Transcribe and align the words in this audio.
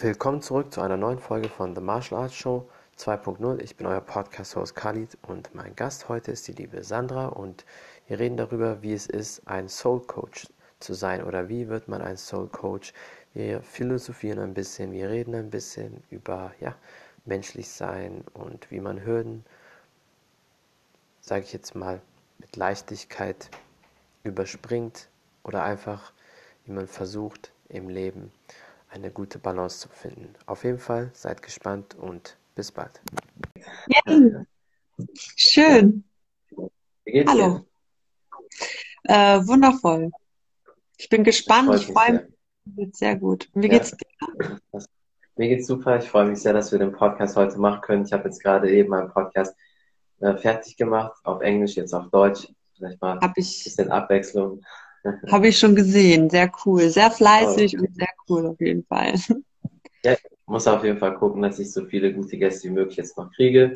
Willkommen 0.00 0.42
zurück 0.42 0.72
zu 0.72 0.80
einer 0.80 0.96
neuen 0.96 1.18
Folge 1.18 1.48
von 1.48 1.74
The 1.74 1.80
Martial 1.80 2.20
Arts 2.20 2.36
Show 2.36 2.68
2.0. 2.98 3.60
Ich 3.60 3.74
bin 3.74 3.84
euer 3.84 4.00
Podcast-Host 4.00 4.76
Khalid 4.76 5.18
und 5.22 5.52
mein 5.56 5.74
Gast 5.74 6.08
heute 6.08 6.30
ist 6.30 6.46
die 6.46 6.52
liebe 6.52 6.84
Sandra 6.84 7.26
und 7.26 7.64
wir 8.06 8.20
reden 8.20 8.36
darüber, 8.36 8.80
wie 8.80 8.92
es 8.92 9.08
ist, 9.08 9.48
ein 9.48 9.68
Soul 9.68 10.00
Coach 10.06 10.46
zu 10.78 10.94
sein 10.94 11.24
oder 11.24 11.48
wie 11.48 11.66
wird 11.66 11.88
man 11.88 12.00
ein 12.00 12.16
Soul 12.16 12.46
Coach. 12.46 12.92
Wir 13.34 13.60
philosophieren 13.60 14.38
ein 14.38 14.54
bisschen, 14.54 14.92
wir 14.92 15.08
reden 15.08 15.34
ein 15.34 15.50
bisschen 15.50 16.04
über 16.10 16.52
ja, 16.60 16.76
menschlich 17.24 17.68
sein 17.68 18.22
und 18.34 18.70
wie 18.70 18.78
man 18.78 19.04
Hürden, 19.04 19.44
sage 21.22 21.42
ich 21.42 21.52
jetzt 21.52 21.74
mal, 21.74 22.00
mit 22.38 22.54
Leichtigkeit 22.54 23.50
überspringt 24.22 25.08
oder 25.42 25.64
einfach, 25.64 26.12
wie 26.66 26.72
man 26.72 26.86
versucht 26.86 27.50
im 27.68 27.88
Leben 27.88 28.30
eine 28.90 29.10
gute 29.10 29.38
Balance 29.38 29.80
zu 29.80 29.88
finden. 29.88 30.34
Auf 30.46 30.64
jeden 30.64 30.78
Fall 30.78 31.10
seid 31.12 31.42
gespannt 31.42 31.94
und 31.94 32.36
bis 32.54 32.72
bald. 32.72 33.00
Ja. 33.88 34.44
Schön. 35.36 36.04
Wie 37.04 37.12
geht's 37.12 37.30
Hallo. 37.30 37.64
Äh, 39.04 39.40
wundervoll. 39.46 40.10
Ich 40.96 41.08
bin 41.08 41.22
gespannt. 41.24 41.74
Ich 41.74 41.86
freue 41.86 42.06
sehr. 42.06 42.12
mich. 42.22 42.32
Wird 42.76 42.96
sehr 42.96 43.16
gut. 43.16 43.48
Wie 43.54 43.66
Ja. 43.68 43.78
geht's 43.78 43.92
dir? 43.96 44.58
Mir 45.36 45.48
geht's 45.48 45.66
super. 45.68 45.98
Ich 45.98 46.08
freue 46.08 46.26
mich 46.26 46.40
sehr, 46.40 46.52
dass 46.52 46.72
wir 46.72 46.78
den 46.78 46.92
Podcast 46.92 47.36
heute 47.36 47.58
machen 47.58 47.80
können. 47.80 48.04
Ich 48.04 48.12
habe 48.12 48.24
jetzt 48.24 48.42
gerade 48.42 48.70
eben 48.70 48.88
meinen 48.90 49.08
Podcast 49.10 49.56
äh, 50.20 50.36
fertig 50.36 50.76
gemacht, 50.76 51.16
auf 51.22 51.40
Englisch, 51.40 51.76
jetzt 51.76 51.94
auf 51.94 52.10
Deutsch. 52.10 52.48
Vielleicht 52.76 53.00
mal 53.00 53.12
ein 53.12 53.20
Habe 53.20 53.34
ich, 53.36 53.62
bisschen 53.64 53.90
Abwechslung. 53.90 54.62
Hab 55.30 55.44
ich 55.44 55.58
schon 55.58 55.74
gesehen. 55.74 56.28
Sehr 56.30 56.50
cool. 56.64 56.88
Sehr 56.88 57.10
fleißig 57.10 57.76
Oh. 57.78 57.82
und 57.82 57.94
sehr 57.94 58.08
cool 58.28 58.46
auf 58.46 58.60
jeden 58.60 58.84
Fall. 58.84 59.14
Ja, 60.04 60.12
ich 60.12 60.20
muss 60.46 60.66
auf 60.66 60.84
jeden 60.84 60.98
Fall 60.98 61.14
gucken, 61.16 61.42
dass 61.42 61.58
ich 61.58 61.72
so 61.72 61.84
viele 61.86 62.12
gute 62.14 62.36
Gäste 62.38 62.68
wie 62.68 62.72
möglich 62.72 62.96
jetzt 62.96 63.16
noch 63.18 63.30
kriege. 63.32 63.72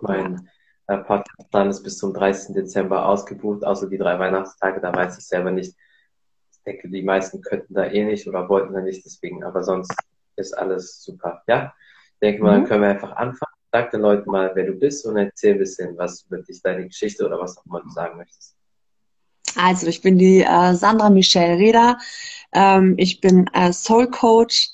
Mein 0.00 0.48
äh, 0.86 0.98
Podcastplan 0.98 1.70
ist 1.70 1.82
bis 1.82 1.98
zum 1.98 2.14
30. 2.14 2.54
Dezember 2.54 3.06
ausgebucht, 3.06 3.64
außer 3.64 3.88
die 3.88 3.98
drei 3.98 4.18
Weihnachtstage. 4.18 4.80
Da 4.80 4.94
weiß 4.94 5.18
ich 5.18 5.26
selber 5.26 5.50
nicht. 5.50 5.74
Ich 6.52 6.62
denke, 6.64 6.88
die 6.88 7.02
meisten 7.02 7.40
könnten 7.42 7.74
da 7.74 7.86
eh 7.86 8.04
nicht 8.04 8.26
oder 8.28 8.48
wollten 8.48 8.74
da 8.74 8.80
nicht, 8.80 9.04
deswegen. 9.04 9.44
Aber 9.44 9.62
sonst 9.62 9.92
ist 10.36 10.52
alles 10.56 11.02
super. 11.02 11.42
Ja, 11.46 11.74
ich 12.14 12.18
denke 12.20 12.42
mal, 12.42 12.52
dann 12.52 12.62
Mhm. 12.62 12.66
können 12.66 12.82
wir 12.82 12.88
einfach 12.90 13.12
anfangen. 13.16 13.52
Sag 13.72 13.90
den 13.90 14.00
Leuten 14.00 14.30
mal, 14.30 14.50
wer 14.54 14.64
du 14.64 14.72
bist 14.72 15.04
und 15.04 15.16
erzähl 15.18 15.52
ein 15.52 15.58
bisschen 15.58 15.96
was 15.98 16.22
über 16.22 16.38
dich, 16.38 16.62
deine 16.62 16.86
Geschichte 16.86 17.26
oder 17.26 17.38
was 17.38 17.58
auch 17.58 17.66
immer 17.66 17.80
du 17.82 17.90
sagen 17.90 18.16
möchtest. 18.16 18.56
Also, 19.58 19.88
ich 19.88 20.02
bin 20.02 20.18
die 20.18 20.42
äh, 20.42 20.74
Sandra 20.74 21.10
Michelle 21.10 21.58
Reda. 21.58 21.98
Ähm, 22.52 22.94
ich 22.96 23.20
bin 23.20 23.48
äh, 23.52 23.72
Soul 23.72 24.08
Coach 24.08 24.70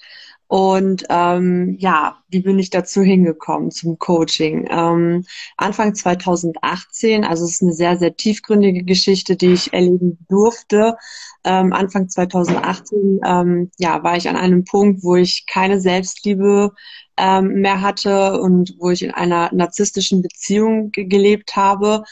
und 0.46 1.04
ähm, 1.08 1.76
ja, 1.80 2.18
wie 2.28 2.40
bin 2.40 2.58
ich 2.58 2.68
dazu 2.68 3.02
hingekommen 3.02 3.70
zum 3.70 3.98
Coaching? 3.98 4.68
Ähm, 4.70 5.24
Anfang 5.56 5.94
2018, 5.94 7.24
also 7.24 7.44
es 7.44 7.52
ist 7.52 7.62
eine 7.62 7.72
sehr, 7.72 7.96
sehr 7.96 8.14
tiefgründige 8.14 8.84
Geschichte, 8.84 9.36
die 9.36 9.54
ich 9.54 9.72
erleben 9.72 10.18
durfte. 10.28 10.96
Ähm, 11.44 11.72
Anfang 11.72 12.10
2018 12.10 13.20
ähm, 13.24 13.70
ja, 13.78 14.02
war 14.04 14.18
ich 14.18 14.28
an 14.28 14.36
einem 14.36 14.64
Punkt, 14.64 15.02
wo 15.02 15.16
ich 15.16 15.46
keine 15.46 15.80
Selbstliebe 15.80 16.72
ähm, 17.16 17.60
mehr 17.62 17.80
hatte 17.80 18.38
und 18.38 18.74
wo 18.78 18.90
ich 18.90 19.02
in 19.02 19.12
einer 19.12 19.50
narzisstischen 19.54 20.20
Beziehung 20.20 20.90
ge 20.90 21.06
gelebt 21.06 21.56
habe 21.56 22.04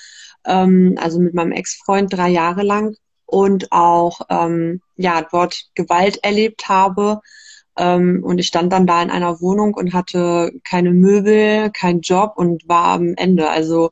ähm, 0.46 0.96
also 1.00 1.18
mit 1.20 1.34
meinem 1.34 1.52
Ex-Freund 1.52 2.12
drei 2.12 2.28
Jahre 2.28 2.62
lang 2.62 2.96
und 3.26 3.72
auch 3.72 4.20
ähm, 4.28 4.80
ja 4.96 5.22
dort 5.22 5.70
Gewalt 5.74 6.22
erlebt 6.22 6.68
habe. 6.68 7.20
Ähm, 7.78 8.22
und 8.22 8.38
ich 8.38 8.46
stand 8.48 8.72
dann 8.72 8.86
da 8.86 9.02
in 9.02 9.10
einer 9.10 9.40
Wohnung 9.40 9.74
und 9.74 9.94
hatte 9.94 10.52
keine 10.64 10.90
Möbel, 10.90 11.70
keinen 11.70 12.02
Job 12.02 12.34
und 12.36 12.68
war 12.68 12.94
am 12.94 13.14
Ende. 13.16 13.48
Also 13.48 13.90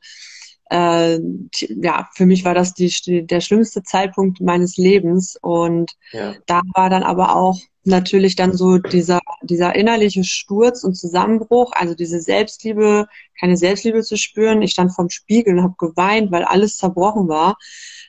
äh, 0.71 1.19
ja, 1.51 2.09
für 2.15 2.27
mich 2.27 2.45
war 2.45 2.55
das 2.55 2.75
die, 2.75 3.27
der 3.27 3.41
schlimmste 3.41 3.83
Zeitpunkt 3.83 4.41
meines 4.41 4.77
Lebens. 4.77 5.37
Und 5.41 5.93
Ja, 6.13 6.35
da 6.47 6.63
war 6.75 6.91
dann 6.91 7.03
aber 7.03 7.37
auch 7.37 7.59
natürlich 7.85 8.37
dann 8.37 8.57
so 8.57 8.79
dieser, 8.79 9.21
dieser 9.43 9.75
innerliche 9.75 10.23
Sturz 10.23 10.85
und 10.85 10.95
Zusammenbruch, 10.95 11.73
also 11.75 11.95
diese 11.95 12.21
Selbstliebe, 12.21 13.07
keine 13.39 13.57
Selbstliebe 13.57 14.03
zu 14.03 14.17
spüren. 14.17 14.63
Ich 14.63 14.73
stand 14.73 14.95
vorm 14.95 15.11
Spiegel 15.11 15.59
und 15.59 15.65
habe 15.65 15.75
geweint, 15.79 16.31
weil 16.31 16.45
alles 16.45 16.77
zerbrochen 16.77 17.29
war. 17.29 17.57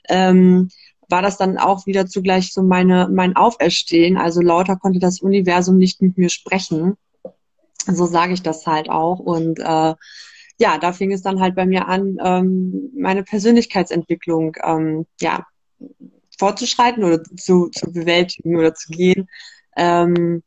Ähm, 0.10 0.70
war 1.10 1.22
das 1.22 1.38
dann 1.38 1.58
auch 1.58 1.86
wieder 1.86 2.08
zugleich 2.08 2.54
so 2.54 2.62
meine, 2.62 3.10
mein 3.12 3.36
Auferstehen. 3.36 4.18
Also 4.18 4.42
lauter 4.42 4.78
konnte 4.78 5.00
das 5.00 5.20
Universum 5.20 5.78
nicht 5.78 6.02
mit 6.02 6.18
mir 6.18 6.30
sprechen. 6.30 6.96
So 7.86 8.06
sage 8.06 8.34
ich 8.34 8.44
das 8.44 8.68
halt 8.68 8.90
auch. 8.90 9.20
Und 9.20 9.60
äh, 9.60 9.96
ja, 10.60 10.78
da 10.78 10.94
fing 10.94 11.12
es 11.12 11.22
dann 11.22 11.40
halt 11.40 11.56
bei 11.56 11.66
mir 11.66 11.88
an, 11.88 12.18
ähm, 12.24 12.92
meine 12.96 13.24
Persönlichkeitsentwicklung 13.24 14.56
ähm, 14.64 15.06
ja, 15.20 15.46
fortzuschreiten 16.38 17.04
oder 17.04 17.24
zu, 17.24 17.70
zu 17.70 17.92
bewältigen 17.92 18.58
oder 18.58 18.74
zu 18.74 18.92
gehen, 18.92 19.28
ähm, 19.78 20.44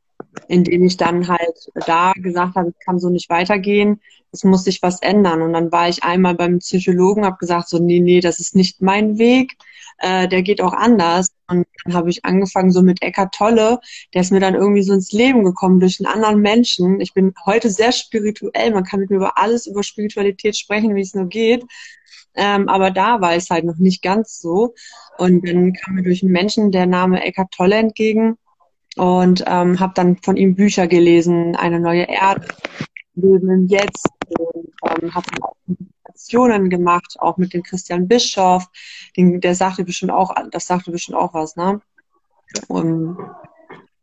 indem 0.48 0.84
ich 0.84 0.97
dann 0.97 1.28
halt 1.28 1.70
da 1.87 2.12
gesagt 2.16 2.56
habe, 2.56 2.70
es 2.70 2.84
kann 2.84 2.98
so 2.98 3.10
nicht 3.10 3.31
weitergehen, 3.31 4.00
es 4.32 4.44
muss 4.44 4.65
sich 4.65 4.82
was 4.82 5.00
ändern. 5.03 5.42
Und 5.42 5.53
dann 5.53 5.70
war 5.72 5.88
ich 5.88 6.03
einmal 6.03 6.34
beim 6.34 6.59
Psychologen, 6.59 7.25
habe 7.25 7.36
gesagt, 7.38 7.69
so, 7.69 7.78
nee, 7.78 8.00
nee, 8.00 8.21
das 8.21 8.41
ist 8.41 8.56
nicht 8.56 8.82
mein 8.82 9.19
Weg, 9.19 9.56
äh, 9.99 10.28
der 10.28 10.43
geht 10.43 10.60
auch 10.60 10.72
anders. 10.72 11.28
Und 11.47 11.66
dann 11.84 11.94
habe 11.94 12.10
ich 12.10 12.25
angefangen 12.25 12.71
so 12.71 12.82
mit 12.82 13.03
Eckart 13.03 13.34
Tolle, 13.34 13.78
der 14.12 14.22
ist 14.22 14.32
mir 14.32 14.41
dann 14.41 14.55
irgendwie 14.55 14.82
so 14.82 14.94
ins 14.94 15.12
Leben 15.12 15.44
gekommen 15.44 15.81
durch 15.81 16.00
einen 16.00 16.12
anderen 16.12 16.41
Menschen. 16.41 17.00
Ich 17.00 17.12
bin 17.12 17.34
heute 17.44 17.71
sehr 17.71 17.93
spirituell, 17.93 18.72
man 18.72 18.84
kann 18.84 19.00
mit 19.00 19.10
mir 19.10 19.16
über 19.16 19.38
alles, 19.38 19.66
über 19.66 19.83
Spiritualität 19.83 20.56
sprechen, 20.56 20.94
wie 20.94 21.03
es 21.03 21.15
nur 21.15 21.27
geht. 21.27 21.65
Ähm, 22.37 22.69
aber 22.69 22.91
da 22.91 23.21
war 23.21 23.34
es 23.34 23.50
halt 23.50 23.65
noch 23.65 23.77
nicht 23.77 24.03
ganz 24.03 24.41
so. 24.41 24.75
Und 25.19 25.47
dann 25.47 25.72
kam 25.72 25.94
mir 25.94 26.03
durch 26.03 26.22
einen 26.22 26.33
Menschen 26.33 26.72
der 26.72 26.87
Name 26.87 27.22
Eckart 27.22 27.53
Tolle 27.53 27.77
entgegen 27.77 28.37
und 28.97 29.44
ähm, 29.47 29.81
habe 29.81 29.93
dann 29.94 30.16
von 30.22 30.37
ihm 30.37 30.54
Bücher 30.54 30.87
gelesen, 30.87 31.56
eine 31.56 31.81
neue 31.81 32.09
Erde, 32.09 32.47
Leben 33.15 33.50
im 33.50 33.66
Jetzt 33.69 34.09
und 34.38 34.71
ähm, 35.03 35.15
habe 35.15 35.27
auch 35.41 35.54
Meditationen 36.15 36.71
gemacht, 36.71 37.17
auch 37.19 37.37
mit 37.37 37.53
dem 37.53 37.63
Christian 37.63 38.09
Bischoff, 38.09 38.67
den, 39.17 39.41
der 39.41 39.55
sagte 39.55 39.85
bestimmt 39.85 40.13
auch, 40.13 40.35
das 40.51 40.67
sagte 40.67 40.91
bestimmt 40.91 41.19
auch 41.19 41.35
was, 41.35 41.57
ne? 41.57 41.81
Und 42.69 43.17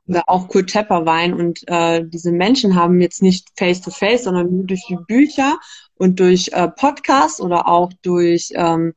oder 0.08 0.24
auch 0.28 0.50
Kurt 0.50 0.72
Tepperwein 0.72 1.34
und 1.34 1.64
äh, 1.68 2.04
diese 2.06 2.34
Menschen 2.34 2.76
haben 2.76 3.00
jetzt 3.00 3.22
nicht 3.22 3.48
face 3.56 3.80
to 3.80 3.92
face, 3.92 4.26
sondern 4.26 4.52
nur 4.52 4.66
durch 4.66 4.84
die 4.90 4.98
Bücher 5.08 5.58
und 5.96 6.20
durch 6.20 6.50
äh, 6.52 6.68
Podcasts 6.68 7.40
oder 7.40 7.68
auch 7.68 7.92
durch 8.02 8.52
ähm, 8.56 8.94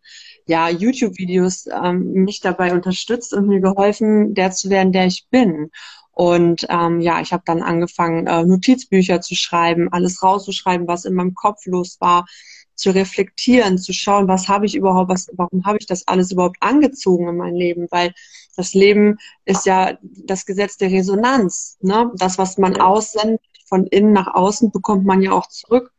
ja, 0.46 0.68
YouTube-Videos 0.68 1.66
ähm, 1.66 2.24
mich 2.24 2.40
dabei 2.40 2.72
unterstützt 2.72 3.32
und 3.32 3.46
mir 3.46 3.60
geholfen, 3.60 4.34
der 4.34 4.50
zu 4.50 4.70
werden, 4.70 4.92
der 4.92 5.06
ich 5.06 5.28
bin. 5.30 5.70
Und 6.10 6.66
ähm, 6.68 7.00
ja, 7.00 7.20
ich 7.20 7.32
habe 7.32 7.44
dann 7.46 7.62
angefangen, 7.62 8.26
äh, 8.26 8.44
Notizbücher 8.44 9.20
zu 9.20 9.36
schreiben, 9.36 9.92
alles 9.92 10.20
rauszuschreiben, 10.20 10.88
was 10.88 11.04
in 11.04 11.14
meinem 11.14 11.34
Kopf 11.34 11.66
los 11.66 11.98
war, 12.00 12.26
zu 12.74 12.90
reflektieren, 12.90 13.78
zu 13.78 13.92
schauen, 13.92 14.28
was 14.28 14.48
habe 14.48 14.66
ich 14.66 14.74
überhaupt, 14.74 15.10
was, 15.10 15.28
warum 15.34 15.64
habe 15.64 15.78
ich 15.78 15.86
das 15.86 16.06
alles 16.08 16.32
überhaupt 16.32 16.56
angezogen 16.60 17.28
in 17.28 17.36
mein 17.36 17.54
Leben? 17.54 17.86
Weil 17.90 18.12
das 18.56 18.74
Leben 18.74 19.18
ist 19.44 19.66
ja 19.66 19.98
das 20.02 20.46
Gesetz 20.46 20.76
der 20.76 20.90
Resonanz. 20.90 21.76
Ne? 21.80 22.10
Das, 22.16 22.38
was 22.38 22.58
man 22.58 22.80
aussendet, 22.80 23.40
von 23.66 23.86
innen 23.86 24.12
nach 24.12 24.34
außen, 24.34 24.70
bekommt 24.70 25.04
man 25.04 25.22
ja 25.22 25.32
auch 25.32 25.48
zurück. 25.48 25.92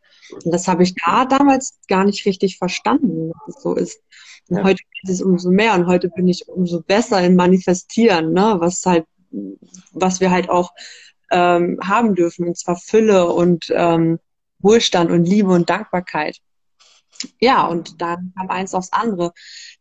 Und 0.43 0.51
das 0.51 0.67
habe 0.67 0.83
ich 0.83 0.95
da 0.95 1.25
damals 1.25 1.79
gar 1.87 2.03
nicht 2.05 2.25
richtig 2.25 2.57
verstanden, 2.57 3.31
dass 3.31 3.55
es 3.55 3.63
so 3.63 3.75
ist. 3.75 3.99
Und 4.49 4.57
Ja. 4.57 4.63
heute 4.63 4.83
geht 5.01 5.11
es 5.11 5.21
umso 5.21 5.49
mehr 5.49 5.73
und 5.73 5.87
heute 5.87 6.09
bin 6.09 6.27
ich 6.27 6.47
umso 6.47 6.81
besser 6.81 7.21
im 7.23 7.35
Manifestieren, 7.35 8.33
ne? 8.33 8.55
was 8.59 8.85
halt, 8.85 9.05
was 9.91 10.19
wir 10.19 10.31
halt 10.31 10.49
auch 10.49 10.71
ähm, 11.31 11.79
haben 11.83 12.15
dürfen, 12.15 12.47
und 12.47 12.57
zwar 12.57 12.75
Fülle 12.77 13.31
und 13.31 13.65
ähm, 13.75 14.19
Wohlstand 14.59 15.11
und 15.11 15.25
Liebe 15.25 15.49
und 15.51 15.69
Dankbarkeit. 15.69 16.37
Ja, 17.39 17.67
und 17.67 18.01
dann 18.01 18.33
kam 18.37 18.49
eins 18.49 18.73
aufs 18.73 18.91
andere. 18.91 19.33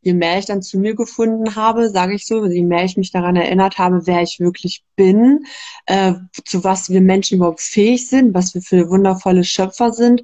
Je 0.03 0.15
mehr 0.15 0.39
ich 0.39 0.47
dann 0.47 0.63
zu 0.63 0.79
mir 0.79 0.95
gefunden 0.95 1.57
habe, 1.57 1.91
sage 1.91 2.15
ich 2.15 2.27
so, 2.27 2.47
je 2.47 2.63
mehr 2.63 2.85
ich 2.85 2.97
mich 2.97 3.11
daran 3.11 3.37
erinnert 3.37 3.79
habe, 3.79 4.07
wer 4.07 4.23
ich 4.23 4.41
wirklich 4.41 4.85
bin, 4.97 5.45
äh, 5.87 6.15
zu 6.45 6.65
was 6.65 6.91
wir 6.91 7.01
Menschen 7.01 7.37
überhaupt 7.39 7.61
fähig 7.61 8.09
sind, 8.09 8.35
was 8.35 8.55
wir 8.55 8.63
für 8.63 8.89
wundervolle 8.89 9.45
Schöpfer 9.45 9.93
sind, 9.93 10.23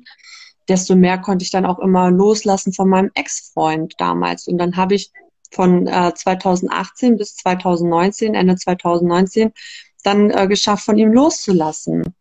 desto 0.69 0.95
mehr 0.95 1.19
konnte 1.19 1.45
ich 1.45 1.51
dann 1.51 1.67
auch 1.67 1.79
immer 1.79 2.11
loslassen 2.11 2.73
von 2.73 2.89
meinem 2.89 3.11
Ex-Freund 3.15 3.95
damals. 3.99 4.47
Und 4.47 4.59
dann 4.59 4.77
habe 4.77 4.95
ich 4.95 5.11
von 5.53 5.87
äh, 5.87 6.13
2018 6.15 7.17
bis 7.17 7.37
2019, 7.37 8.35
Ende 8.35 8.57
2019, 8.57 9.53
dann 10.05 10.31
äh, 10.31 10.47
geschafft, 10.47 10.85
von 10.85 10.97
ihm 10.97 11.13
loszulassen 11.13 12.15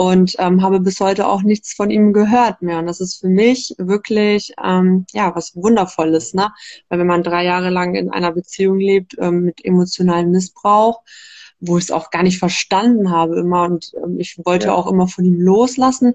und 0.00 0.34
ähm, 0.38 0.62
habe 0.62 0.80
bis 0.80 0.98
heute 1.00 1.28
auch 1.28 1.42
nichts 1.42 1.74
von 1.74 1.90
ihm 1.90 2.14
gehört 2.14 2.62
mehr. 2.62 2.78
Und 2.78 2.86
das 2.86 3.02
ist 3.02 3.20
für 3.20 3.28
mich 3.28 3.74
wirklich 3.76 4.54
ähm, 4.64 5.04
ja 5.12 5.36
was 5.36 5.54
Wundervolles, 5.54 6.32
ne? 6.32 6.52
Weil 6.88 7.00
wenn 7.00 7.06
man 7.06 7.22
drei 7.22 7.44
Jahre 7.44 7.68
lang 7.68 7.94
in 7.94 8.08
einer 8.08 8.32
Beziehung 8.32 8.78
lebt 8.78 9.16
ähm, 9.18 9.42
mit 9.44 9.62
emotionalem 9.62 10.30
Missbrauch, 10.30 11.02
wo 11.60 11.76
ich 11.76 11.84
es 11.84 11.90
auch 11.90 12.10
gar 12.10 12.22
nicht 12.22 12.38
verstanden 12.38 13.10
habe 13.10 13.38
immer 13.40 13.64
und 13.64 13.92
ähm, 14.02 14.18
ich 14.18 14.40
wollte 14.42 14.68
ja. 14.68 14.72
auch 14.72 14.86
immer 14.86 15.06
von 15.06 15.26
ihm 15.26 15.38
loslassen. 15.38 16.14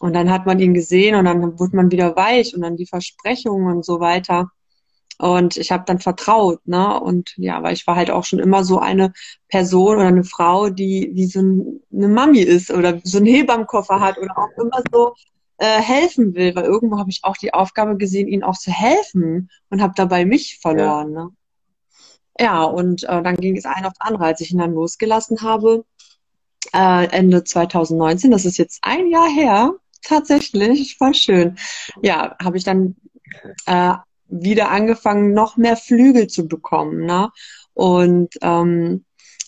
Und 0.00 0.12
dann 0.12 0.28
hat 0.28 0.44
man 0.44 0.58
ihn 0.58 0.74
gesehen 0.74 1.14
und 1.14 1.26
dann 1.26 1.56
wurde 1.60 1.76
man 1.76 1.92
wieder 1.92 2.16
weich 2.16 2.52
und 2.56 2.62
dann 2.62 2.76
die 2.76 2.86
Versprechungen 2.86 3.76
und 3.76 3.84
so 3.84 4.00
weiter. 4.00 4.50
Und 5.18 5.56
ich 5.56 5.70
habe 5.70 5.84
dann 5.86 6.00
vertraut, 6.00 6.66
ne? 6.66 7.00
Und 7.00 7.34
ja, 7.36 7.62
weil 7.62 7.74
ich 7.74 7.86
war 7.86 7.96
halt 7.96 8.10
auch 8.10 8.24
schon 8.24 8.40
immer 8.40 8.64
so 8.64 8.78
eine 8.78 9.12
Person 9.48 9.96
oder 9.96 10.08
eine 10.08 10.24
Frau, 10.24 10.70
die 10.70 11.10
wie 11.14 11.26
so 11.26 11.40
eine 11.40 12.08
Mami 12.08 12.40
ist 12.40 12.70
oder 12.70 13.00
so 13.04 13.18
einen 13.18 13.26
Hebammenkoffer 13.26 14.00
hat 14.00 14.18
oder 14.18 14.36
auch 14.36 14.50
immer 14.58 14.82
so 14.92 15.14
äh, 15.58 15.80
helfen 15.80 16.34
will, 16.34 16.54
weil 16.56 16.64
irgendwo 16.64 16.98
habe 16.98 17.10
ich 17.10 17.20
auch 17.22 17.36
die 17.36 17.54
Aufgabe 17.54 17.96
gesehen, 17.96 18.28
ihnen 18.28 18.42
auch 18.42 18.58
zu 18.58 18.72
helfen 18.72 19.50
und 19.70 19.82
habe 19.82 19.94
dabei 19.96 20.24
mich 20.24 20.58
verloren. 20.60 21.12
Ja, 21.12 21.24
ne? 21.24 21.30
ja 22.40 22.62
und 22.64 23.04
äh, 23.04 23.22
dann 23.22 23.36
ging 23.36 23.56
es 23.56 23.64
ein 23.64 23.84
aufs 23.84 24.00
andere, 24.00 24.24
als 24.24 24.40
ich 24.40 24.50
ihn 24.50 24.58
dann 24.58 24.74
losgelassen 24.74 25.42
habe. 25.42 25.84
Äh, 26.72 27.06
Ende 27.10 27.44
2019, 27.44 28.30
das 28.30 28.44
ist 28.44 28.58
jetzt 28.58 28.80
ein 28.82 29.08
Jahr 29.08 29.28
her, 29.28 29.74
tatsächlich, 30.02 30.96
voll 30.96 31.14
schön. 31.14 31.56
Ja, 32.02 32.36
habe 32.42 32.56
ich 32.56 32.64
dann 32.64 32.96
äh, 33.66 33.94
wieder 34.42 34.70
angefangen, 34.70 35.32
noch 35.32 35.56
mehr 35.56 35.76
Flügel 35.76 36.26
zu 36.26 36.48
bekommen. 36.48 37.06
Ne? 37.06 37.30
Und 37.72 38.34
ähm, 38.42 39.04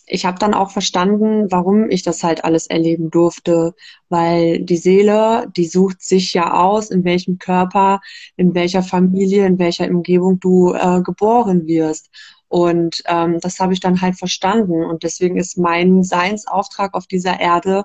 ich 0.09 0.25
habe 0.25 0.39
dann 0.39 0.55
auch 0.55 0.71
verstanden, 0.71 1.51
warum 1.51 1.91
ich 1.91 2.05
das 2.05 2.23
halt 2.23 2.45
alles 2.45 2.69
erleben 2.69 3.11
durfte, 3.11 3.75
weil 4.09 4.61
die 4.61 4.77
Seele, 4.77 5.51
die 5.57 5.67
sucht 5.67 6.01
sich 6.01 6.33
ja 6.33 6.55
aus, 6.55 6.91
in 6.91 7.05
welchem 7.05 7.39
Körper, 7.39 8.01
in 8.37 8.55
welcher 8.55 8.85
Familie, 8.85 9.47
in 9.47 9.59
welcher 9.59 9.89
Umgebung 9.89 10.39
du 10.39 10.73
äh, 10.75 11.03
geboren 11.03 11.67
wirst. 11.67 12.09
Und 12.49 13.03
ähm, 13.07 13.41
das 13.41 13.59
habe 13.59 13.73
ich 13.73 13.81
dann 13.81 14.01
halt 14.01 14.17
verstanden. 14.17 14.85
Und 14.85 15.03
deswegen 15.03 15.37
ist 15.37 15.59
mein 15.59 16.05
Seinsauftrag 16.05 16.95
auf 16.95 17.09
dieser 17.09 17.41
Erde 17.41 17.85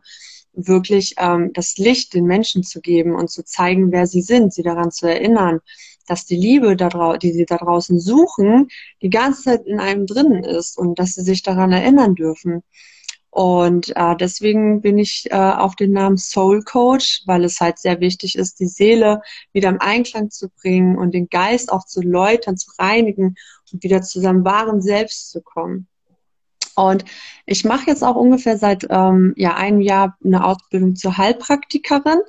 wirklich 0.54 1.16
ähm, 1.18 1.52
das 1.54 1.78
Licht 1.78 2.14
den 2.14 2.26
Menschen 2.26 2.62
zu 2.62 2.82
geben 2.82 3.16
und 3.16 3.32
zu 3.32 3.44
zeigen, 3.44 3.92
wer 3.92 4.06
sie 4.06 4.22
sind, 4.22 4.54
sie 4.54 4.64
daran 4.64 4.92
zu 4.92 5.08
erinnern, 5.08 5.62
dass 6.08 6.26
die 6.26 6.36
Liebe, 6.36 6.76
die 6.76 7.32
sie 7.32 7.46
da 7.46 7.58
draußen 7.58 8.00
suchen, 8.00 8.68
die 9.02 9.10
ganze 9.10 9.44
Zeit 9.44 9.66
in 9.66 9.80
einem 9.80 10.06
drinnen 10.06 10.44
ist 10.44 10.78
und 10.78 11.00
dass 11.00 11.14
sie 11.14 11.24
sich 11.24 11.44
daran 11.44 11.72
erinnern 11.72 12.16
dürfen. 12.16 12.64
Und 13.32 13.96
äh, 13.96 14.16
deswegen 14.18 14.82
bin 14.82 14.98
ich 14.98 15.32
äh, 15.32 15.36
auf 15.36 15.78
den 15.78 15.94
Namen 15.94 16.18
Soul 16.18 16.64
Coach, 16.64 17.22
weil 17.26 17.46
es 17.46 17.62
halt 17.62 17.80
sehr 17.80 18.02
wichtig 18.02 18.38
ist, 18.38 18.60
die 18.60 18.68
Seele 18.68 19.22
wieder 19.54 19.70
im 19.70 19.80
Einklang 19.80 20.30
zu 20.30 20.50
bringen 20.50 20.98
und 20.98 21.14
den 21.14 21.30
Geist 21.30 21.72
auch 21.72 21.86
zu 21.86 22.02
läutern, 22.02 22.58
zu 22.58 22.72
reinigen 22.78 23.36
und 23.72 23.84
wieder 23.84 24.02
zu 24.02 24.20
seinem 24.20 24.44
wahren 24.44 24.82
Selbst 24.82 25.32
zu 25.32 25.42
kommen. 25.42 25.88
Und 26.76 27.06
ich 27.46 27.64
mache 27.64 27.88
jetzt 27.88 28.04
auch 28.04 28.16
ungefähr 28.16 28.58
seit 28.58 28.88
ähm, 28.90 29.34
ja, 29.38 29.56
einem 29.56 29.80
Jahr 29.80 30.18
eine 30.24 30.46
Ausbildung 30.46 30.98
zur 30.98 31.18
Heilpraktikerin 31.18 32.20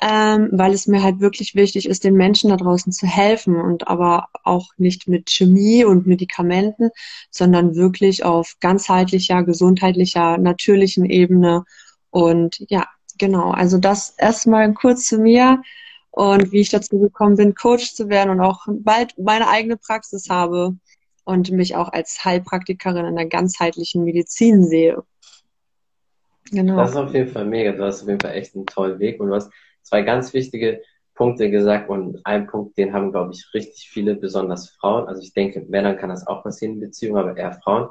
ähm, 0.00 0.48
weil 0.52 0.72
es 0.72 0.86
mir 0.86 1.02
halt 1.02 1.20
wirklich 1.20 1.54
wichtig 1.54 1.88
ist, 1.88 2.04
den 2.04 2.14
Menschen 2.14 2.50
da 2.50 2.56
draußen 2.56 2.92
zu 2.92 3.06
helfen 3.06 3.56
und 3.56 3.86
aber 3.88 4.28
auch 4.42 4.70
nicht 4.76 5.06
mit 5.06 5.30
Chemie 5.30 5.84
und 5.84 6.06
Medikamenten, 6.06 6.90
sondern 7.30 7.76
wirklich 7.76 8.24
auf 8.24 8.56
ganzheitlicher, 8.60 9.44
gesundheitlicher, 9.44 10.36
natürlichen 10.38 11.04
Ebene. 11.04 11.64
Und 12.10 12.58
ja, 12.68 12.86
genau, 13.18 13.50
also 13.50 13.78
das 13.78 14.10
erstmal 14.18 14.72
kurz 14.74 15.06
zu 15.06 15.18
mir 15.18 15.62
und 16.10 16.52
wie 16.52 16.60
ich 16.60 16.70
dazu 16.70 16.98
gekommen 16.98 17.36
bin, 17.36 17.54
Coach 17.54 17.94
zu 17.94 18.08
werden 18.08 18.30
und 18.30 18.40
auch 18.40 18.66
bald 18.68 19.16
meine 19.18 19.48
eigene 19.48 19.76
Praxis 19.76 20.28
habe 20.28 20.76
und 21.24 21.50
mich 21.50 21.76
auch 21.76 21.92
als 21.92 22.24
Heilpraktikerin 22.24 23.06
in 23.06 23.16
der 23.16 23.26
ganzheitlichen 23.26 24.04
Medizin 24.04 24.64
sehe. 24.64 25.02
Genau. 26.50 26.76
Das 26.76 26.90
ist 26.90 26.96
auf 26.96 27.14
jeden 27.14 27.30
Fall 27.30 27.46
mega. 27.46 27.72
Du 27.72 27.84
hast 27.84 28.02
auf 28.02 28.08
jeden 28.08 28.20
Fall 28.20 28.34
echt 28.34 28.54
einen 28.54 28.66
tollen 28.66 28.98
Weg 28.98 29.18
und 29.20 29.32
hast 29.32 29.50
zwei 29.84 30.02
ganz 30.02 30.34
wichtige 30.34 30.82
Punkte 31.14 31.48
gesagt 31.50 31.88
und 31.88 32.20
ein 32.24 32.48
Punkt, 32.48 32.76
den 32.76 32.92
haben, 32.92 33.12
glaube 33.12 33.32
ich, 33.32 33.46
richtig 33.54 33.88
viele, 33.88 34.16
besonders 34.16 34.70
Frauen. 34.70 35.06
Also 35.06 35.22
ich 35.22 35.32
denke, 35.32 35.64
Männern 35.68 35.96
kann 35.96 36.10
das 36.10 36.26
auch 36.26 36.42
passieren 36.42 36.74
in 36.74 36.80
Beziehungen, 36.80 37.18
aber 37.18 37.36
eher 37.36 37.52
Frauen. 37.52 37.88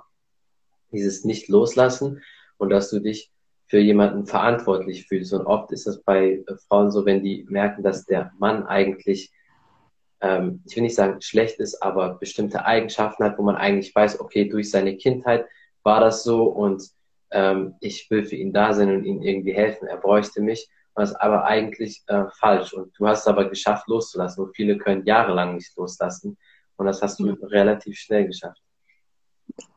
Dieses 0.92 1.24
nicht 1.24 1.48
loslassen 1.48 2.22
und 2.57 2.69
dass 2.69 2.90
du 2.90 3.00
dich 3.00 3.31
für 3.68 3.80
jemanden 3.80 4.25
verantwortlich 4.25 5.07
fühlst. 5.07 5.34
Und 5.34 5.45
oft 5.45 5.72
ist 5.72 5.88
das 5.88 6.04
bei 6.04 6.44
Frauen 6.68 6.92
so, 6.92 7.06
wenn 7.06 7.24
die 7.24 7.45
merken, 7.50 7.81
dass 7.81 8.06
der 8.06 8.31
Mann 8.38 8.63
eigentlich, 8.68 9.31
ähm, 10.22 10.62
ich 10.68 10.75
will 10.75 10.84
nicht 10.84 10.95
sagen 10.95 11.22
schlecht 11.22 11.60
ist, 11.60 11.81
aber 11.81 12.16
bestimmte 12.19 12.66
Eigenschaften 12.66 13.24
hat, 13.24 13.38
wo 13.38 13.44
man 13.44 13.56
eigentlich 13.56 13.95
weiß, 13.95 14.19
okay, 14.19 14.50
durch 14.50 14.69
seine 14.69 14.98
Kindheit 14.98 15.45
war 15.81 16.01
das 16.01 16.24
so 16.24 16.44
und 16.44 16.84
ähm, 17.31 17.75
ich 17.80 18.12
will 18.12 18.25
für 18.25 18.36
ihn 18.36 18.54
da 18.54 18.74
sein 18.74 18.94
und 18.94 19.06
ihm 19.06 19.22
irgendwie 19.22 19.54
helfen. 19.54 19.88
Er 19.88 19.98
bräuchte 19.98 20.42
mich 20.42 20.69
was 20.95 21.16
aber 21.16 21.45
eigentlich 21.45 22.04
äh, 22.07 22.24
falsch. 22.40 22.74
Und 22.74 22.94
du 22.98 23.07
hast 23.07 23.22
es 23.22 23.28
aber 23.28 23.50
geschafft, 23.50 23.88
loszulassen. 23.88 24.45
Und 24.45 24.56
viele 24.56 24.78
können 24.78 25.06
jahrelang 25.06 25.56
nicht 25.56 25.75
loslassen. 25.75 26.38
Und 26.75 26.86
das 26.86 27.01
hast 27.01 27.19
du 27.19 27.25
mhm. 27.25 27.44
relativ 27.44 27.98
schnell 27.98 28.28
geschafft. 28.28 28.62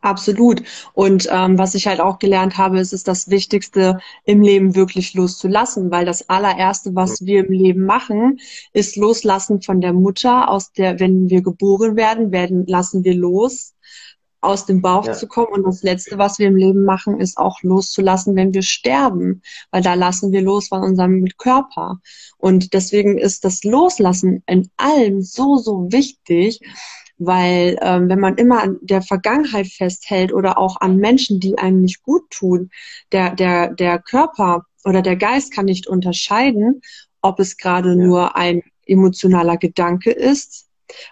Absolut. 0.01 0.63
Und 0.95 1.29
ähm, 1.31 1.59
was 1.59 1.75
ich 1.75 1.87
halt 1.87 2.01
auch 2.01 2.19
gelernt 2.19 2.57
habe, 2.57 2.79
ist 2.79 2.93
es 2.93 3.03
das 3.03 3.29
Wichtigste 3.29 3.99
im 4.25 4.41
Leben 4.41 4.75
wirklich 4.75 5.15
loszulassen, 5.15 5.91
weil 5.91 6.07
das 6.07 6.29
allererste, 6.29 6.95
was 6.95 7.27
wir 7.27 7.45
im 7.45 7.53
Leben 7.53 7.85
machen, 7.85 8.39
ist 8.73 8.97
loslassen 8.97 9.61
von 9.61 9.81
der 9.81 9.93
Mutter, 9.93 10.49
aus 10.49 10.73
der, 10.73 11.01
wenn 11.01 11.29
wir 11.29 11.43
geboren 11.43 11.97
werden, 11.97 12.33
werden 12.33 12.67
lassen 12.67 13.05
wir 13.05 13.15
los 13.15 13.76
aus 14.41 14.67
dem 14.67 14.83
Bauch 14.83 15.07
ja. 15.07 15.13
zu 15.13 15.27
kommen. 15.27 15.53
Und 15.53 15.65
das 15.65 15.83
Letzte, 15.83 16.19
was 16.19 16.39
wir 16.39 16.49
im 16.49 16.57
Leben 16.57 16.85
machen, 16.85 17.21
ist 17.21 17.39
auch 17.39 17.63
loszulassen, 17.63 18.37
wenn 18.37 18.55
wir 18.55 18.63
sterben, 18.63 19.43
weil 19.71 19.83
da 19.83 19.95
lassen 19.95 20.33
wir 20.33 20.43
los 20.43 20.69
von 20.69 20.83
unserem 20.83 21.27
Körper. 21.39 22.01
Und 22.39 22.73
deswegen 22.75 23.19
ist 23.19 23.45
das 23.45 23.65
Loslassen 23.65 24.43
in 24.47 24.71
allem 24.77 25.23
so, 25.23 25.57
so 25.57 25.91
wichtig, 25.91 26.61
weil 27.19 27.79
ähm, 27.81 28.09
wenn 28.09 28.21
man 28.21 28.37
immer 28.37 28.63
an 28.63 28.79
der 28.83 29.03
Vergangenheit 29.03 29.69
festhält 29.69 30.33
oder 30.33 30.59
auch 30.59 30.81
an 30.81 30.99
Menschen, 30.99 31.41
die 31.41 31.59
einem 31.59 31.81
nicht 31.81 32.03
gut 32.03 32.31
tun, 32.31 32.71
der, 33.13 33.35
der, 33.35 33.73
der 33.75 33.99
Körper 33.99 34.67
oder 34.85 35.03
der 35.03 35.17
Geist 35.17 35.53
kann 35.53 35.65
nicht 35.65 35.87
unterscheiden, 35.87 36.83
ob 37.23 37.41
es 37.41 37.57
gerade 37.57 37.91
ja. 37.91 37.95
nur 37.97 38.37
ein 38.37 38.63
emotionaler 38.87 39.57
Gedanke 39.57 40.11
ist, 40.11 40.66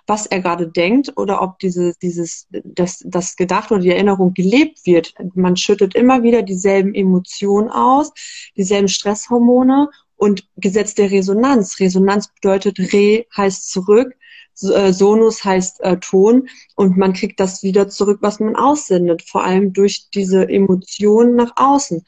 was 0.06 0.26
er 0.26 0.40
gerade 0.40 0.68
denkt 0.68 1.12
oder 1.16 1.42
ob 1.42 1.58
diese, 1.58 1.94
dieses, 2.02 2.46
das, 2.50 3.02
das 3.06 3.36
Gedacht 3.36 3.70
oder 3.70 3.80
die 3.80 3.90
Erinnerung 3.90 4.34
gelebt 4.34 4.80
wird. 4.84 5.14
Man 5.34 5.56
schüttet 5.56 5.94
immer 5.94 6.22
wieder 6.22 6.42
dieselben 6.42 6.94
Emotionen 6.94 7.70
aus, 7.70 8.12
dieselben 8.56 8.88
Stresshormone 8.88 9.88
und 10.16 10.48
Gesetz 10.56 10.94
der 10.94 11.10
Resonanz. 11.10 11.80
Resonanz 11.80 12.28
bedeutet 12.34 12.78
Re 12.92 13.26
heißt 13.36 13.70
zurück, 13.70 14.14
äh, 14.62 14.92
Sonus 14.92 15.44
heißt 15.44 15.80
äh, 15.80 15.98
Ton 15.98 16.48
und 16.76 16.96
man 16.96 17.12
kriegt 17.12 17.40
das 17.40 17.62
wieder 17.62 17.88
zurück, 17.88 18.18
was 18.20 18.40
man 18.40 18.56
aussendet, 18.56 19.22
vor 19.22 19.44
allem 19.44 19.72
durch 19.72 20.10
diese 20.14 20.48
Emotionen 20.48 21.34
nach 21.34 21.52
außen. 21.56 22.04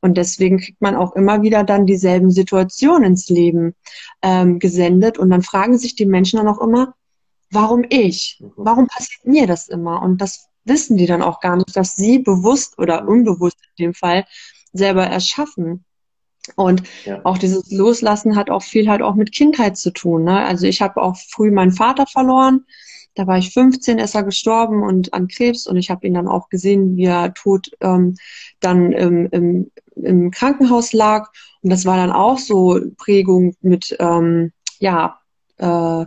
Und 0.00 0.16
deswegen 0.16 0.58
kriegt 0.58 0.80
man 0.80 0.96
auch 0.96 1.14
immer 1.14 1.42
wieder 1.42 1.62
dann 1.62 1.84
dieselben 1.84 2.30
Situationen 2.30 3.04
ins 3.04 3.28
Leben 3.28 3.74
ähm, 4.22 4.58
gesendet. 4.58 5.18
Und 5.18 5.28
dann 5.30 5.42
fragen 5.42 5.76
sich 5.76 5.94
die 5.94 6.06
Menschen 6.06 6.38
dann 6.38 6.48
auch 6.48 6.60
immer, 6.60 6.94
warum 7.50 7.84
ich? 7.88 8.38
Mhm. 8.40 8.52
Warum 8.56 8.86
passiert 8.86 9.24
mir 9.24 9.46
das 9.46 9.68
immer? 9.68 10.02
Und 10.02 10.20
das 10.20 10.48
wissen 10.64 10.96
die 10.96 11.06
dann 11.06 11.22
auch 11.22 11.40
gar 11.40 11.56
nicht, 11.56 11.76
dass 11.76 11.96
sie 11.96 12.18
bewusst 12.18 12.78
oder 12.78 13.06
unbewusst 13.06 13.58
in 13.76 13.86
dem 13.86 13.94
Fall 13.94 14.26
selber 14.72 15.06
erschaffen. 15.06 15.84
Und 16.56 16.82
ja. 17.04 17.20
auch 17.24 17.38
dieses 17.38 17.70
Loslassen 17.70 18.36
hat 18.36 18.50
auch 18.50 18.62
viel 18.62 18.88
halt 18.88 19.02
auch 19.02 19.14
mit 19.14 19.32
Kindheit 19.32 19.76
zu 19.76 19.90
tun. 19.90 20.24
Ne? 20.24 20.44
Also 20.44 20.66
ich 20.66 20.80
habe 20.80 21.02
auch 21.02 21.16
früh 21.16 21.50
meinen 21.50 21.72
Vater 21.72 22.06
verloren. 22.06 22.64
Da 23.14 23.26
war 23.26 23.38
ich 23.38 23.52
15, 23.52 23.98
ist 23.98 24.14
er 24.14 24.22
gestorben 24.22 24.82
und 24.82 25.12
an 25.12 25.28
Krebs 25.28 25.66
und 25.66 25.76
ich 25.76 25.90
habe 25.90 26.06
ihn 26.06 26.14
dann 26.14 26.28
auch 26.28 26.48
gesehen, 26.48 26.96
wie 26.96 27.06
er 27.06 27.34
tot 27.34 27.70
ähm, 27.80 28.16
dann 28.60 28.92
im, 28.92 29.28
im, 29.30 29.70
im 29.96 30.30
Krankenhaus 30.30 30.92
lag. 30.92 31.28
Und 31.62 31.70
das 31.70 31.84
war 31.84 31.96
dann 31.96 32.12
auch 32.12 32.38
so 32.38 32.80
Prägung 32.96 33.56
mit, 33.60 33.96
ähm, 33.98 34.52
ja, 34.78 35.18
äh, 35.58 36.06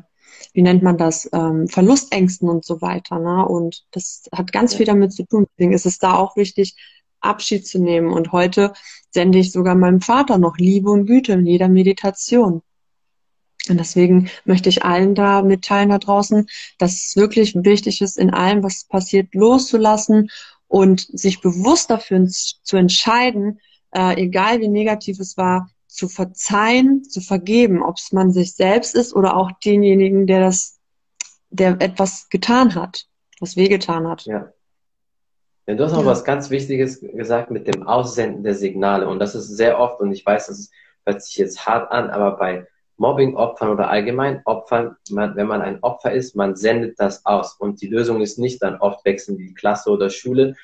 wie 0.53 0.62
nennt 0.62 0.83
man 0.83 0.97
das, 0.97 1.29
ähm, 1.33 1.67
Verlustängsten 1.67 2.50
und 2.50 2.65
so 2.65 2.81
weiter. 2.81 3.19
Ne? 3.19 3.45
Und 3.47 3.85
das 3.91 4.23
hat 4.31 4.51
ganz 4.51 4.73
ja. 4.73 4.77
viel 4.77 4.85
damit 4.85 5.13
zu 5.13 5.25
tun. 5.25 5.47
Deswegen 5.51 5.73
ist 5.73 5.85
es 5.85 6.00
da 6.00 6.15
auch 6.15 6.35
wichtig, 6.35 6.75
Abschied 7.21 7.67
zu 7.67 7.79
nehmen. 7.79 8.12
Und 8.12 8.31
heute 8.31 8.73
sende 9.12 9.39
ich 9.39 9.51
sogar 9.51 9.75
meinem 9.75 10.01
Vater 10.01 10.38
noch 10.38 10.57
Liebe 10.57 10.89
und 10.89 11.05
Güte 11.05 11.33
in 11.33 11.45
jeder 11.45 11.69
Meditation. 11.69 12.62
Und 13.69 13.79
deswegen 13.79 14.29
möchte 14.43 14.67
ich 14.67 14.83
allen 14.83 15.15
da 15.15 15.41
mitteilen 15.41 15.89
da 15.89 15.97
draußen, 15.97 16.47
dass 16.77 16.93
es 16.93 17.15
wirklich 17.15 17.55
wichtig 17.55 18.01
ist, 18.01 18.17
in 18.17 18.29
allem, 18.29 18.62
was 18.62 18.83
passiert, 18.85 19.33
loszulassen 19.33 20.29
und 20.67 21.07
sich 21.17 21.39
bewusst 21.39 21.89
dafür 21.89 22.27
zu 22.27 22.75
entscheiden, 22.75 23.59
äh, 23.91 24.21
egal 24.21 24.59
wie 24.59 24.67
negativ 24.67 25.19
es 25.19 25.38
war, 25.38 25.69
zu 25.93 26.09
verzeihen, 26.09 27.03
zu 27.03 27.21
vergeben, 27.21 27.83
ob 27.83 27.97
es 27.97 28.12
man 28.12 28.31
sich 28.31 28.55
selbst 28.55 28.95
ist 28.95 29.15
oder 29.15 29.38
auch 29.38 29.51
denjenigen, 29.63 30.25
der 30.25 30.39
das, 30.39 30.79
der 31.51 31.79
etwas 31.79 32.29
getan 32.29 32.73
hat, 32.73 33.05
was 33.39 33.55
wehgetan 33.55 34.07
hat. 34.07 34.25
Ja. 34.25 34.51
Ja, 35.67 35.75
du 35.75 35.83
hast 35.85 35.93
auch 35.93 36.00
ja. 36.00 36.07
was 36.07 36.25
ganz 36.25 36.50
Wichtiges 36.50 37.00
gesagt 37.00 37.51
mit 37.51 37.67
dem 37.67 37.83
Aussenden 37.88 38.43
der 38.43 38.55
Signale. 38.55 39.07
Und 39.07 39.19
das 39.19 39.35
ist 39.35 39.47
sehr 39.55 39.79
oft, 39.79 40.01
und 40.01 40.12
ich 40.12 40.25
weiß, 40.25 40.47
das 40.47 40.71
hört 41.05 41.21
sich 41.21 41.38
jetzt 41.38 41.65
hart 41.65 41.91
an, 41.91 42.09
aber 42.09 42.38
bei 42.38 42.67
Mobbing-Opfern 42.97 43.69
oder 43.69 43.89
allgemein 43.89 44.41
Opfern, 44.45 44.97
man, 45.12 45.35
wenn 45.35 45.47
man 45.47 45.62
ein 45.62 45.81
Opfer 45.83 46.12
ist, 46.12 46.35
man 46.35 46.55
sendet 46.55 47.00
das 47.00 47.25
aus. 47.25 47.53
Und 47.53 47.81
die 47.81 47.88
Lösung 47.88 48.19
ist 48.21 48.39
nicht 48.39 48.63
dann 48.63 48.77
oft 48.77 49.05
wechseln 49.05 49.38
die 49.38 49.53
Klasse 49.53 49.91
oder 49.91 50.09
Schule. 50.09 50.55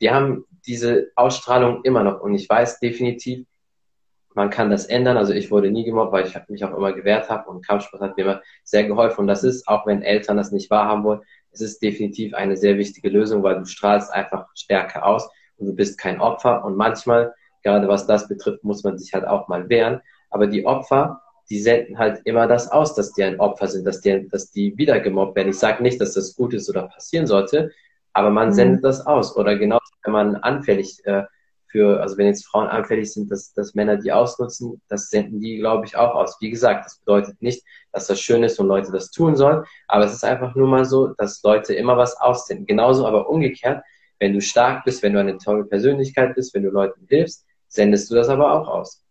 Die 0.00 0.10
haben 0.10 0.44
diese 0.66 1.10
Ausstrahlung 1.16 1.82
immer 1.84 2.04
noch. 2.04 2.20
Und 2.20 2.34
ich 2.34 2.48
weiß 2.48 2.80
definitiv, 2.80 3.46
man 4.34 4.50
kann 4.50 4.70
das 4.70 4.86
ändern. 4.86 5.16
Also 5.16 5.32
ich 5.32 5.50
wurde 5.50 5.70
nie 5.70 5.84
gemobbt, 5.84 6.12
weil 6.12 6.26
ich 6.26 6.36
mich 6.48 6.64
auch 6.64 6.76
immer 6.76 6.92
gewehrt 6.92 7.30
habe 7.30 7.48
und 7.48 7.66
Kampfsport 7.66 8.02
hat 8.02 8.16
mir 8.16 8.24
immer 8.24 8.42
sehr 8.64 8.84
geholfen. 8.84 9.22
Und 9.22 9.26
das 9.28 9.44
ist, 9.44 9.66
auch 9.68 9.86
wenn 9.86 10.02
Eltern 10.02 10.36
das 10.36 10.52
nicht 10.52 10.70
wahrhaben 10.70 11.04
wollen, 11.04 11.20
es 11.52 11.60
ist 11.60 11.82
definitiv 11.82 12.34
eine 12.34 12.56
sehr 12.56 12.76
wichtige 12.76 13.08
Lösung, 13.08 13.42
weil 13.44 13.58
du 13.58 13.64
strahlst 13.64 14.12
einfach 14.12 14.48
Stärke 14.54 15.04
aus 15.04 15.30
und 15.56 15.68
du 15.68 15.74
bist 15.74 15.98
kein 15.98 16.20
Opfer. 16.20 16.64
Und 16.64 16.76
manchmal, 16.76 17.32
gerade 17.62 17.86
was 17.86 18.06
das 18.06 18.28
betrifft, 18.28 18.64
muss 18.64 18.82
man 18.82 18.98
sich 18.98 19.14
halt 19.14 19.26
auch 19.26 19.46
mal 19.46 19.68
wehren. 19.68 20.00
Aber 20.30 20.48
die 20.48 20.66
Opfer, 20.66 21.22
die 21.48 21.60
senden 21.60 21.98
halt 21.98 22.22
immer 22.24 22.48
das 22.48 22.72
aus, 22.72 22.94
dass 22.96 23.12
die 23.12 23.22
ein 23.22 23.38
Opfer 23.38 23.68
sind, 23.68 23.86
dass 23.86 24.00
die, 24.00 24.28
dass 24.28 24.50
die 24.50 24.76
wieder 24.76 24.98
gemobbt 24.98 25.36
werden. 25.36 25.50
Ich 25.50 25.58
sage 25.58 25.82
nicht, 25.82 26.00
dass 26.00 26.14
das 26.14 26.34
gut 26.34 26.54
ist 26.54 26.68
oder 26.68 26.88
passieren 26.88 27.28
sollte, 27.28 27.70
aber 28.12 28.30
man 28.30 28.48
mhm. 28.48 28.52
sendet 28.52 28.84
das 28.84 29.06
aus. 29.06 29.36
Oder 29.36 29.56
genauso, 29.56 29.84
wenn 30.02 30.12
man 30.12 30.36
anfällig 30.36 31.04
äh, 31.04 31.22
für, 31.74 32.00
also 32.00 32.16
wenn 32.16 32.26
jetzt 32.26 32.46
Frauen 32.46 32.68
anfällig 32.68 33.12
sind, 33.12 33.32
dass, 33.32 33.52
dass 33.52 33.74
Männer 33.74 33.96
die 33.96 34.12
ausnutzen, 34.12 34.80
das 34.86 35.10
senden 35.10 35.40
die, 35.40 35.56
glaube 35.56 35.86
ich, 35.86 35.96
auch 35.96 36.14
aus. 36.14 36.36
Wie 36.40 36.48
gesagt, 36.48 36.86
das 36.86 36.98
bedeutet 36.98 37.42
nicht, 37.42 37.64
dass 37.90 38.06
das 38.06 38.20
schön 38.20 38.44
ist 38.44 38.60
und 38.60 38.68
Leute 38.68 38.92
das 38.92 39.10
tun 39.10 39.34
sollen, 39.34 39.64
aber 39.88 40.04
es 40.04 40.12
ist 40.12 40.22
einfach 40.22 40.54
nur 40.54 40.68
mal 40.68 40.84
so, 40.84 41.08
dass 41.18 41.42
Leute 41.42 41.74
immer 41.74 41.96
was 41.96 42.16
aussenden. 42.20 42.64
Genauso 42.66 43.08
aber 43.08 43.28
umgekehrt, 43.28 43.82
wenn 44.20 44.34
du 44.34 44.40
stark 44.40 44.84
bist, 44.84 45.02
wenn 45.02 45.14
du 45.14 45.18
eine 45.18 45.36
tolle 45.36 45.64
Persönlichkeit 45.64 46.36
bist, 46.36 46.54
wenn 46.54 46.62
du 46.62 46.70
Leuten 46.70 47.06
hilfst, 47.08 47.44
sendest 47.66 48.08
du 48.08 48.14
das 48.14 48.28
aber 48.28 48.52
auch 48.52 48.68
aus. 48.68 49.03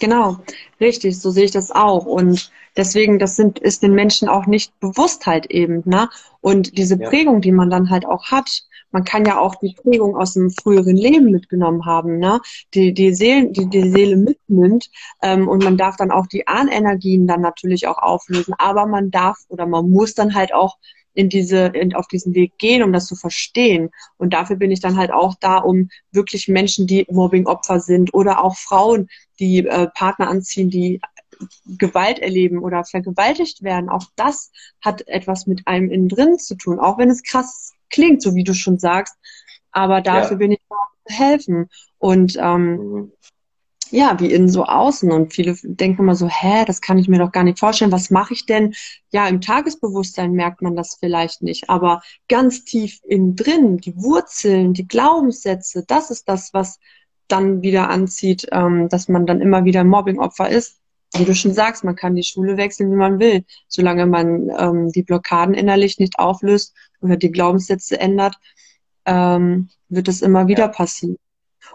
Genau, 0.00 0.38
richtig, 0.80 1.18
so 1.18 1.30
sehe 1.30 1.44
ich 1.44 1.50
das 1.50 1.70
auch. 1.70 2.06
Und 2.06 2.50
deswegen, 2.76 3.18
das 3.18 3.36
sind, 3.36 3.58
ist 3.58 3.82
den 3.82 3.94
Menschen 3.94 4.28
auch 4.28 4.46
nicht 4.46 4.78
bewusst 4.80 5.26
halt 5.26 5.46
eben, 5.46 5.82
ne? 5.84 6.08
Und 6.40 6.76
diese 6.76 6.98
Prägung, 6.98 7.40
die 7.40 7.52
man 7.52 7.70
dann 7.70 7.90
halt 7.90 8.04
auch 8.06 8.30
hat, 8.30 8.64
man 8.94 9.04
kann 9.04 9.24
ja 9.24 9.38
auch 9.38 9.56
die 9.56 9.74
Prägung 9.74 10.16
aus 10.16 10.34
dem 10.34 10.50
früheren 10.50 10.96
Leben 10.96 11.32
mitgenommen 11.32 11.84
haben, 11.84 12.18
ne? 12.18 12.40
die, 12.74 12.94
die, 12.94 13.12
Seelen, 13.12 13.52
die 13.52 13.68
die 13.68 13.90
Seele 13.90 14.16
mitnimmt 14.16 14.88
ähm, 15.20 15.48
und 15.48 15.64
man 15.64 15.76
darf 15.76 15.96
dann 15.96 16.12
auch 16.12 16.28
die 16.28 16.46
Ahnenergien 16.46 17.26
dann 17.26 17.40
natürlich 17.40 17.88
auch 17.88 17.98
auflösen, 17.98 18.54
aber 18.56 18.86
man 18.86 19.10
darf 19.10 19.38
oder 19.48 19.66
man 19.66 19.90
muss 19.90 20.14
dann 20.14 20.34
halt 20.34 20.54
auch 20.54 20.76
in 21.14 21.28
diese, 21.28 21.66
in, 21.66 21.94
auf 21.94 22.08
diesen 22.08 22.34
Weg 22.34 22.58
gehen, 22.58 22.82
um 22.82 22.92
das 22.92 23.06
zu 23.06 23.16
verstehen. 23.16 23.90
Und 24.18 24.34
dafür 24.34 24.56
bin 24.56 24.70
ich 24.70 24.80
dann 24.80 24.96
halt 24.96 25.12
auch 25.12 25.34
da, 25.40 25.58
um 25.58 25.88
wirklich 26.12 26.48
Menschen, 26.48 26.86
die 26.86 27.06
Mobbing-Opfer 27.08 27.80
sind 27.80 28.12
oder 28.12 28.44
auch 28.44 28.56
Frauen, 28.56 29.08
die 29.38 29.66
äh, 29.66 29.88
Partner 29.94 30.28
anziehen, 30.28 30.70
die 30.70 31.00
Gewalt 31.66 32.18
erleben 32.18 32.58
oder 32.58 32.84
vergewaltigt 32.84 33.62
werden. 33.62 33.88
Auch 33.88 34.04
das 34.16 34.50
hat 34.80 35.06
etwas 35.08 35.46
mit 35.46 35.66
einem 35.66 35.90
innen 35.90 36.08
drin 36.08 36.38
zu 36.38 36.56
tun, 36.56 36.78
auch 36.78 36.98
wenn 36.98 37.10
es 37.10 37.22
krass 37.22 37.72
klingt, 37.90 38.22
so 38.22 38.34
wie 38.34 38.44
du 38.44 38.54
schon 38.54 38.78
sagst. 38.78 39.14
Aber 39.72 40.00
dafür 40.00 40.32
ja. 40.32 40.36
bin 40.36 40.52
ich 40.52 40.60
da 40.68 40.76
zu 41.06 41.16
helfen. 41.16 41.68
Und 41.98 42.36
ähm, 42.40 42.76
mhm. 42.76 43.12
Ja, 43.90 44.18
wie 44.20 44.32
innen 44.32 44.48
so 44.48 44.64
außen. 44.64 45.10
Und 45.12 45.32
viele 45.32 45.56
denken 45.62 46.02
immer 46.02 46.14
so, 46.14 46.28
hä, 46.28 46.64
das 46.66 46.80
kann 46.80 46.98
ich 46.98 47.08
mir 47.08 47.18
doch 47.18 47.32
gar 47.32 47.44
nicht 47.44 47.58
vorstellen. 47.58 47.92
Was 47.92 48.10
mache 48.10 48.34
ich 48.34 48.46
denn? 48.46 48.74
Ja, 49.10 49.28
im 49.28 49.40
Tagesbewusstsein 49.40 50.32
merkt 50.32 50.62
man 50.62 50.76
das 50.76 50.96
vielleicht 50.98 51.42
nicht. 51.42 51.70
Aber 51.70 52.02
ganz 52.28 52.64
tief 52.64 53.00
innen 53.04 53.36
drin, 53.36 53.78
die 53.78 53.96
Wurzeln, 53.96 54.72
die 54.72 54.86
Glaubenssätze, 54.86 55.84
das 55.86 56.10
ist 56.10 56.28
das, 56.28 56.52
was 56.52 56.78
dann 57.28 57.62
wieder 57.62 57.88
anzieht, 57.88 58.46
ähm, 58.52 58.88
dass 58.88 59.08
man 59.08 59.26
dann 59.26 59.40
immer 59.40 59.64
wieder 59.64 59.84
Mobbingopfer 59.84 60.48
ist. 60.48 60.80
Wie 61.16 61.24
du 61.24 61.34
schon 61.34 61.54
sagst, 61.54 61.84
man 61.84 61.94
kann 61.94 62.16
die 62.16 62.24
Schule 62.24 62.56
wechseln, 62.56 62.90
wie 62.90 62.96
man 62.96 63.20
will. 63.20 63.44
Solange 63.68 64.06
man 64.06 64.50
ähm, 64.58 64.90
die 64.90 65.02
Blockaden 65.02 65.54
innerlich 65.54 65.98
nicht 65.98 66.18
auflöst 66.18 66.74
oder 67.00 67.16
die 67.16 67.30
Glaubenssätze 67.30 67.98
ändert, 68.00 68.36
ähm, 69.06 69.68
wird 69.88 70.08
es 70.08 70.22
immer 70.22 70.48
wieder 70.48 70.68
passieren. 70.68 71.16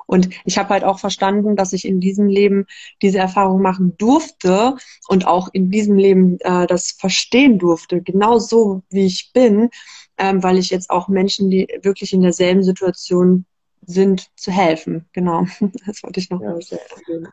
Und 0.06 0.30
ich 0.46 0.58
habe 0.58 0.70
halt 0.70 0.84
auch 0.84 1.00
verstanden, 1.00 1.56
dass 1.56 1.74
ich 1.74 1.86
in 1.86 2.00
diesem 2.00 2.28
Leben 2.28 2.66
diese 3.02 3.20
Erfahrung 3.20 3.62
machen 3.62 3.96
durfte 3.98 4.76
und 5.08 5.28
auch 5.28 5.50
in 5.54 5.72
diesem 5.72 5.98
Leben 5.98 6.40
äh, 6.42 6.68
das 6.68 6.92
verstehen 6.92 7.60
durfte, 7.60 8.02
genau 8.02 8.40
so 8.40 8.84
wie 8.90 9.06
ich 9.06 9.32
bin, 9.34 9.70
ähm, 10.18 10.44
weil 10.44 10.58
ich 10.58 10.70
jetzt 10.70 10.90
auch 10.90 11.08
Menschen, 11.08 11.50
die 11.50 11.68
wirklich 11.82 12.14
in 12.14 12.22
derselben 12.22 12.64
Situation 12.64 13.46
sind, 13.86 14.30
zu 14.36 14.52
helfen. 14.52 15.08
Genau, 15.14 15.46
das 15.86 16.04
wollte 16.04 16.20
ich 16.20 16.30
noch 16.30 16.42
ja. 16.42 16.52
mal 16.52 16.60
erwähnen. 16.60 17.28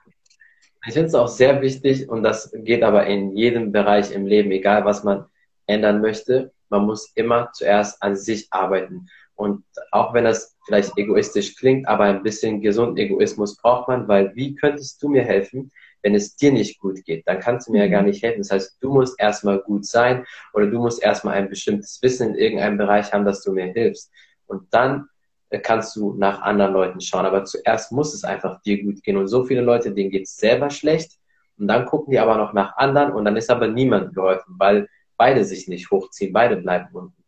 Ich 0.87 0.93
finde 0.93 1.09
es 1.09 1.15
auch 1.15 1.29
sehr 1.29 1.61
wichtig 1.63 2.09
und 2.09 2.23
das 2.23 2.53
geht 2.55 2.85
aber 2.85 3.07
in 3.07 3.37
jedem 3.37 3.73
Bereich 3.73 4.13
im 4.13 4.25
Leben, 4.25 4.53
egal 4.53 4.85
was 4.85 5.03
man 5.03 5.25
ändern 5.67 6.01
möchte, 6.01 6.53
man 6.69 6.87
muss 6.87 7.11
immer 7.15 7.51
zuerst 7.53 8.01
an 8.03 8.17
sich 8.17 8.47
arbeiten. 8.51 9.09
Und 9.37 9.65
auch 9.93 10.15
wenn 10.15 10.25
das 10.25 10.57
vielleicht 10.65 10.97
egoistisch 10.97 11.57
klingt, 11.57 11.87
aber 11.87 12.05
ein 12.05 12.23
bisschen 12.23 12.61
gesunden 12.63 12.97
Egoismus 12.97 13.57
braucht 13.57 13.89
man, 13.89 14.09
weil 14.09 14.35
wie 14.35 14.55
könntest 14.55 15.03
du 15.03 15.09
mir 15.09 15.23
helfen, 15.23 15.71
wenn 16.03 16.15
es 16.15 16.37
dir 16.37 16.53
nicht 16.53 16.81
gut 16.81 17.05
geht? 17.05 17.29
Dann 17.29 17.41
kannst 17.41 17.69
du 17.69 17.73
mir 17.73 17.85
ja 17.85 17.91
gar 17.91 18.01
mhm. 18.01 18.09
nicht 18.09 18.23
helfen. 18.23 18.39
Das 18.39 18.51
heißt, 18.51 18.79
du 18.81 18.93
musst 18.93 19.21
erstmal 19.21 19.59
gut 19.59 19.85
sein 19.87 20.25
oder 20.55 20.67
du 20.67 20.79
musst 20.79 21.03
erstmal 21.03 21.35
ein 21.35 21.51
bestimmtes 21.51 22.01
Wissen 22.03 22.31
in 22.31 22.35
irgendeinem 22.35 22.79
Bereich 22.79 23.13
haben, 23.13 23.27
dass 23.27 23.43
du 23.43 23.53
mir 23.53 23.67
hilfst. 23.67 24.11
Und 24.47 24.73
dann 24.73 25.09
äh, 25.51 25.59
kannst 25.59 25.95
du 25.97 26.15
nach 26.15 26.41
anderen 26.41 26.73
Leuten 26.73 27.01
schauen. 27.01 27.27
Aber 27.27 27.45
zuerst 27.45 27.93
muss 27.93 28.15
es 28.15 28.25
einfach 28.25 28.63
dir 28.63 28.83
gut 28.83 29.03
gehen. 29.03 29.19
Und 29.19 29.29
so 29.29 29.45
viele 29.45 29.61
Leute, 29.61 29.93
denen 29.93 30.11
geht 30.11 30.25
es 30.25 30.37
selber 30.37 30.71
schlecht. 30.71 31.13
Und 31.59 31.69
dann 31.69 31.85
gucken 31.87 32.11
die 32.11 32.19
aber 32.19 32.37
noch 32.37 32.53
nach 32.53 32.77
anderen 32.77 33.13
und 33.13 33.25
dann 33.25 33.37
ist 33.37 33.51
aber 33.51 33.69
niemand 33.69 34.15
geholfen, 34.15 34.55
weil 34.59 34.89
beide 35.17 35.45
sich 35.45 35.69
nicht 35.69 35.91
hochziehen, 35.91 36.33
beide 36.33 36.57
bleiben 36.57 36.89
unten. 36.93 37.26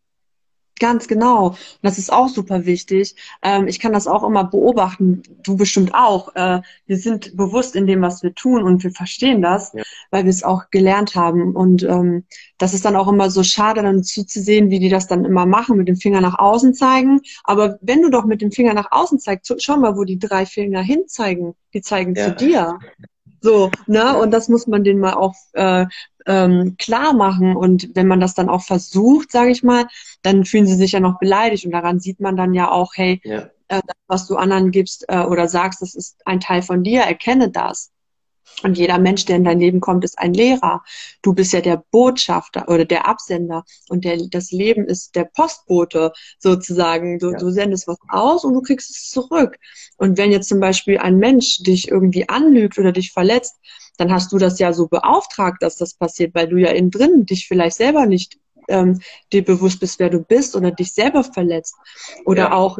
Ganz 0.79 1.07
genau. 1.07 1.47
Und 1.49 1.57
das 1.81 1.97
ist 1.97 2.11
auch 2.11 2.29
super 2.29 2.65
wichtig. 2.65 3.15
Ähm, 3.43 3.67
ich 3.67 3.79
kann 3.79 3.93
das 3.93 4.07
auch 4.07 4.23
immer 4.23 4.45
beobachten. 4.45 5.23
Du 5.43 5.57
bestimmt 5.57 5.93
auch. 5.93 6.33
Äh, 6.35 6.61
wir 6.85 6.97
sind 6.97 7.35
bewusst 7.35 7.75
in 7.75 7.85
dem, 7.85 8.01
was 8.01 8.23
wir 8.23 8.33
tun 8.33 8.63
und 8.63 8.83
wir 8.83 8.91
verstehen 8.91 9.41
das, 9.41 9.73
ja. 9.73 9.83
weil 10.09 10.23
wir 10.23 10.29
es 10.29 10.43
auch 10.43 10.69
gelernt 10.71 11.15
haben. 11.15 11.55
Und 11.55 11.83
ähm, 11.83 12.23
das 12.57 12.73
ist 12.73 12.85
dann 12.85 12.95
auch 12.95 13.09
immer 13.09 13.29
so 13.29 13.43
schade, 13.43 13.81
dann 13.81 14.03
zuzusehen, 14.03 14.69
wie 14.69 14.79
die 14.79 14.89
das 14.89 15.07
dann 15.07 15.25
immer 15.25 15.45
machen, 15.45 15.77
mit 15.77 15.87
dem 15.87 15.97
Finger 15.97 16.21
nach 16.21 16.39
außen 16.39 16.73
zeigen. 16.73 17.21
Aber 17.43 17.77
wenn 17.81 18.01
du 18.01 18.09
doch 18.09 18.25
mit 18.25 18.41
dem 18.41 18.51
Finger 18.51 18.73
nach 18.73 18.91
außen 18.91 19.19
zeigst, 19.19 19.53
schau 19.59 19.77
mal, 19.77 19.97
wo 19.97 20.05
die 20.05 20.19
drei 20.19 20.45
Finger 20.45 20.81
hinzeigen. 20.81 21.55
Die 21.73 21.81
zeigen 21.81 22.15
ja. 22.15 22.25
zu 22.25 22.35
dir. 22.35 22.79
So, 23.41 23.71
ne? 23.87 24.17
Und 24.17 24.31
das 24.31 24.49
muss 24.49 24.67
man 24.67 24.83
denen 24.83 24.99
mal 24.99 25.13
auch 25.13 25.35
äh, 25.53 25.85
ähm, 26.25 26.75
klar 26.77 27.13
machen. 27.13 27.55
Und 27.55 27.95
wenn 27.95 28.07
man 28.07 28.19
das 28.19 28.33
dann 28.33 28.49
auch 28.49 28.61
versucht, 28.61 29.31
sage 29.31 29.51
ich 29.51 29.63
mal, 29.63 29.87
dann 30.21 30.45
fühlen 30.45 30.67
sie 30.67 30.75
sich 30.75 30.91
ja 30.91 30.99
noch 30.99 31.19
beleidigt. 31.19 31.65
Und 31.65 31.71
daran 31.71 31.99
sieht 31.99 32.19
man 32.19 32.35
dann 32.35 32.53
ja 32.53 32.69
auch, 32.69 32.91
hey, 32.95 33.21
ja. 33.23 33.49
äh, 33.67 33.81
das, 33.85 33.97
was 34.07 34.27
du 34.27 34.35
anderen 34.35 34.71
gibst 34.71 35.05
äh, 35.07 35.23
oder 35.23 35.47
sagst, 35.47 35.81
das 35.81 35.95
ist 35.95 36.21
ein 36.25 36.39
Teil 36.39 36.61
von 36.61 36.83
dir, 36.83 37.01
erkenne 37.01 37.49
das. 37.49 37.91
Und 38.63 38.77
jeder 38.77 38.99
Mensch, 38.99 39.25
der 39.25 39.37
in 39.37 39.43
dein 39.43 39.59
Leben 39.59 39.79
kommt, 39.79 40.03
ist 40.03 40.19
ein 40.19 40.33
Lehrer. 40.33 40.83
Du 41.21 41.33
bist 41.33 41.53
ja 41.53 41.61
der 41.61 41.83
Botschafter 41.91 42.67
oder 42.67 42.85
der 42.85 43.07
Absender. 43.07 43.63
Und 43.87 44.03
der, 44.03 44.17
das 44.29 44.51
Leben 44.51 44.85
ist 44.85 45.15
der 45.15 45.25
Postbote 45.25 46.11
sozusagen. 46.39 47.19
Du, 47.19 47.31
ja. 47.31 47.37
du 47.37 47.51
sendest 47.51 47.87
was 47.87 47.97
aus 48.09 48.43
und 48.43 48.53
du 48.53 48.61
kriegst 48.61 48.89
es 48.89 49.09
zurück. 49.09 49.57
Und 49.97 50.17
wenn 50.17 50.31
jetzt 50.31 50.49
zum 50.49 50.59
Beispiel 50.59 50.97
ein 50.97 51.17
Mensch 51.17 51.59
dich 51.59 51.89
irgendwie 51.89 52.27
anlügt 52.27 52.77
oder 52.77 52.91
dich 52.91 53.11
verletzt, 53.11 53.55
dann 53.97 54.11
hast 54.11 54.31
du 54.31 54.37
das 54.37 54.59
ja 54.59 54.73
so 54.73 54.87
beauftragt, 54.87 55.61
dass 55.61 55.75
das 55.75 55.93
passiert, 55.93 56.33
weil 56.35 56.47
du 56.47 56.57
ja 56.57 56.71
innen 56.71 56.91
drin 56.91 57.25
dich 57.25 57.47
vielleicht 57.47 57.77
selber 57.77 58.05
nicht 58.05 58.37
ähm, 58.69 59.01
dir 59.33 59.43
bewusst 59.43 59.79
bist, 59.79 59.99
wer 59.99 60.09
du 60.09 60.19
bist 60.19 60.55
oder 60.55 60.71
dich 60.71 60.93
selber 60.93 61.23
verletzt. 61.23 61.75
Oder 62.25 62.43
ja. 62.43 62.51
auch 62.53 62.79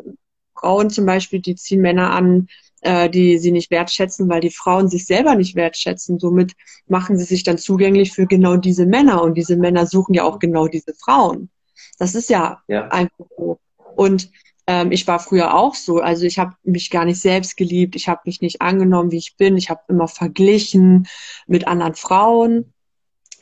Frauen 0.57 0.89
zum 0.89 1.05
Beispiel, 1.05 1.39
die 1.39 1.55
ziehen 1.55 1.81
Männer 1.81 2.11
an, 2.11 2.47
äh, 2.81 3.09
die 3.09 3.37
sie 3.37 3.51
nicht 3.51 3.71
wertschätzen, 3.71 4.29
weil 4.29 4.41
die 4.41 4.51
Frauen 4.51 4.89
sich 4.89 5.05
selber 5.05 5.35
nicht 5.35 5.55
wertschätzen. 5.55 6.19
Somit 6.19 6.53
machen 6.87 7.17
sie 7.17 7.25
sich 7.25 7.43
dann 7.43 7.57
zugänglich 7.57 8.11
für 8.11 8.25
genau 8.25 8.57
diese 8.57 8.85
Männer 8.85 9.21
und 9.23 9.35
diese 9.35 9.57
Männer 9.57 9.85
suchen 9.85 10.13
ja 10.13 10.23
auch 10.23 10.39
genau 10.39 10.67
diese 10.67 10.93
Frauen. 10.93 11.49
Das 11.97 12.15
ist 12.15 12.29
ja, 12.29 12.61
ja. 12.67 12.87
einfach 12.87 13.25
so. 13.37 13.59
Und 13.95 14.31
ähm, 14.67 14.91
ich 14.91 15.07
war 15.07 15.19
früher 15.19 15.55
auch 15.55 15.75
so. 15.75 15.99
Also 15.99 16.25
ich 16.25 16.39
habe 16.39 16.53
mich 16.63 16.89
gar 16.89 17.05
nicht 17.05 17.19
selbst 17.19 17.57
geliebt. 17.57 17.95
Ich 17.95 18.07
habe 18.07 18.21
mich 18.25 18.41
nicht 18.41 18.61
angenommen, 18.61 19.11
wie 19.11 19.17
ich 19.17 19.35
bin. 19.35 19.57
Ich 19.57 19.69
habe 19.69 19.81
immer 19.87 20.07
verglichen 20.07 21.07
mit 21.47 21.67
anderen 21.67 21.95
Frauen. 21.95 22.73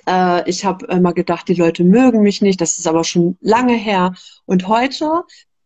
Äh, 0.07 0.49
ich 0.49 0.65
habe 0.65 0.85
immer 0.87 1.13
gedacht, 1.13 1.47
die 1.47 1.53
Leute 1.53 1.83
mögen 1.83 2.21
mich 2.21 2.41
nicht. 2.41 2.61
Das 2.61 2.79
ist 2.79 2.87
aber 2.87 3.03
schon 3.03 3.37
lange 3.41 3.75
her. 3.75 4.13
Und 4.45 4.67
heute 4.67 5.23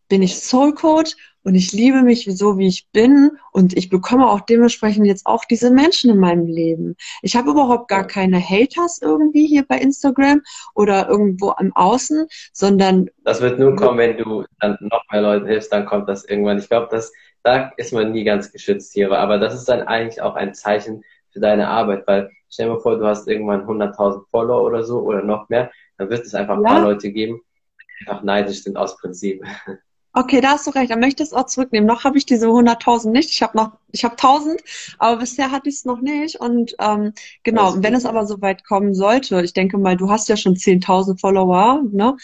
bin 0.10 0.22
ich 0.22 0.36
Soul 0.36 0.74
Coach 0.74 1.16
und 1.43 1.55
ich 1.55 1.71
liebe 1.71 2.03
mich 2.03 2.25
so, 2.29 2.57
wie 2.57 2.67
ich 2.67 2.88
bin 2.91 3.31
und 3.51 3.75
ich 3.75 3.89
bekomme 3.89 4.29
auch 4.29 4.41
dementsprechend 4.41 5.05
jetzt 5.05 5.25
auch 5.25 5.45
diese 5.45 5.71
Menschen 5.71 6.12
in 6.12 6.17
meinem 6.17 6.45
Leben. 6.45 6.95
Ich 7.21 7.36
habe 7.36 7.51
überhaupt 7.51 7.88
gar 7.88 8.05
keine 8.05 8.39
Haters 8.39 9.01
irgendwie 9.01 9.48
hier 9.48 9.65
bei 9.67 9.77
Instagram 9.77 10.41
oder 10.75 11.10
irgendwo 11.10 11.53
im 11.60 11.75
Außen, 11.75 12.27
sondern... 12.53 13.10
Das 13.24 13.41
wird 13.41 13.60
nur 13.60 13.75
kommen, 13.75 13.98
wenn 13.98 14.17
du 14.17 14.45
dann 14.60 14.77
noch 14.81 15.03
mehr 15.12 15.21
Leuten 15.21 15.48
hilfst, 15.48 15.74
dann 15.74 15.86
kommt 15.86 16.07
das 16.07 16.25
irgendwann. 16.25 16.60
Ich 16.60 16.69
glaube, 16.69 16.88
dass 16.91 17.12
da 17.43 17.71
ist 17.77 17.93
man 17.93 18.12
nie 18.12 18.24
ganz 18.24 18.51
geschützt 18.51 18.93
hier, 18.93 19.12
aber 19.12 19.39
das 19.39 19.55
ist 19.55 19.67
dann 19.67 19.81
eigentlich 19.81 20.21
auch 20.21 20.36
ein 20.36 20.53
Zeichen 20.53 21.03
für 21.31 21.39
deine 21.39 21.69
Arbeit, 21.69 22.05
weil 22.05 22.29
stell 22.50 22.67
dir 22.67 22.74
mal 22.74 22.79
vor, 22.79 22.98
du 22.98 23.05
hast 23.05 23.27
irgendwann 23.27 23.65
100.000 23.65 24.25
Follower 24.29 24.63
oder 24.63 24.83
so 24.83 25.00
oder 25.00 25.24
noch 25.24 25.50
mehr, 25.50 25.71
dann 25.98 26.10
wird 26.10 26.25
es 26.25 26.36
einfach 26.36 26.57
ein 26.57 26.63
ja. 26.63 26.69
paar 26.69 26.81
Leute 26.81 27.12
geben, 27.12 27.41
die 27.79 28.07
einfach 28.07 28.24
neidisch 28.24 28.63
sind 28.63 28.77
aus 28.77 28.98
Prinzip. 28.98 29.43
Okay, 30.13 30.41
da 30.41 30.51
hast 30.51 30.68
du 30.68 30.72
recht. 30.72 30.91
Dann 30.91 31.00
möchte 31.00 31.24
ich 31.24 31.30
es 31.30 31.34
auch 31.34 31.46
zurücknehmen. 31.46 31.88
Noch 31.88 32.03
habe 32.03 32.18
ich 32.18 32.25
diese 32.25 32.48
100.000 32.48 33.12
nicht. 33.12 33.32
Ich 33.32 33.41
habe 33.41 33.56
noch, 33.56 33.77
ich 33.91 34.03
habe 34.03 34.15
1.000, 34.15 34.60
aber 34.98 35.22
bisher 35.22 35.51
hatte 35.51 35.70
ich 35.70 35.75
es 35.75 35.86
noch 35.86 36.01
nicht. 36.01 36.36
Und 36.36 36.75
ähm, 36.80 37.13
genau, 37.44 37.75
wenn 37.77 37.94
es 37.94 38.06
aber 38.06 38.25
so 38.25 38.41
weit 38.41 38.65
kommen 38.65 38.94
sollte, 38.94 39.41
ich 39.41 39.53
denke 39.53 39.77
mal, 39.77 39.96
du 39.96 40.10
hast 40.10 40.27
ja 40.27 40.36
schon 40.36 40.56
10.000 40.56 41.18
Follower, 41.18 41.82
ne? 41.91 42.18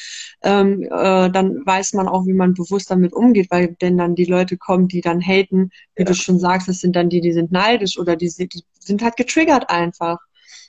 Ähm, 0.43 0.83
äh, 0.83 1.29
dann 1.29 1.65
weiß 1.65 1.93
man 1.93 2.09
auch, 2.09 2.25
wie 2.25 2.33
man 2.33 2.53
bewusst 2.55 2.91
damit 2.91 3.13
umgeht, 3.13 3.47
weil 3.51 3.75
denn 3.81 3.97
dann 3.97 4.15
die 4.15 4.25
Leute 4.25 4.57
kommen, 4.57 4.89
die 4.89 5.01
dann 5.01 5.21
haten, 5.21 5.69
wie 5.95 6.03
ja. 6.03 6.05
du 6.05 6.13
schon 6.13 6.39
sagst, 6.39 6.67
das 6.67 6.79
sind 6.79 6.95
dann 6.95 7.07
die, 7.09 7.21
die 7.21 7.31
sind 7.31 7.53
neidisch 7.53 7.97
oder 7.97 8.17
die, 8.17 8.29
die 8.37 8.63
sind 8.79 9.01
halt 9.01 9.15
getriggert 9.15 9.69
einfach. 9.69 10.17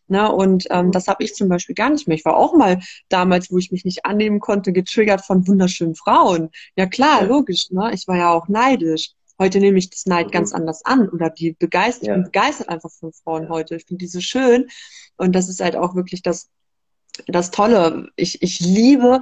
Ne? 0.09 0.31
Und 0.31 0.67
ähm, 0.71 0.87
mhm. 0.87 0.93
das 0.93 1.09
habe 1.09 1.25
ich 1.25 1.35
zum 1.35 1.49
Beispiel 1.49 1.75
gar 1.75 1.91
nicht 1.91 2.09
mehr. 2.09 2.17
Ich 2.17 2.25
war 2.25 2.37
auch 2.37 2.55
mal 2.55 2.81
damals, 3.09 3.51
wo 3.51 3.59
ich 3.59 3.71
mich 3.71 3.85
nicht 3.85 4.05
annehmen 4.05 4.41
konnte, 4.41 4.73
getriggert 4.73 5.25
von 5.25 5.47
wunderschönen 5.47 5.95
Frauen. 5.95 6.51
Ja 6.77 6.87
klar, 6.87 7.25
logisch. 7.25 7.71
Ne? 7.71 7.91
Ich 7.93 8.09
war 8.09 8.17
ja 8.17 8.33
auch 8.33 8.49
neidisch. 8.49 9.13
Heute 9.41 9.61
nehme 9.61 9.79
ich 9.79 9.91
das 9.91 10.07
Neid 10.07 10.29
mhm. 10.29 10.31
ganz 10.33 10.53
anders 10.53 10.85
an 10.85 11.09
oder 11.09 11.31
die 11.31 11.53
begeistert, 11.53 12.09
ja. 12.09 12.13
ich 12.15 12.17
bin 12.17 12.25
begeistert 12.25 12.69
einfach 12.69 12.91
von 12.91 13.13
Frauen 13.13 13.49
heute. 13.49 13.77
Ich 13.77 13.85
finde 13.87 14.05
die 14.05 14.09
so 14.09 14.21
schön 14.21 14.69
und 15.17 15.33
das 15.35 15.49
ist 15.49 15.61
halt 15.61 15.77
auch 15.77 15.95
wirklich 15.95 16.23
das, 16.23 16.49
das 17.27 17.51
Tolle. 17.51 18.09
Ich, 18.17 18.43
ich 18.43 18.61
liebe 18.61 19.21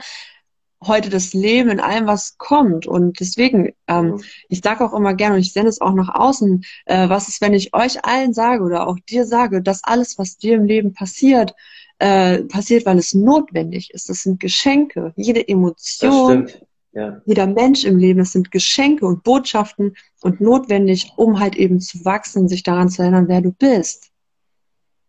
heute 0.85 1.11
das 1.11 1.33
Leben 1.33 1.71
in 1.71 1.81
allem, 1.81 2.07
was 2.07 2.37
kommt. 2.39 2.87
Und 2.87 3.21
deswegen, 3.21 3.73
ähm, 3.89 4.07
mhm. 4.07 4.25
ich 4.49 4.61
sage 4.63 4.85
auch 4.85 4.93
immer 4.93 5.15
gerne 5.15 5.37
und 5.37 5.41
ich 5.41 5.53
sende 5.53 5.69
es 5.69 5.81
auch 5.81 5.95
nach 5.95 6.15
außen, 6.15 6.65
äh, 6.87 7.09
was 7.09 7.29
ist, 7.29 7.41
wenn 7.41 7.55
ich 7.55 7.75
euch 7.75 8.05
allen 8.05 8.35
sage 8.35 8.63
oder 8.63 8.87
auch 8.87 8.99
dir 9.09 9.25
sage, 9.25 9.63
dass 9.63 9.85
alles, 9.85 10.19
was 10.19 10.37
dir 10.37 10.57
im 10.57 10.65
Leben 10.65 10.93
passiert, 10.93 11.55
äh, 11.99 12.43
passiert, 12.45 12.85
weil 12.87 12.99
es 12.99 13.15
notwendig 13.15 13.91
ist. 13.93 14.09
Das 14.09 14.23
sind 14.23 14.41
Geschenke. 14.41 15.13
Jede 15.17 15.47
Emotion, 15.47 16.49
ja. 16.93 17.21
jeder 17.25 17.47
Mensch 17.47 17.85
im 17.85 17.99
Leben, 17.99 18.19
das 18.19 18.33
sind 18.33 18.51
Geschenke 18.51 19.07
und 19.07 19.23
Botschaften 19.23 19.97
und 20.21 20.41
notwendig, 20.41 21.13
um 21.17 21.41
halt 21.41 21.57
eben 21.57 21.81
zu 21.81 22.05
wachsen, 22.05 22.49
sich 22.49 22.63
daran 22.63 22.91
zu 22.91 23.03
erinnern, 23.03 23.29
wer 23.29 23.41
du 23.41 23.53
bist. 23.53 24.11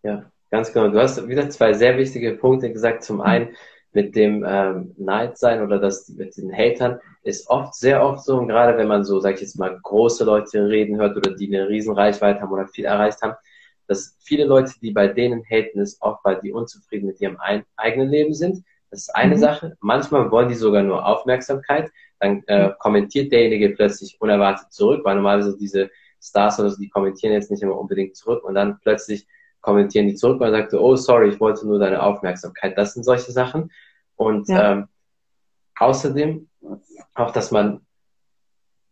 Ja, 0.03 0.31
ganz 0.49 0.71
genau. 0.71 0.89
Du 0.89 0.99
hast 0.99 1.27
wieder 1.27 1.49
zwei 1.49 1.73
sehr 1.73 1.97
wichtige 1.97 2.33
Punkte 2.33 2.71
gesagt. 2.71 3.03
Zum 3.03 3.19
einen, 3.19 3.49
mit 3.97 4.15
dem 4.15 4.45
ähm, 4.47 4.93
Neid 4.95 5.39
sein 5.39 5.63
oder 5.63 5.79
das 5.79 6.07
mit 6.09 6.37
den 6.37 6.53
Hatern 6.53 6.99
ist 7.23 7.49
oft, 7.49 7.73
sehr 7.73 8.05
oft 8.05 8.23
so, 8.23 8.37
und 8.37 8.47
gerade 8.47 8.77
wenn 8.77 8.87
man 8.87 9.03
so, 9.03 9.19
sag 9.19 9.33
ich 9.33 9.41
jetzt 9.41 9.57
mal, 9.57 9.75
große 9.81 10.23
Leute 10.23 10.69
reden 10.69 10.97
hört 10.97 11.17
oder 11.17 11.31
die 11.31 11.47
eine 11.47 11.67
riesen 11.67 11.95
Reichweite 11.95 12.41
haben 12.41 12.51
oder 12.51 12.67
viel 12.67 12.85
erreicht 12.85 13.23
haben, 13.23 13.33
dass 13.87 14.15
viele 14.19 14.45
Leute, 14.45 14.73
die 14.83 14.91
bei 14.91 15.07
denen 15.07 15.43
haten, 15.49 15.79
ist 15.79 15.99
oft, 16.03 16.23
weil 16.23 16.39
die 16.41 16.51
unzufrieden 16.51 17.07
mit 17.07 17.19
ihrem 17.19 17.39
ein, 17.39 17.63
eigenen 17.75 18.09
Leben 18.09 18.35
sind. 18.35 18.63
Das 18.91 18.99
ist 18.99 19.15
eine 19.15 19.35
mhm. 19.35 19.39
Sache. 19.39 19.77
Manchmal 19.79 20.29
wollen 20.29 20.49
die 20.49 20.53
sogar 20.53 20.83
nur 20.83 21.03
Aufmerksamkeit. 21.03 21.89
Dann 22.19 22.43
äh, 22.45 22.69
kommentiert 22.77 23.31
derjenige 23.31 23.71
plötzlich 23.71 24.21
unerwartet 24.21 24.71
zurück, 24.71 25.01
weil 25.05 25.15
normalerweise 25.15 25.57
diese 25.57 25.89
Stars 26.21 26.59
oder 26.59 26.69
so, 26.69 26.77
die 26.79 26.89
kommentieren 26.89 27.33
jetzt 27.33 27.49
nicht 27.49 27.63
immer 27.63 27.79
unbedingt 27.79 28.15
zurück 28.15 28.43
und 28.43 28.53
dann 28.53 28.79
plötzlich 28.79 29.25
kommentieren 29.61 30.07
die 30.07 30.15
zurück 30.15 30.39
und 30.39 30.51
sagte, 30.51 30.81
oh 30.81 30.95
sorry, 30.95 31.29
ich 31.29 31.39
wollte 31.39 31.67
nur 31.67 31.79
deine 31.79 32.01
Aufmerksamkeit. 32.01 32.77
Das 32.77 32.93
sind 32.93 33.03
solche 33.03 33.31
Sachen. 33.31 33.69
Und 34.17 34.49
ja. 34.49 34.73
ähm, 34.73 34.87
außerdem 35.77 36.49
auch, 37.15 37.31
dass 37.31 37.51
man 37.51 37.81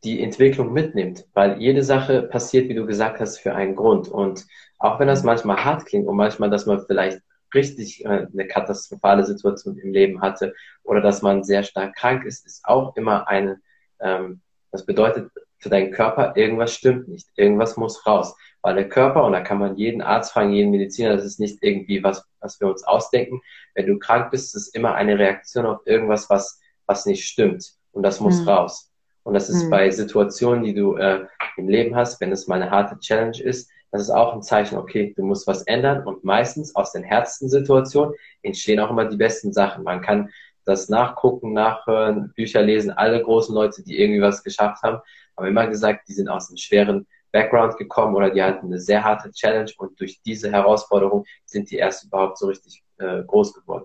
die 0.04 0.22
Entwicklung 0.22 0.72
mitnimmt, 0.72 1.26
weil 1.34 1.60
jede 1.60 1.84
Sache 1.84 2.22
passiert, 2.22 2.70
wie 2.70 2.76
du 2.76 2.86
gesagt 2.86 3.20
hast, 3.20 3.40
für 3.40 3.56
einen 3.56 3.76
Grund. 3.76 4.08
Und 4.08 4.46
auch 4.78 5.00
wenn 5.00 5.08
das 5.08 5.24
manchmal 5.24 5.64
hart 5.66 5.86
klingt 5.86 6.08
und 6.08 6.16
manchmal, 6.16 6.50
dass 6.50 6.66
man 6.66 6.86
vielleicht 6.86 7.22
richtig 7.54 8.06
äh, 8.06 8.28
eine 8.32 8.48
katastrophale 8.48 9.26
Situation 9.26 9.78
im 9.78 9.92
Leben 9.92 10.22
hatte 10.22 10.54
oder 10.84 11.02
dass 11.02 11.22
man 11.22 11.44
sehr 11.44 11.64
stark 11.64 11.96
krank 11.96 12.24
ist, 12.26 12.46
ist 12.46 12.66
auch 12.66 12.96
immer 12.96 13.28
eine, 13.28 13.60
ähm, 14.00 14.42
das 14.72 14.86
bedeutet 14.86 15.32
für 15.58 15.70
deinen 15.70 15.92
Körper, 15.92 16.34
irgendwas 16.36 16.74
stimmt 16.74 17.08
nicht, 17.08 17.28
irgendwas 17.36 17.78
muss 17.78 18.06
raus. 18.06 18.36
Weil 18.62 18.76
der 18.76 18.90
Körper, 18.90 19.24
und 19.24 19.32
da 19.32 19.42
kann 19.42 19.58
man 19.58 19.78
jeden 19.78 20.02
Arzt 20.02 20.34
fragen, 20.34 20.52
jeden 20.52 20.72
Mediziner, 20.72 21.16
das 21.16 21.26
ist 21.26 21.40
nicht 21.40 21.60
irgendwie 21.62 22.04
was, 22.04 22.28
was 22.46 22.60
wir 22.62 22.68
uns 22.68 22.84
ausdenken. 22.84 23.42
Wenn 23.74 23.88
du 23.88 24.00
krank 24.00 24.32
bist, 24.32 24.56
ist 24.56 24.68
es 24.68 24.74
immer 24.74 24.96
eine 24.96 25.20
Reaktion 25.20 25.66
auf 25.66 25.86
irgendwas, 25.86 26.30
was, 26.30 26.62
was 26.86 27.06
nicht 27.06 27.26
stimmt. 27.26 27.74
Und 27.92 28.04
das 28.04 28.20
muss 28.20 28.42
mhm. 28.42 28.50
raus. 28.50 28.92
Und 29.24 29.34
das 29.34 29.50
ist 29.50 29.66
mhm. 29.66 29.70
bei 29.72 29.90
Situationen, 29.90 30.64
die 30.64 30.76
du 30.76 30.96
äh, 30.96 31.26
im 31.58 31.68
Leben 31.68 31.96
hast, 31.96 32.22
wenn 32.22 32.32
es 32.32 32.48
mal 32.48 32.62
eine 32.62 32.72
harte 32.72 33.00
Challenge 33.00 33.42
ist, 33.42 33.70
das 33.92 34.04
ist 34.04 34.10
auch 34.10 34.34
ein 34.34 34.42
Zeichen, 34.42 34.78
okay, 34.78 35.14
du 35.16 35.24
musst 35.24 35.48
was 35.48 35.64
ändern. 35.64 36.06
Und 36.06 36.24
meistens 36.24 36.76
aus 36.76 36.92
den 36.92 37.04
härtesten 37.04 37.50
Situationen 37.50 38.14
entstehen 38.42 38.80
auch 38.80 38.90
immer 38.90 39.06
die 39.06 39.16
besten 39.16 39.54
Sachen. 39.54 39.84
Man 39.84 40.02
kann 40.02 40.30
das 40.66 40.90
nachgucken, 40.90 41.54
nachhören, 41.54 42.34
Bücher 42.36 42.62
lesen. 42.62 42.92
Alle 42.92 43.24
großen 43.24 43.56
Leute, 43.56 43.84
die 43.84 43.98
irgendwie 43.98 44.22
was 44.22 44.44
geschafft 44.44 44.84
haben, 44.84 45.00
haben 45.38 45.48
immer 45.48 45.68
gesagt, 45.68 46.08
die 46.10 46.14
sind 46.14 46.28
aus 46.28 46.50
einem 46.50 46.58
schweren 46.58 47.08
Background 47.36 47.78
gekommen 47.78 48.16
oder 48.16 48.30
die 48.30 48.42
hatten 48.42 48.68
eine 48.68 48.80
sehr 48.80 49.04
harte 49.04 49.30
Challenge 49.32 49.70
und 49.78 50.00
durch 50.00 50.22
diese 50.26 50.50
Herausforderung 50.50 51.26
sind 51.46 51.70
die 51.70 51.76
erst 51.76 52.06
überhaupt 52.06 52.38
so 52.38 52.48
richtig 52.48 52.82
äh, 52.98 53.24
groß 53.24 53.54
geworden. 53.54 53.84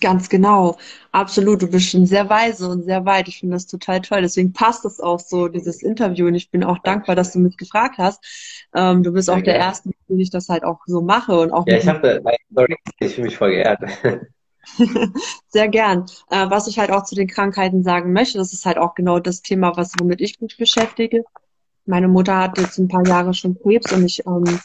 Ganz 0.00 0.28
genau, 0.28 0.76
absolut. 1.12 1.62
Du 1.62 1.68
bist 1.68 1.88
schon 1.88 2.04
sehr 2.04 2.28
weise 2.28 2.68
und 2.68 2.82
sehr 2.82 3.06
weit. 3.06 3.28
Ich 3.28 3.38
finde 3.38 3.54
das 3.54 3.68
total 3.68 4.00
toll. 4.00 4.22
Deswegen 4.22 4.52
passt 4.52 4.84
es 4.84 5.00
auch 5.00 5.20
so, 5.20 5.46
dieses 5.46 5.82
Interview. 5.82 6.26
Und 6.26 6.34
ich 6.34 6.50
bin 6.50 6.64
auch 6.64 6.78
dankbar, 6.78 7.14
dass 7.14 7.32
du 7.32 7.38
mich 7.38 7.56
gefragt 7.56 7.98
hast. 7.98 8.66
Ähm, 8.74 9.04
du 9.04 9.12
bist 9.12 9.26
sehr 9.26 9.36
auch 9.36 9.40
der 9.40 9.54
Erste, 9.54 9.90
mit 9.90 9.96
dem 10.08 10.18
ich 10.18 10.30
das 10.30 10.48
halt 10.48 10.64
auch 10.64 10.80
so 10.86 11.00
mache. 11.00 11.38
Und 11.38 11.52
auch 11.52 11.64
ja, 11.68 11.76
ich 11.76 11.86
habe, 11.86 12.20
sorry, 12.50 12.76
ich 12.98 13.14
fühle 13.14 13.28
mich 13.28 13.36
voll 13.36 13.52
geehrt. 13.52 13.80
Sehr 15.48 15.68
gern. 15.68 16.06
Äh, 16.30 16.50
was 16.50 16.66
ich 16.66 16.78
halt 16.78 16.90
auch 16.90 17.04
zu 17.04 17.14
den 17.14 17.28
Krankheiten 17.28 17.82
sagen 17.82 18.12
möchte, 18.12 18.38
das 18.38 18.52
ist 18.52 18.66
halt 18.66 18.78
auch 18.78 18.94
genau 18.94 19.18
das 19.18 19.42
Thema, 19.42 19.76
was 19.76 19.92
womit 19.98 20.20
ich 20.20 20.40
mich 20.40 20.56
beschäftige. 20.56 21.24
Meine 21.86 22.08
Mutter 22.08 22.38
hat 22.38 22.58
jetzt 22.58 22.78
ein 22.78 22.88
paar 22.88 23.06
Jahre 23.06 23.34
schon 23.34 23.58
Krebs 23.60 23.92
und 23.92 24.04
ich, 24.04 24.22
ähm, 24.26 24.58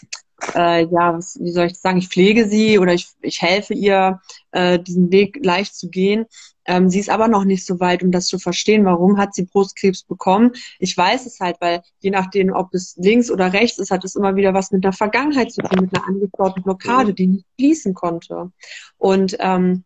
äh, 0.55 0.85
ja, 0.85 1.17
was, 1.17 1.37
wie 1.41 1.51
soll 1.51 1.67
ich 1.67 1.77
sagen, 1.77 1.97
ich 1.97 2.07
pflege 2.07 2.47
sie 2.47 2.79
oder 2.79 2.93
ich, 2.93 3.07
ich 3.21 3.41
helfe 3.41 3.73
ihr, 3.73 4.21
äh, 4.51 4.79
diesen 4.79 5.11
Weg 5.11 5.39
leicht 5.43 5.75
zu 5.75 5.89
gehen. 5.89 6.25
Ähm, 6.65 6.89
sie 6.89 6.99
ist 6.99 7.09
aber 7.09 7.27
noch 7.27 7.45
nicht 7.45 7.65
so 7.65 7.79
weit, 7.79 8.03
um 8.03 8.11
das 8.11 8.27
zu 8.27 8.37
verstehen, 8.37 8.85
warum 8.85 9.17
hat 9.17 9.33
sie 9.33 9.45
Brustkrebs 9.45 10.03
bekommen. 10.03 10.51
Ich 10.77 10.95
weiß 10.95 11.25
es 11.25 11.39
halt, 11.39 11.57
weil 11.59 11.81
je 11.99 12.11
nachdem, 12.11 12.53
ob 12.53 12.73
es 12.73 12.95
links 12.97 13.31
oder 13.31 13.51
rechts 13.51 13.79
ist, 13.79 13.91
hat 13.91 14.05
es 14.05 14.15
immer 14.15 14.35
wieder 14.35 14.53
was 14.53 14.71
mit 14.71 14.83
der 14.83 14.93
Vergangenheit 14.93 15.51
zu 15.51 15.61
tun, 15.61 15.85
mit 15.85 15.95
einer 15.95 16.07
angestauten 16.07 16.63
Blockade, 16.63 17.13
die 17.13 17.27
nicht 17.27 17.45
fließen 17.57 17.93
konnte. 17.93 18.51
Und 18.97 19.35
ähm, 19.39 19.83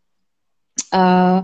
äh, 0.90 1.42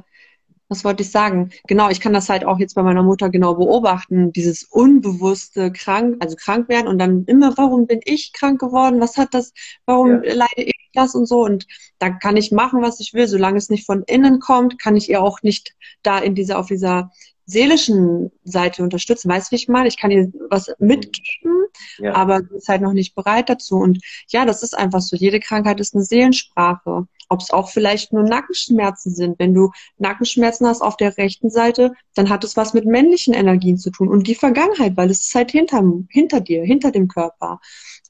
was 0.70 0.84
wollte 0.84 1.02
ich 1.02 1.10
sagen? 1.10 1.50
Genau, 1.66 1.90
ich 1.90 2.00
kann 2.00 2.12
das 2.12 2.28
halt 2.28 2.44
auch 2.44 2.58
jetzt 2.60 2.74
bei 2.74 2.82
meiner 2.82 3.02
Mutter 3.02 3.28
genau 3.28 3.54
beobachten, 3.56 4.32
dieses 4.32 4.62
unbewusste 4.62 5.72
krank, 5.72 6.16
also 6.20 6.36
krank 6.36 6.68
werden 6.68 6.86
und 6.86 6.98
dann 6.98 7.24
immer, 7.24 7.58
warum 7.58 7.88
bin 7.88 8.00
ich 8.04 8.32
krank 8.32 8.60
geworden? 8.60 9.00
Was 9.00 9.16
hat 9.16 9.34
das, 9.34 9.52
warum 9.84 10.22
ja. 10.22 10.32
leide 10.32 10.62
ich 10.62 10.90
das 10.94 11.16
und 11.16 11.26
so? 11.26 11.44
Und 11.44 11.66
da 11.98 12.10
kann 12.10 12.36
ich 12.36 12.52
machen, 12.52 12.82
was 12.82 13.00
ich 13.00 13.12
will, 13.14 13.26
solange 13.26 13.58
es 13.58 13.68
nicht 13.68 13.84
von 13.84 14.04
innen 14.04 14.38
kommt, 14.38 14.78
kann 14.78 14.96
ich 14.96 15.10
ihr 15.10 15.22
auch 15.22 15.42
nicht 15.42 15.74
da 16.02 16.18
in 16.18 16.36
dieser, 16.36 16.58
auf 16.58 16.68
dieser 16.68 17.10
seelischen 17.50 18.30
Seite 18.44 18.82
unterstützen. 18.82 19.30
Weißt 19.30 19.48
du, 19.48 19.52
wie 19.52 19.60
ich 19.60 19.68
meine? 19.68 19.88
Ich 19.88 19.96
kann 19.96 20.10
ihr 20.10 20.32
was 20.48 20.72
mitgeben, 20.78 21.66
ja. 21.98 22.14
aber 22.14 22.42
sie 22.42 22.56
ist 22.56 22.68
halt 22.68 22.82
noch 22.82 22.92
nicht 22.92 23.14
bereit 23.14 23.48
dazu. 23.48 23.76
Und 23.76 24.00
ja, 24.28 24.44
das 24.44 24.62
ist 24.62 24.76
einfach 24.76 25.00
so. 25.00 25.16
Jede 25.16 25.40
Krankheit 25.40 25.80
ist 25.80 25.94
eine 25.94 26.04
Seelensprache 26.04 27.06
ob 27.30 27.40
es 27.40 27.50
auch 27.50 27.70
vielleicht 27.70 28.12
nur 28.12 28.24
Nackenschmerzen 28.24 29.14
sind. 29.14 29.38
Wenn 29.38 29.54
du 29.54 29.70
Nackenschmerzen 29.98 30.66
hast 30.66 30.82
auf 30.82 30.96
der 30.96 31.16
rechten 31.16 31.48
Seite, 31.48 31.92
dann 32.14 32.28
hat 32.28 32.42
es 32.44 32.56
was 32.56 32.74
mit 32.74 32.84
männlichen 32.84 33.32
Energien 33.32 33.78
zu 33.78 33.90
tun 33.90 34.08
und 34.08 34.26
die 34.26 34.34
Vergangenheit, 34.34 34.96
weil 34.96 35.10
es 35.10 35.20
ist 35.20 35.34
halt 35.34 35.52
hinter, 35.52 35.82
hinter 36.10 36.40
dir, 36.40 36.64
hinter 36.64 36.90
dem 36.90 37.06
Körper. 37.06 37.60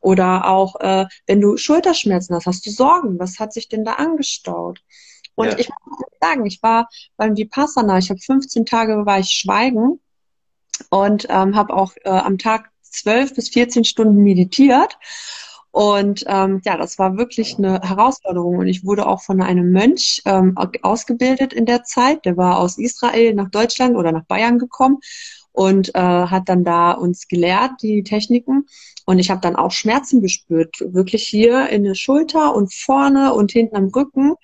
Oder 0.00 0.48
auch, 0.48 0.80
äh, 0.80 1.04
wenn 1.26 1.42
du 1.42 1.58
Schulterschmerzen 1.58 2.34
hast, 2.34 2.46
hast 2.46 2.64
du 2.64 2.70
Sorgen. 2.70 3.18
Was 3.18 3.38
hat 3.38 3.52
sich 3.52 3.68
denn 3.68 3.84
da 3.84 3.94
angestaut? 3.94 4.80
Und 5.40 5.52
ja. 5.52 5.58
ich 5.58 5.68
muss 5.86 6.00
sagen, 6.20 6.46
ich 6.46 6.62
war 6.62 6.88
beim 7.16 7.36
Vipassana, 7.36 7.98
ich 7.98 8.10
habe 8.10 8.20
15 8.20 8.66
Tage 8.66 9.06
war 9.06 9.18
ich 9.18 9.30
schweigen 9.30 10.00
und 10.90 11.26
ähm, 11.28 11.56
habe 11.56 11.74
auch 11.74 11.92
äh, 12.04 12.10
am 12.10 12.38
Tag 12.38 12.70
12 12.82 13.34
bis 13.34 13.48
14 13.50 13.84
Stunden 13.84 14.22
meditiert. 14.22 14.98
Und 15.72 16.24
ähm, 16.26 16.60
ja, 16.64 16.76
das 16.76 16.98
war 16.98 17.16
wirklich 17.16 17.56
eine 17.56 17.80
Herausforderung. 17.80 18.58
Und 18.58 18.66
ich 18.66 18.84
wurde 18.84 19.06
auch 19.06 19.22
von 19.22 19.40
einem 19.40 19.70
Mönch 19.70 20.20
ähm, 20.24 20.56
ausgebildet 20.82 21.52
in 21.52 21.64
der 21.64 21.84
Zeit. 21.84 22.24
Der 22.24 22.36
war 22.36 22.58
aus 22.58 22.76
Israel 22.76 23.34
nach 23.34 23.50
Deutschland 23.50 23.96
oder 23.96 24.10
nach 24.12 24.24
Bayern 24.24 24.58
gekommen. 24.58 24.98
und 25.52 25.94
äh, 25.94 26.00
hat 26.00 26.48
dann 26.48 26.64
da 26.64 26.92
uns 26.92 27.28
gelehrt, 27.28 27.82
die 27.82 28.02
Techniken. 28.02 28.66
Und 29.04 29.18
ich 29.18 29.30
habe 29.30 29.40
dann 29.40 29.56
auch 29.56 29.72
Schmerzen 29.72 30.22
gespürt, 30.22 30.76
wirklich 30.80 31.24
hier 31.24 31.68
in 31.68 31.82
der 31.84 31.96
Schulter 31.96 32.54
und 32.54 32.72
vorne 32.72 33.34
und 33.34 33.50
hinten 33.52 33.76
am 33.76 33.88
Rücken. 33.88 34.34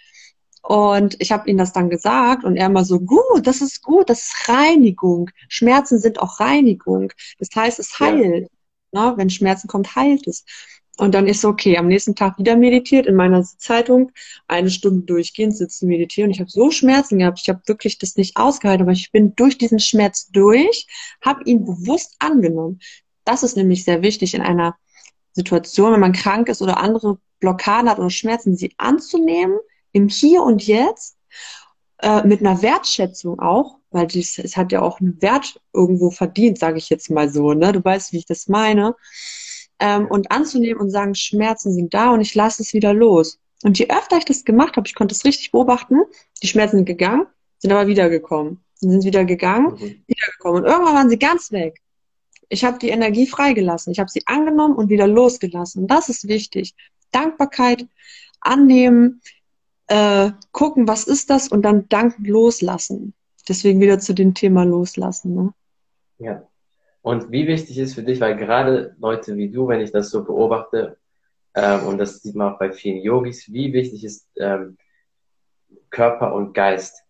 Und 0.66 1.14
ich 1.20 1.30
habe 1.30 1.48
ihm 1.48 1.58
das 1.58 1.72
dann 1.72 1.90
gesagt 1.90 2.42
und 2.42 2.56
er 2.56 2.66
immer 2.66 2.84
so, 2.84 2.98
gut, 2.98 3.46
das 3.46 3.60
ist 3.60 3.82
gut, 3.82 4.10
das 4.10 4.24
ist 4.24 4.48
Reinigung. 4.48 5.30
Schmerzen 5.48 6.00
sind 6.00 6.18
auch 6.18 6.40
Reinigung. 6.40 7.12
Das 7.38 7.50
heißt, 7.54 7.78
es 7.78 8.00
heilt. 8.00 8.50
Ja. 8.92 9.10
Ne? 9.10 9.16
Wenn 9.16 9.30
Schmerzen 9.30 9.68
kommt, 9.68 9.94
heilt 9.94 10.26
es. 10.26 10.44
Und 10.96 11.14
dann 11.14 11.28
ist 11.28 11.44
okay, 11.44 11.76
am 11.76 11.86
nächsten 11.86 12.16
Tag 12.16 12.36
wieder 12.38 12.56
meditiert 12.56 13.06
in 13.06 13.14
meiner 13.14 13.44
Zeitung, 13.44 14.10
eine 14.48 14.70
Stunde 14.70 15.06
durchgehend 15.06 15.56
sitzen, 15.56 15.86
meditieren. 15.86 16.30
Und 16.30 16.34
ich 16.34 16.40
habe 16.40 16.50
so 16.50 16.72
Schmerzen 16.72 17.18
gehabt, 17.18 17.38
ich 17.40 17.48
habe 17.48 17.62
wirklich 17.66 17.98
das 17.98 18.16
nicht 18.16 18.36
ausgehalten, 18.36 18.82
aber 18.82 18.92
ich 18.92 19.12
bin 19.12 19.36
durch 19.36 19.58
diesen 19.58 19.78
Schmerz 19.78 20.30
durch, 20.32 20.88
habe 21.24 21.44
ihn 21.44 21.64
bewusst 21.64 22.16
angenommen. 22.18 22.80
Das 23.24 23.44
ist 23.44 23.56
nämlich 23.56 23.84
sehr 23.84 24.02
wichtig 24.02 24.34
in 24.34 24.42
einer 24.42 24.74
Situation, 25.32 25.92
wenn 25.92 26.00
man 26.00 26.12
krank 26.12 26.48
ist 26.48 26.60
oder 26.60 26.78
andere 26.78 27.18
Blockaden 27.38 27.88
hat 27.88 28.00
oder 28.00 28.10
Schmerzen, 28.10 28.56
sie 28.56 28.74
anzunehmen, 28.78 29.58
im 29.96 30.08
Hier 30.08 30.42
und 30.42 30.66
Jetzt, 30.66 31.16
äh, 32.02 32.22
mit 32.26 32.40
einer 32.40 32.60
Wertschätzung 32.60 33.40
auch, 33.40 33.78
weil 33.90 34.06
dies, 34.06 34.38
es 34.38 34.54
hat 34.54 34.70
ja 34.70 34.82
auch 34.82 35.00
einen 35.00 35.22
Wert 35.22 35.58
irgendwo 35.72 36.10
verdient, 36.10 36.58
sage 36.58 36.76
ich 36.76 36.90
jetzt 36.90 37.10
mal 37.10 37.30
so, 37.30 37.54
ne? 37.54 37.72
Du 37.72 37.82
weißt, 37.82 38.12
wie 38.12 38.18
ich 38.18 38.26
das 38.26 38.46
meine. 38.46 38.94
Ähm, 39.78 40.06
und 40.06 40.30
anzunehmen 40.30 40.82
und 40.82 40.90
sagen, 40.90 41.14
Schmerzen 41.14 41.72
sind 41.72 41.94
da 41.94 42.10
und 42.10 42.20
ich 42.20 42.34
lasse 42.34 42.62
es 42.62 42.74
wieder 42.74 42.92
los. 42.92 43.38
Und 43.62 43.78
je 43.78 43.88
öfter 43.88 44.18
ich 44.18 44.26
das 44.26 44.44
gemacht 44.44 44.76
habe, 44.76 44.86
ich 44.86 44.94
konnte 44.94 45.14
es 45.14 45.24
richtig 45.24 45.50
beobachten, 45.52 46.02
die 46.42 46.48
Schmerzen 46.48 46.76
sind 46.76 46.84
gegangen, 46.84 47.26
sind 47.58 47.72
aber 47.72 47.86
wiedergekommen. 47.86 48.62
Sie 48.74 48.90
sind 48.90 49.04
wieder 49.04 49.24
gegangen, 49.24 49.72
mhm. 49.72 50.04
wiedergekommen. 50.06 50.62
Und 50.62 50.68
irgendwann 50.68 50.94
waren 50.94 51.08
sie 51.08 51.18
ganz 51.18 51.50
weg. 51.52 51.80
Ich 52.50 52.66
habe 52.66 52.78
die 52.78 52.90
Energie 52.90 53.26
freigelassen. 53.26 53.92
Ich 53.92 53.98
habe 53.98 54.10
sie 54.10 54.26
angenommen 54.26 54.76
und 54.76 54.90
wieder 54.90 55.06
losgelassen. 55.06 55.86
Das 55.86 56.10
ist 56.10 56.28
wichtig. 56.28 56.74
Dankbarkeit 57.12 57.86
annehmen, 58.40 59.20
äh, 59.88 60.30
gucken, 60.52 60.88
was 60.88 61.04
ist 61.04 61.30
das 61.30 61.48
und 61.48 61.62
dann 61.62 61.88
dankend 61.88 62.26
loslassen. 62.26 63.14
Deswegen 63.48 63.80
wieder 63.80 63.98
zu 63.98 64.12
dem 64.14 64.34
Thema 64.34 64.64
loslassen. 64.64 65.34
Ne? 65.34 65.54
Ja. 66.18 66.42
Und 67.02 67.30
wie 67.30 67.46
wichtig 67.46 67.78
ist 67.78 67.94
für 67.94 68.02
dich, 68.02 68.20
weil 68.20 68.36
gerade 68.36 68.96
Leute 68.98 69.36
wie 69.36 69.48
du, 69.48 69.68
wenn 69.68 69.80
ich 69.80 69.92
das 69.92 70.10
so 70.10 70.24
beobachte, 70.24 70.96
ähm, 71.54 71.86
und 71.86 71.98
das 71.98 72.20
sieht 72.20 72.34
man 72.34 72.52
auch 72.52 72.58
bei 72.58 72.72
vielen 72.72 73.00
Yogis, 73.00 73.52
wie 73.52 73.72
wichtig 73.72 74.04
ist 74.04 74.28
ähm, 74.36 74.76
Körper 75.90 76.34
und 76.34 76.52
Geist 76.52 77.02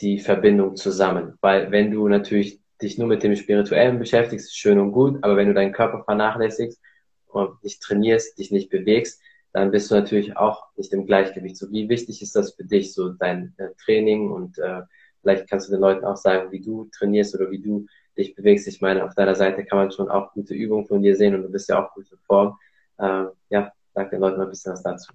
die 0.00 0.18
Verbindung 0.18 0.76
zusammen. 0.76 1.38
Weil 1.40 1.70
wenn 1.70 1.90
du 1.90 2.08
natürlich 2.08 2.60
dich 2.82 2.98
nur 2.98 3.06
mit 3.06 3.22
dem 3.22 3.36
Spirituellen 3.36 3.98
beschäftigst, 3.98 4.56
schön 4.56 4.78
und 4.78 4.92
gut, 4.92 5.22
aber 5.22 5.36
wenn 5.36 5.48
du 5.48 5.54
deinen 5.54 5.72
Körper 5.72 6.04
vernachlässigst 6.04 6.80
und 7.28 7.62
nicht 7.62 7.80
trainierst, 7.80 8.38
dich 8.38 8.50
nicht 8.50 8.70
bewegst, 8.70 9.20
dann 9.54 9.70
bist 9.70 9.88
du 9.90 9.94
natürlich 9.94 10.36
auch 10.36 10.66
nicht 10.76 10.92
im 10.92 11.06
Gleichgewicht. 11.06 11.56
So 11.56 11.70
wie 11.70 11.88
wichtig 11.88 12.20
ist 12.20 12.34
das 12.34 12.54
für 12.54 12.64
dich, 12.64 12.92
so 12.92 13.10
dein 13.10 13.54
äh, 13.56 13.68
Training 13.82 14.32
und 14.32 14.58
äh, 14.58 14.82
vielleicht 15.22 15.48
kannst 15.48 15.68
du 15.68 15.72
den 15.72 15.80
Leuten 15.80 16.04
auch 16.04 16.16
sagen, 16.16 16.50
wie 16.50 16.60
du 16.60 16.90
trainierst 16.92 17.36
oder 17.36 17.50
wie 17.52 17.60
du 17.60 17.86
dich 18.18 18.34
bewegst. 18.34 18.66
Ich 18.66 18.80
meine, 18.80 19.04
auf 19.04 19.14
deiner 19.14 19.36
Seite 19.36 19.64
kann 19.64 19.78
man 19.78 19.92
schon 19.92 20.10
auch 20.10 20.32
gute 20.32 20.54
Übungen 20.54 20.86
von 20.86 21.02
dir 21.02 21.14
sehen 21.14 21.36
und 21.36 21.42
du 21.42 21.48
bist 21.48 21.68
ja 21.68 21.82
auch 21.82 21.94
gut 21.94 22.10
in 22.10 22.18
Form. 22.26 22.58
Äh, 22.98 23.26
ja, 23.50 23.72
sag 23.94 24.10
den 24.10 24.20
Leuten 24.20 24.38
mal 24.38 24.44
ein 24.44 24.50
bisschen 24.50 24.72
was 24.72 24.82
dazu. 24.82 25.12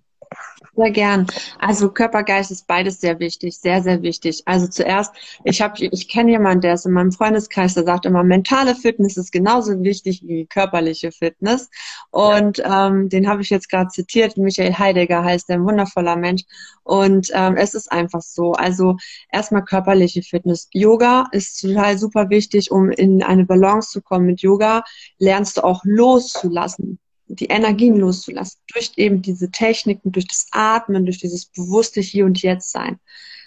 Sehr 0.75 0.91
gern. 0.91 1.27
Also 1.57 1.89
Körper, 1.89 2.23
Geist 2.23 2.51
ist 2.51 2.67
beides 2.67 3.01
sehr 3.01 3.19
wichtig, 3.19 3.57
sehr, 3.57 3.81
sehr 3.81 4.01
wichtig. 4.01 4.43
Also 4.45 4.67
zuerst, 4.67 5.13
ich 5.43 5.61
habe, 5.61 5.83
ich 5.83 6.07
kenne 6.07 6.31
jemanden, 6.31 6.61
der 6.61 6.75
ist 6.75 6.85
in 6.85 6.91
meinem 6.91 7.11
Freundeskreis, 7.11 7.73
der 7.73 7.83
sagt 7.83 8.05
immer, 8.05 8.23
mentale 8.23 8.75
Fitness 8.75 9.17
ist 9.17 9.31
genauso 9.31 9.81
wichtig 9.81 10.21
wie 10.25 10.45
körperliche 10.45 11.11
Fitness. 11.11 11.69
Und 12.11 12.59
ja. 12.59 12.87
ähm, 12.87 13.09
den 13.09 13.27
habe 13.27 13.41
ich 13.41 13.49
jetzt 13.49 13.69
gerade 13.69 13.89
zitiert. 13.89 14.37
Michael 14.37 14.77
Heidegger 14.77 15.23
heißt 15.23 15.49
der, 15.49 15.57
ein 15.57 15.65
wundervoller 15.65 16.15
Mensch. 16.15 16.43
Und 16.83 17.29
ähm, 17.33 17.57
es 17.57 17.73
ist 17.73 17.91
einfach 17.91 18.21
so. 18.21 18.53
Also 18.53 18.97
erstmal 19.31 19.65
körperliche 19.65 20.21
Fitness. 20.21 20.69
Yoga 20.71 21.27
ist 21.31 21.59
total 21.59 21.97
super 21.97 22.29
wichtig, 22.29 22.71
um 22.71 22.91
in 22.91 23.23
eine 23.23 23.45
Balance 23.45 23.89
zu 23.89 24.01
kommen. 24.01 24.27
Mit 24.27 24.41
Yoga 24.41 24.83
lernst 25.17 25.57
du 25.57 25.63
auch 25.63 25.81
loszulassen 25.83 26.99
die 27.29 27.45
Energien 27.45 27.97
loszulassen, 27.97 28.59
durch 28.73 28.91
eben 28.97 29.21
diese 29.21 29.51
Techniken, 29.51 30.11
durch 30.11 30.27
das 30.27 30.47
Atmen, 30.51 31.05
durch 31.05 31.19
dieses 31.19 31.45
bewusste 31.45 32.01
Hier 32.01 32.25
und 32.25 32.41
Jetzt 32.41 32.71
sein. 32.71 32.99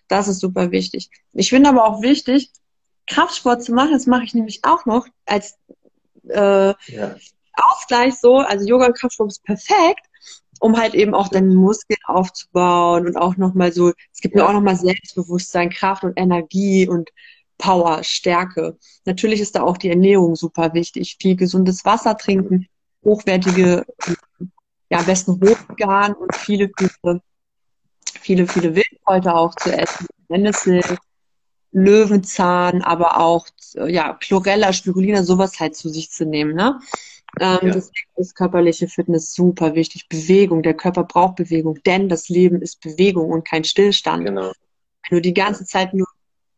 Das 0.08 0.28
ist 0.28 0.40
super 0.40 0.70
wichtig. 0.70 1.10
Ich 1.32 1.50
finde 1.50 1.68
aber 1.68 1.84
auch 1.84 2.02
wichtig, 2.02 2.50
Kraftsport 3.06 3.62
zu 3.62 3.72
machen. 3.72 3.92
Das 3.92 4.06
mache 4.06 4.24
ich 4.24 4.34
nämlich 4.34 4.60
auch 4.62 4.86
noch 4.86 5.06
als 5.26 5.56
äh, 6.28 6.68
ja. 6.68 7.16
Ausgleich 7.54 8.14
so. 8.20 8.36
Also 8.36 8.66
Yoga 8.66 8.86
und 8.86 8.96
Kraftsport 8.96 9.32
ist 9.32 9.44
perfekt, 9.44 10.06
um 10.60 10.76
halt 10.76 10.94
eben 10.94 11.14
auch 11.14 11.28
deine 11.28 11.54
Muskeln 11.54 11.98
aufzubauen 12.06 13.06
und 13.06 13.16
auch 13.16 13.36
nochmal 13.36 13.72
so, 13.72 13.92
es 14.12 14.20
gibt 14.20 14.36
ja. 14.36 14.42
mir 14.42 14.48
auch 14.48 14.54
nochmal 14.54 14.76
Selbstbewusstsein, 14.76 15.70
Kraft 15.70 16.04
und 16.04 16.16
Energie 16.16 16.88
und 16.88 17.10
Power, 17.58 18.02
Stärke. 18.02 18.76
Natürlich 19.04 19.40
ist 19.40 19.54
da 19.54 19.62
auch 19.62 19.76
die 19.76 19.90
Ernährung 19.90 20.36
super 20.36 20.74
wichtig. 20.74 21.16
Viel 21.20 21.36
gesundes 21.36 21.84
Wasser 21.84 22.16
trinken, 22.16 22.66
hochwertige, 23.04 23.84
ja, 24.90 24.98
am 24.98 25.06
besten 25.06 25.40
Hochgarn 25.40 26.14
und 26.14 26.34
viele, 26.36 26.70
viele, 26.78 27.20
viele, 28.20 28.46
viele 28.46 28.74
Wildkräuter 28.74 29.36
auch 29.36 29.54
zu 29.56 29.72
essen. 29.76 30.06
Brennnessel, 30.28 30.82
Löwenzahn, 31.72 32.82
aber 32.82 33.18
auch, 33.18 33.46
ja, 33.74 34.14
Chlorella, 34.14 34.72
Spirulina, 34.72 35.22
sowas 35.22 35.58
halt 35.58 35.74
zu 35.74 35.88
sich 35.88 36.10
zu 36.10 36.26
nehmen, 36.26 36.54
ne? 36.54 36.78
Ähm, 37.40 37.58
ja. 37.62 37.70
Deswegen 37.70 38.10
ist 38.16 38.34
körperliche 38.34 38.88
Fitness 38.88 39.32
super 39.32 39.74
wichtig. 39.74 40.08
Bewegung, 40.08 40.62
der 40.62 40.74
Körper 40.74 41.04
braucht 41.04 41.36
Bewegung, 41.36 41.82
denn 41.84 42.10
das 42.10 42.28
Leben 42.28 42.60
ist 42.60 42.80
Bewegung 42.82 43.30
und 43.30 43.46
kein 43.48 43.64
Stillstand. 43.64 44.26
Genau. 44.26 44.52
Wenn 45.08 45.16
du 45.16 45.22
die 45.22 45.32
ganze 45.32 45.64
Zeit 45.64 45.94
nur 45.94 46.06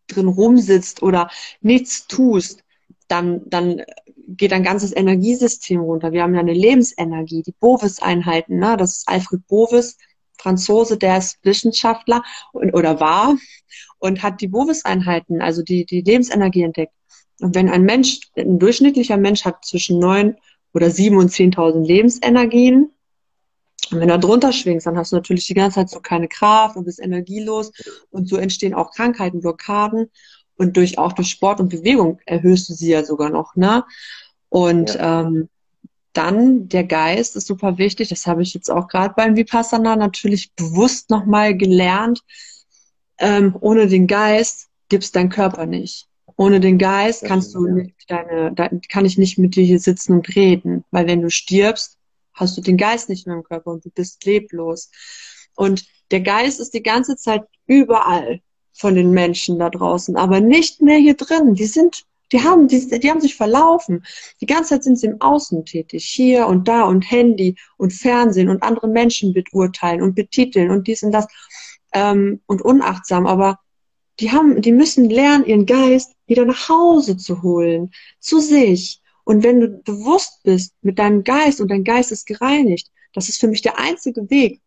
drin 0.08 0.26
rumsitzt 0.26 1.02
oder 1.02 1.30
nichts 1.60 2.08
tust, 2.08 2.63
dann, 3.08 3.42
dann 3.46 3.82
geht 4.28 4.52
ein 4.52 4.62
ganzes 4.62 4.94
Energiesystem 4.94 5.80
runter. 5.80 6.12
Wir 6.12 6.22
haben 6.22 6.34
ja 6.34 6.40
eine 6.40 6.54
Lebensenergie, 6.54 7.42
die 7.42 7.54
Bovis-Einheiten, 7.58 8.58
ne? 8.58 8.76
das 8.76 8.98
ist 8.98 9.08
Alfred 9.08 9.46
Bovis, 9.46 9.96
Franzose, 10.38 10.98
der 10.98 11.18
ist 11.18 11.38
Wissenschaftler 11.42 12.22
und, 12.52 12.74
oder 12.74 13.00
war 13.00 13.36
und 13.98 14.22
hat 14.22 14.40
die 14.40 14.48
Bovis-Einheiten, 14.48 15.40
also 15.40 15.62
die, 15.62 15.84
die 15.84 16.02
Lebensenergie 16.02 16.62
entdeckt. 16.62 16.92
Und 17.40 17.54
wenn 17.54 17.68
ein 17.68 17.84
Mensch, 17.84 18.20
ein 18.36 18.58
durchschnittlicher 18.58 19.16
Mensch 19.16 19.44
hat 19.44 19.64
zwischen 19.64 19.98
neun 19.98 20.36
oder 20.72 20.90
sieben 20.90 21.16
und 21.16 21.30
zehntausend 21.30 21.86
Lebensenergien, 21.86 22.90
und 23.90 24.00
wenn 24.00 24.08
du 24.08 24.18
drunter 24.18 24.52
schwingst, 24.52 24.86
dann 24.86 24.96
hast 24.96 25.12
du 25.12 25.16
natürlich 25.16 25.46
die 25.46 25.54
ganze 25.54 25.76
Zeit 25.76 25.90
so 25.90 26.00
keine 26.00 26.26
Kraft 26.26 26.76
und 26.76 26.84
bist 26.84 27.00
energielos 27.00 27.70
und 28.10 28.28
so 28.28 28.36
entstehen 28.36 28.72
auch 28.72 28.92
Krankheiten, 28.92 29.40
Blockaden 29.40 30.10
und 30.56 30.76
durch 30.76 30.98
auch 30.98 31.12
durch 31.12 31.30
Sport 31.30 31.60
und 31.60 31.68
Bewegung 31.68 32.20
erhöhst 32.26 32.68
du 32.68 32.74
sie 32.74 32.90
ja 32.90 33.04
sogar 33.04 33.30
noch, 33.30 33.56
ne? 33.56 33.84
Und 34.48 34.94
ja. 34.94 35.22
ähm, 35.22 35.48
dann 36.12 36.68
der 36.68 36.84
Geist 36.84 37.36
ist 37.36 37.48
super 37.48 37.76
wichtig. 37.76 38.08
Das 38.08 38.26
habe 38.26 38.42
ich 38.42 38.54
jetzt 38.54 38.70
auch 38.70 38.88
gerade 38.88 39.14
beim 39.16 39.36
Vipassana 39.36 39.96
natürlich 39.96 40.52
bewusst 40.54 41.10
nochmal 41.10 41.56
gelernt. 41.56 42.20
Ähm, 43.18 43.56
ohne 43.60 43.88
den 43.88 44.06
Geist 44.06 44.68
gibt's 44.88 45.12
deinen 45.12 45.28
Körper 45.28 45.66
nicht. 45.66 46.08
Ohne 46.36 46.60
den 46.60 46.78
Geist 46.78 47.24
kannst 47.24 47.54
du 47.54 47.66
nicht 47.66 47.94
deine, 48.08 48.52
da, 48.52 48.70
kann 48.88 49.04
ich 49.04 49.18
nicht 49.18 49.38
mit 49.38 49.56
dir 49.56 49.64
hier 49.64 49.78
sitzen 49.80 50.14
und 50.14 50.34
reden, 50.34 50.84
weil 50.90 51.06
wenn 51.06 51.22
du 51.22 51.30
stirbst, 51.30 51.98
hast 52.32 52.56
du 52.56 52.60
den 52.60 52.76
Geist 52.76 53.08
nicht 53.08 53.26
mehr 53.26 53.36
im 53.36 53.44
Körper 53.44 53.70
und 53.70 53.84
du 53.84 53.90
bist 53.90 54.24
leblos. 54.24 54.90
Und 55.56 55.84
der 56.10 56.20
Geist 56.20 56.60
ist 56.60 56.74
die 56.74 56.82
ganze 56.82 57.16
Zeit 57.16 57.42
überall 57.66 58.40
von 58.74 58.94
den 58.94 59.12
Menschen 59.12 59.58
da 59.58 59.70
draußen, 59.70 60.16
aber 60.16 60.40
nicht 60.40 60.82
mehr 60.82 60.98
hier 60.98 61.14
drin. 61.14 61.54
Die 61.54 61.66
sind, 61.66 62.04
die 62.32 62.42
haben, 62.42 62.68
die, 62.68 62.98
die 62.98 63.10
haben 63.10 63.20
sich 63.20 63.36
verlaufen. 63.36 64.04
Die 64.40 64.46
ganze 64.46 64.70
Zeit 64.70 64.84
sind 64.84 64.98
sie 64.98 65.06
im 65.06 65.20
Außen 65.20 65.64
tätig, 65.64 66.04
hier 66.04 66.46
und 66.48 66.66
da 66.68 66.82
und 66.82 67.08
Handy 67.10 67.56
und 67.78 67.92
Fernsehen 67.92 68.48
und 68.48 68.62
andere 68.62 68.88
Menschen 68.88 69.32
beurteilen 69.32 70.02
und 70.02 70.14
betiteln 70.14 70.70
und 70.70 70.86
dies 70.88 71.02
und 71.02 71.12
das 71.12 71.26
ähm, 71.92 72.40
und 72.46 72.62
unachtsam. 72.62 73.26
Aber 73.26 73.60
die 74.20 74.32
haben, 74.32 74.60
die 74.60 74.72
müssen 74.72 75.08
lernen, 75.08 75.46
ihren 75.46 75.66
Geist 75.66 76.12
wieder 76.26 76.44
nach 76.44 76.68
Hause 76.68 77.16
zu 77.16 77.42
holen, 77.42 77.92
zu 78.18 78.40
sich. 78.40 79.00
Und 79.24 79.42
wenn 79.42 79.60
du 79.60 79.68
bewusst 79.68 80.42
bist 80.42 80.74
mit 80.82 80.98
deinem 80.98 81.24
Geist 81.24 81.60
und 81.60 81.70
dein 81.70 81.84
Geist 81.84 82.12
ist 82.12 82.26
gereinigt, 82.26 82.90
das 83.14 83.28
ist 83.28 83.40
für 83.40 83.48
mich 83.48 83.62
der 83.62 83.78
einzige 83.78 84.28
Weg, 84.28 84.60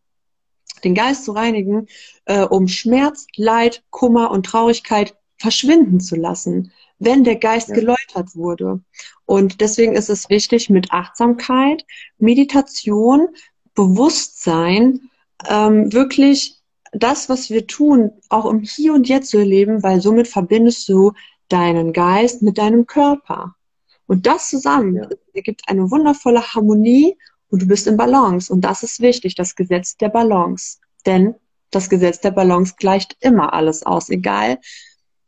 den 0.87 0.95
Geist 0.95 1.25
zu 1.25 1.33
reinigen, 1.33 1.87
äh, 2.25 2.43
um 2.43 2.67
Schmerz, 2.67 3.27
Leid, 3.35 3.83
Kummer 3.89 4.31
und 4.31 4.45
Traurigkeit 4.45 5.15
verschwinden 5.37 5.99
zu 5.99 6.15
lassen, 6.15 6.71
wenn 6.99 7.23
der 7.23 7.35
Geist 7.35 7.69
ja. 7.69 7.75
geläutert 7.75 8.35
wurde. 8.35 8.81
Und 9.25 9.61
deswegen 9.61 9.93
ist 9.93 10.09
es 10.09 10.29
wichtig, 10.29 10.69
mit 10.69 10.91
Achtsamkeit, 10.91 11.85
Meditation, 12.17 13.27
Bewusstsein, 13.75 15.09
ähm, 15.47 15.93
wirklich 15.93 16.59
das, 16.93 17.29
was 17.29 17.49
wir 17.49 17.67
tun, 17.67 18.11
auch 18.29 18.45
im 18.45 18.61
Hier 18.61 18.93
und 18.93 19.07
Jetzt 19.07 19.29
zu 19.29 19.37
erleben, 19.37 19.83
weil 19.83 20.01
somit 20.01 20.27
verbindest 20.27 20.87
du 20.89 21.11
deinen 21.49 21.93
Geist 21.93 22.41
mit 22.41 22.57
deinem 22.57 22.87
Körper. 22.87 23.55
Und 24.07 24.25
das 24.25 24.49
zusammen 24.49 24.95
ja. 24.95 25.09
ergibt 25.33 25.63
eine 25.67 25.91
wundervolle 25.91 26.41
Harmonie 26.41 27.17
und 27.49 27.61
du 27.61 27.67
bist 27.67 27.87
in 27.87 27.97
Balance. 27.97 28.51
Und 28.51 28.61
das 28.61 28.83
ist 28.83 29.01
wichtig, 29.01 29.35
das 29.35 29.55
Gesetz 29.55 29.97
der 29.97 30.09
Balance. 30.09 30.79
Denn 31.05 31.35
das 31.71 31.89
Gesetz 31.89 32.19
der 32.21 32.31
Balance 32.31 32.75
gleicht 32.77 33.15
immer 33.19 33.53
alles 33.53 33.85
aus, 33.85 34.09
egal, 34.09 34.57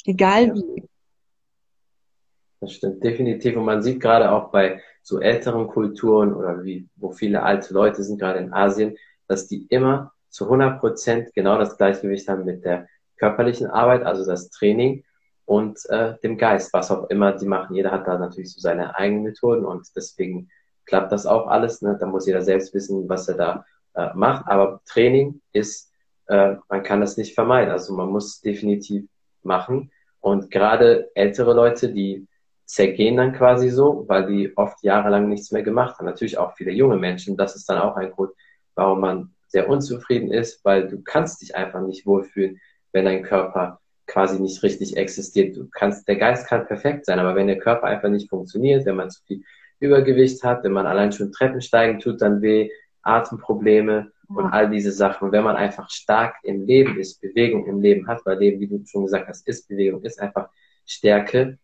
egal 0.05 0.53
wie. 0.55 0.83
Das 2.61 2.73
stimmt, 2.73 3.03
definitiv. 3.03 3.55
Und 3.55 3.65
man 3.65 3.81
sieht 3.81 4.01
gerade 4.01 4.31
auch 4.31 4.51
bei 4.51 4.81
so 5.01 5.19
älteren 5.19 5.67
Kulturen 5.67 6.33
oder 6.33 6.63
wie, 6.63 6.89
wo 6.95 7.11
viele 7.11 7.41
alte 7.43 7.73
Leute 7.73 8.03
sind, 8.03 8.19
gerade 8.19 8.39
in 8.39 8.53
Asien, 8.53 8.97
dass 9.27 9.47
die 9.47 9.65
immer 9.69 10.11
zu 10.29 10.45
100 10.45 10.79
Prozent 10.79 11.33
genau 11.33 11.57
das 11.57 11.77
Gleichgewicht 11.77 12.27
haben 12.27 12.45
mit 12.45 12.65
der 12.65 12.87
körperlichen 13.17 13.67
Arbeit, 13.67 14.03
also 14.03 14.25
das 14.25 14.49
Training 14.49 15.03
und 15.45 15.79
äh, 15.89 16.15
dem 16.21 16.37
Geist, 16.37 16.73
was 16.73 16.91
auch 16.91 17.09
immer 17.09 17.33
die 17.33 17.47
machen. 17.47 17.75
Jeder 17.75 17.91
hat 17.91 18.07
da 18.07 18.17
natürlich 18.17 18.53
so 18.53 18.59
seine 18.59 18.95
eigenen 18.95 19.23
Methoden 19.23 19.65
und 19.65 19.87
deswegen 19.95 20.49
klappt 20.89 21.11
das 21.11 21.25
auch 21.25 21.47
alles. 21.47 21.81
Ne? 21.81 21.97
Da 21.99 22.07
muss 22.07 22.25
jeder 22.25 22.41
selbst 22.41 22.73
wissen, 22.73 23.07
was 23.07 23.27
er 23.27 23.37
da 23.37 23.65
äh, 23.93 24.09
macht. 24.15 24.47
Aber 24.47 24.81
Training 24.85 25.39
ist, 25.53 25.91
äh, 26.27 26.55
man 26.67 26.83
kann 26.83 26.99
das 26.99 27.15
nicht 27.15 27.35
vermeiden. 27.35 27.71
Also 27.71 27.93
man 27.93 28.09
muss 28.09 28.41
definitiv 28.41 29.05
machen. 29.43 29.91
Und 30.19 30.51
gerade 30.51 31.09
ältere 31.13 31.53
Leute, 31.53 31.93
die 31.93 32.27
zergehen 32.65 33.17
dann 33.17 33.33
quasi 33.33 33.69
so, 33.69 34.05
weil 34.07 34.25
die 34.25 34.57
oft 34.57 34.83
jahrelang 34.83 35.29
nichts 35.29 35.51
mehr 35.51 35.63
gemacht 35.63 35.97
haben. 35.97 36.05
Natürlich 36.05 36.37
auch 36.37 36.55
viele 36.55 36.71
junge 36.71 36.97
Menschen. 36.97 37.37
Das 37.37 37.55
ist 37.55 37.69
dann 37.69 37.79
auch 37.79 37.95
ein 37.95 38.11
Grund, 38.11 38.31
warum 38.75 38.99
man 38.99 39.33
sehr 39.47 39.69
unzufrieden 39.69 40.31
ist, 40.31 40.65
weil 40.65 40.87
du 40.87 41.01
kannst 41.03 41.41
dich 41.41 41.55
einfach 41.55 41.81
nicht 41.81 42.05
wohlfühlen, 42.05 42.59
wenn 42.91 43.05
dein 43.05 43.23
Körper 43.23 43.79
quasi 44.07 44.39
nicht 44.39 44.63
richtig 44.63 44.97
existiert. 44.97 45.55
Du 45.55 45.67
kannst, 45.71 46.07
der 46.07 46.17
Geist 46.17 46.47
kann 46.47 46.67
perfekt 46.67 47.05
sein, 47.05 47.19
aber 47.19 47.35
wenn 47.35 47.47
der 47.47 47.59
Körper 47.59 47.85
einfach 47.85 48.09
nicht 48.09 48.29
funktioniert, 48.29 48.85
wenn 48.85 48.95
man 48.95 49.09
zu 49.09 49.21
viel 49.23 49.43
Übergewicht 49.79 50.43
hat, 50.43 50.63
wenn 50.63 50.71
man 50.71 50.87
allein 50.87 51.11
schon 51.11 51.31
Treppen 51.31 51.61
steigen 51.61 51.99
tut, 51.99 52.21
dann 52.21 52.41
weh, 52.41 52.69
Atemprobleme 53.01 54.11
und 54.27 54.45
all 54.45 54.69
diese 54.69 54.91
Sachen. 54.91 55.25
Und 55.25 55.31
wenn 55.31 55.43
man 55.43 55.55
einfach 55.55 55.89
stark 55.89 56.35
im 56.43 56.65
Leben 56.65 56.99
ist, 56.99 57.21
Bewegung 57.21 57.65
im 57.65 57.81
Leben 57.81 58.07
hat, 58.07 58.25
weil 58.25 58.37
Leben, 58.37 58.59
wie 58.59 58.67
du 58.67 58.85
schon 58.85 59.05
gesagt 59.05 59.27
hast, 59.27 59.47
ist 59.47 59.67
Bewegung, 59.67 60.03
ist 60.03 60.21
einfach 60.21 60.49
Stärke, 60.85 61.57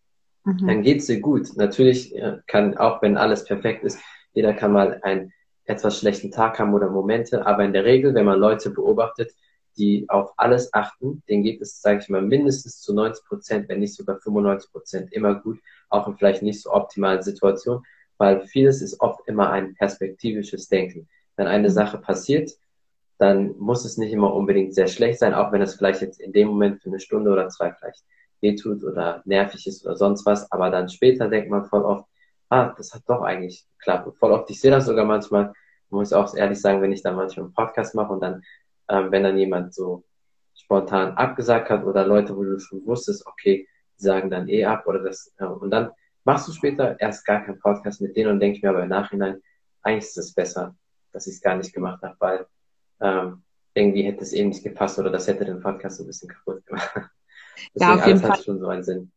mhm. 0.44 0.68
dann 0.68 0.82
geht's 0.82 1.06
dir 1.06 1.20
gut. 1.20 1.56
Natürlich 1.56 2.16
äh, 2.16 2.38
kann, 2.48 2.78
auch 2.78 3.02
wenn 3.02 3.18
alles 3.18 3.46
perfekt 3.46 3.84
ist, 3.84 4.00
jeder 4.34 4.54
kann 4.54 4.72
mal 4.72 5.00
einen 5.04 5.32
etwas 5.66 6.00
schlechten 6.00 6.32
Tag 6.32 6.60
haben 6.60 6.74
oder 6.74 6.90
Momente, 6.90 7.46
aber 7.46 7.64
in 7.64 7.74
der 7.74 7.86
Regel, 7.86 8.14
wenn 8.14 8.26
man 8.26 8.40
Leute 8.40 8.70
beobachtet, 8.70 9.32
die 9.78 10.06
auf 10.10 10.34
alles 10.38 10.74
achten, 10.74 11.24
denen 11.28 11.44
geht 11.44 11.62
es, 11.62 11.82
sage 11.82 12.00
ich 12.00 12.10
mal, 12.10 12.22
mindestens 12.22 12.80
zu 12.80 12.94
90 12.94 13.26
Prozent, 13.26 13.70
wenn 13.70 13.80
nicht 13.80 13.94
sogar 13.94 14.20
95 14.20 14.72
Prozent 14.72 15.14
immer 15.14 15.36
gut, 15.36 15.60
auch 15.90 16.08
in 16.08 16.16
vielleicht 16.16 16.42
nicht 16.44 16.62
so 16.62 16.72
optimalen 16.72 17.22
Situationen, 17.22 17.84
weil 18.18 18.42
vieles 18.42 18.82
ist 18.82 19.00
oft 19.02 19.28
immer 19.28 19.52
ein 19.52 19.76
perspektivisches 19.76 20.68
Denken. 20.70 21.08
Wenn 21.36 21.48
eine 21.48 21.70
mhm. 21.70 21.74
Sache 21.74 21.98
passiert, 21.98 22.52
dann 23.18 23.58
muss 23.58 23.86
es 23.86 23.98
nicht 23.98 24.12
immer 24.12 24.34
unbedingt 24.34 24.74
sehr 24.74 24.88
schlecht 24.88 25.20
sein, 25.20 25.34
auch 25.34 25.52
wenn 25.52 25.62
es 25.62 25.76
vielleicht 25.76 26.02
jetzt 26.02 26.20
in 26.20 26.34
dem 26.34 26.50
Moment 26.50 26.82
für 26.82 26.90
eine 26.90 27.00
Stunde 27.00 27.32
oder 27.32 27.48
zwei 27.50 27.72
vielleicht 27.72 28.04
wehtut 28.42 28.84
oder 28.84 29.22
nervig 29.26 29.66
ist 29.68 29.86
oder 29.86 29.96
sonst 29.96 30.26
was, 30.26 30.52
aber 30.52 30.70
dann 30.70 30.90
später 30.90 31.30
denkt 31.30 31.50
man 31.50 31.66
voll 31.66 31.84
oft, 31.84 32.06
ah, 32.50 32.74
das 32.78 32.94
hat 32.94 33.04
doch 33.08 33.22
eigentlich 33.22 33.66
geklappt. 33.80 34.08
Und 34.08 34.18
voll 34.18 34.32
oft, 34.32 34.50
ich 34.50 34.60
sehe 34.60 34.72
das 34.72 34.86
sogar 34.86 35.06
manchmal, 35.06 35.54
muss 35.90 36.12
ich 36.12 36.18
auch 36.18 36.36
ehrlich 36.36 36.60
sagen, 36.60 36.82
wenn 36.82 36.92
ich 36.92 37.04
dann 37.04 37.16
manchmal 37.16 37.46
einen 37.46 37.54
Podcast 37.54 37.96
mache 37.96 38.12
und 38.12 38.22
dann, 38.22 38.44
ähm, 38.90 39.12
wenn 39.12 39.24
dann 39.24 39.38
jemand 39.38 39.74
so 39.74 40.04
spontan 40.54 41.14
abgesagt 41.14 41.70
hat 41.70 41.86
oder 41.86 42.06
Leute, 42.06 42.36
wo 42.36 42.44
du 42.44 42.60
schon 42.60 42.86
wusstest, 42.86 43.26
okay, 43.26 43.68
die 43.98 44.04
sagen 44.04 44.30
dann 44.30 44.50
eh 44.50 44.66
ab 44.66 44.86
oder 44.88 45.00
das, 45.00 45.34
ja, 45.40 45.48
und 45.48 45.72
dann 45.72 45.92
machst 46.26 46.48
du 46.48 46.52
später 46.52 47.00
erst 47.00 47.26
gar 47.26 47.46
keinen 47.46 47.60
Podcast 47.60 48.02
mit 48.02 48.18
denen 48.18 48.32
und 48.32 48.40
denkst 48.40 48.62
mir 48.62 48.70
aber 48.70 48.84
im 48.84 48.90
Nachhinein, 48.90 49.42
eigentlich 49.82 50.06
ist 50.06 50.18
es 50.18 50.34
besser, 50.34 50.76
dass 51.14 51.28
ich 51.28 51.36
es 51.36 51.42
gar 51.42 51.56
nicht 51.56 51.74
gemacht 51.74 52.02
habe, 52.04 52.16
weil 52.20 52.46
ähm, 53.00 53.44
irgendwie 53.74 54.04
hätte 54.04 54.24
es 54.24 54.34
eben 54.34 54.50
nicht 54.50 54.64
gepasst 54.64 55.00
oder 55.00 55.10
das 55.10 55.28
hätte 55.28 55.46
den 55.46 55.62
Podcast 55.62 55.98
so 55.98 56.04
ein 56.04 56.08
bisschen 56.08 56.30
kaputt 56.30 56.66
gemacht. 56.66 56.92
Deswegen 57.74 57.92
ja, 57.92 57.96
auf 57.96 58.08
jeden 58.08 58.20
Fall. 58.20 58.32
hat 58.32 58.44
schon 58.44 58.60
so 58.60 58.68
einen 58.68 58.84
Sinn. 58.84 59.12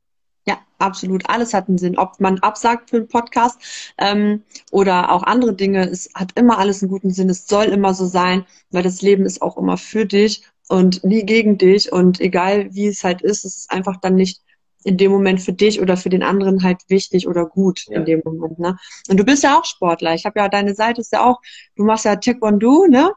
Ja, 0.47 0.59
absolut. 0.79 1.29
Alles 1.29 1.55
hat 1.55 1.69
einen 1.69 1.79
Sinn. 1.79 1.99
Ob 1.99 2.21
man 2.21 2.39
absagt 2.39 2.91
für 2.91 2.97
einen 2.97 3.09
Podcast 3.09 3.93
ähm, 3.99 4.43
oder 4.71 5.13
auch 5.13 5.23
andere 5.25 5.55
Dinge, 5.55 5.89
es 5.89 6.11
hat 6.15 6.33
immer 6.39 6.59
alles 6.59 6.83
einen 6.83 6.91
guten 6.91 7.11
Sinn. 7.11 7.29
Es 7.29 7.47
soll 7.47 7.67
immer 7.67 7.95
so 7.95 8.07
sein, 8.07 8.45
weil 8.71 8.83
das 8.83 9.03
Leben 9.03 9.27
ist 9.27 9.43
auch 9.43 9.57
immer 9.57 9.77
für 9.77 10.07
dich 10.07 10.45
und 10.69 11.05
nie 11.05 11.25
gegen 11.25 11.59
dich. 11.59 11.93
Und 11.93 12.21
egal 12.21 12.75
wie 12.75 12.87
es 12.87 13.05
halt 13.05 13.23
ist, 13.23 13.45
es 13.45 13.57
ist 13.57 13.71
einfach 13.71 13.97
dann 14.01 14.15
nicht 14.15 14.43
in 14.85 14.97
dem 14.97 15.11
Moment 15.13 15.41
für 15.41 15.53
dich 15.53 15.81
oder 15.81 15.97
für 15.97 16.09
den 16.09 16.23
anderen 16.23 16.63
halt 16.63 16.79
wichtig 16.89 17.29
oder 17.29 17.47
gut 17.47 17.85
ja. 17.89 17.99
in 17.99 18.05
dem 18.05 18.23
Moment. 18.25 18.59
Ne? 18.59 18.77
Und 19.09 19.19
du 19.19 19.25
bist 19.25 19.43
ja 19.43 19.59
auch 19.59 19.65
Sportler. 19.65 20.15
Ich 20.15 20.25
habe 20.25 20.39
ja 20.39 20.49
deine 20.49 20.75
Seite 20.75 21.01
ist 21.01 21.13
ja 21.13 21.25
auch, 21.25 21.41
du 21.77 21.85
machst 21.85 22.05
ja 22.05 22.17
Taekwondo, 22.17 22.87
ne? 22.89 23.13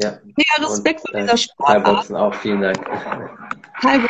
Ja. 0.00 0.18
Mega 0.24 0.66
Respekt 0.66 1.00
und, 1.00 1.10
vor 1.10 1.20
dieser 1.20 1.34
äh, 1.34 1.36
Sportart. 1.36 1.84
Thai-Boxen 1.84 2.16
auch, 2.16 2.34
vielen 2.34 2.62
Dank. 2.62 2.78
Thai 3.82 4.00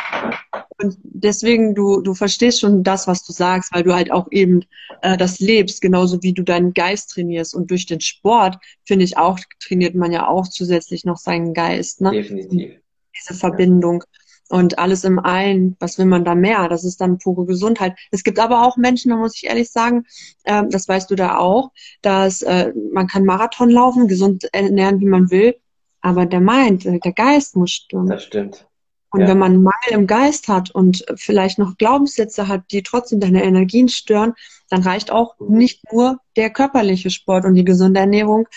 und 0.81 0.97
deswegen, 1.03 1.75
du, 1.75 2.01
du 2.01 2.13
verstehst 2.13 2.61
schon 2.61 2.83
das, 2.83 3.07
was 3.07 3.23
du 3.23 3.33
sagst, 3.33 3.73
weil 3.73 3.83
du 3.83 3.93
halt 3.93 4.11
auch 4.11 4.27
eben 4.31 4.65
äh, 5.01 5.15
das 5.15 5.39
lebst, 5.39 5.81
genauso 5.81 6.23
wie 6.23 6.33
du 6.33 6.43
deinen 6.43 6.73
Geist 6.73 7.11
trainierst. 7.11 7.53
Und 7.53 7.69
durch 7.69 7.85
den 7.85 8.01
Sport, 8.01 8.57
finde 8.83 9.05
ich 9.05 9.17
auch, 9.17 9.39
trainiert 9.59 9.95
man 9.95 10.11
ja 10.11 10.27
auch 10.27 10.47
zusätzlich 10.47 11.05
noch 11.05 11.17
seinen 11.17 11.53
Geist. 11.53 12.01
Ne? 12.01 12.11
Definitiv. 12.11 12.79
Diese 13.15 13.33
Verbindung. 13.35 14.03
Ja 14.03 14.20
und 14.51 14.77
alles 14.77 15.03
im 15.03 15.17
einen, 15.17 15.77
was 15.79 15.97
will 15.97 16.05
man 16.05 16.25
da 16.25 16.35
mehr? 16.35 16.67
Das 16.67 16.83
ist 16.83 16.99
dann 16.99 17.17
pure 17.17 17.45
Gesundheit. 17.45 17.95
Es 18.11 18.23
gibt 18.23 18.37
aber 18.37 18.67
auch 18.67 18.75
Menschen, 18.75 19.09
da 19.09 19.15
muss 19.15 19.35
ich 19.35 19.45
ehrlich 19.45 19.71
sagen, 19.71 20.05
äh, 20.43 20.63
das 20.69 20.87
weißt 20.87 21.09
du 21.09 21.15
da 21.15 21.37
auch, 21.37 21.71
dass 22.01 22.41
äh, 22.41 22.73
man 22.91 23.07
kann 23.07 23.25
Marathon 23.25 23.69
laufen, 23.69 24.07
gesund 24.07 24.49
ernähren, 24.53 24.99
wie 24.99 25.05
man 25.05 25.31
will, 25.31 25.55
aber 26.01 26.25
der 26.25 26.41
Mind, 26.41 26.85
äh, 26.85 26.99
der 26.99 27.13
Geist 27.13 27.55
muss 27.55 27.71
stimmen. 27.71 28.07
Das 28.07 28.23
stimmt. 28.23 28.67
Und 29.11 29.21
ja. 29.21 29.27
wenn 29.27 29.39
man 29.39 29.61
Mangel 29.61 29.91
im 29.91 30.07
Geist 30.07 30.47
hat 30.47 30.71
und 30.71 31.03
vielleicht 31.15 31.57
noch 31.57 31.77
Glaubenssätze 31.77 32.47
hat, 32.47 32.63
die 32.71 32.83
trotzdem 32.83 33.19
deine 33.19 33.43
Energien 33.43 33.89
stören, 33.89 34.33
dann 34.69 34.83
reicht 34.83 35.11
auch 35.11 35.39
mhm. 35.39 35.57
nicht 35.57 35.81
nur 35.93 36.17
der 36.35 36.49
körperliche 36.49 37.09
Sport 37.09 37.45
und 37.45 37.55
die 37.55 37.65
gesunde 37.65 37.99
Ernährung, 37.99 38.47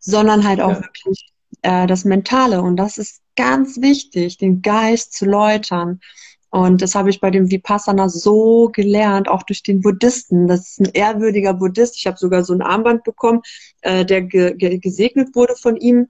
sondern 0.00 0.46
halt 0.46 0.60
auch 0.60 0.72
ja. 0.72 0.82
wirklich 0.82 1.30
äh, 1.62 1.86
das 1.86 2.04
Mentale. 2.04 2.62
Und 2.62 2.76
das 2.76 2.98
ist 2.98 3.22
ganz 3.36 3.80
wichtig, 3.80 4.38
den 4.38 4.62
Geist 4.62 5.14
zu 5.14 5.24
läutern. 5.24 6.00
Und 6.50 6.80
das 6.80 6.94
habe 6.94 7.10
ich 7.10 7.20
bei 7.20 7.30
dem 7.30 7.50
Vipassana 7.50 8.08
so 8.08 8.70
gelernt, 8.72 9.28
auch 9.28 9.42
durch 9.42 9.62
den 9.62 9.82
Buddhisten. 9.82 10.48
Das 10.48 10.60
ist 10.60 10.80
ein 10.80 10.90
ehrwürdiger 10.94 11.54
Buddhist. 11.54 11.96
Ich 11.96 12.06
habe 12.06 12.16
sogar 12.16 12.42
so 12.44 12.54
ein 12.54 12.62
Armband 12.62 13.04
bekommen, 13.04 13.42
äh, 13.82 14.04
der 14.04 14.22
ge 14.22 14.54
ge 14.56 14.78
gesegnet 14.78 15.34
wurde 15.34 15.56
von 15.56 15.76
ihm. 15.76 16.08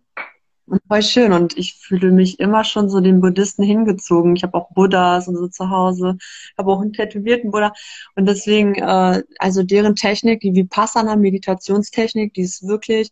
Und 0.67 0.83
voll 0.87 1.03
schön. 1.03 1.33
Und 1.33 1.57
ich 1.57 1.75
fühle 1.75 2.13
mich 2.13 2.39
immer 2.41 2.63
schon 2.63 2.91
so 2.91 3.01
den 3.01 3.21
Buddhisten 3.21 3.65
hingezogen. 3.65 4.37
Ich 4.37 4.43
habe 4.43 4.57
auch 4.57 4.71
Buddhas 4.75 5.27
und 5.27 5.37
so 5.37 5.49
zu 5.49 5.71
Hause. 5.71 6.17
Ich 6.21 6.55
habe 6.59 6.71
auch 6.71 6.81
einen 6.83 6.93
tätowierten 6.93 7.51
Buddha. 7.51 7.73
Und 8.15 8.27
deswegen, 8.27 8.75
äh, 8.77 9.23
also 9.39 9.63
deren 9.63 9.97
Technik, 9.97 10.41
die 10.41 10.55
Vipassana 10.55 11.17
Meditationstechnik, 11.17 12.35
die 12.35 12.43
ist 12.43 12.67
wirklich 12.67 13.11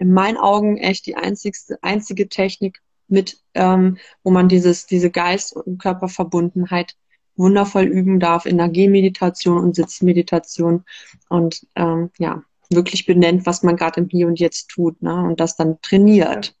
in 0.00 0.12
meinen 0.12 0.38
Augen 0.38 0.78
echt 0.78 1.06
die 1.06 1.14
einzigste, 1.14 1.78
einzige 1.82 2.28
Technik, 2.28 2.80
mit, 3.10 3.38
ähm, 3.54 3.98
wo 4.22 4.30
man 4.30 4.48
dieses, 4.48 4.86
diese 4.86 5.10
Geist- 5.10 5.54
und 5.54 5.78
Körperverbundenheit 5.78 6.96
wundervoll 7.36 7.84
üben 7.84 8.20
darf 8.20 8.46
in 8.46 8.58
der 8.58 8.68
Gehmeditation 8.68 9.58
und 9.58 9.74
Sitzmeditation 9.74 10.84
und 11.28 11.66
ähm, 11.74 12.10
ja, 12.18 12.42
wirklich 12.70 13.06
benennt, 13.06 13.46
was 13.46 13.62
man 13.62 13.76
gerade 13.76 14.00
im 14.00 14.08
Hier 14.08 14.26
und 14.26 14.38
Jetzt 14.38 14.68
tut 14.68 15.02
ne? 15.02 15.12
und 15.12 15.40
das 15.40 15.56
dann 15.56 15.80
trainiert. 15.82 16.54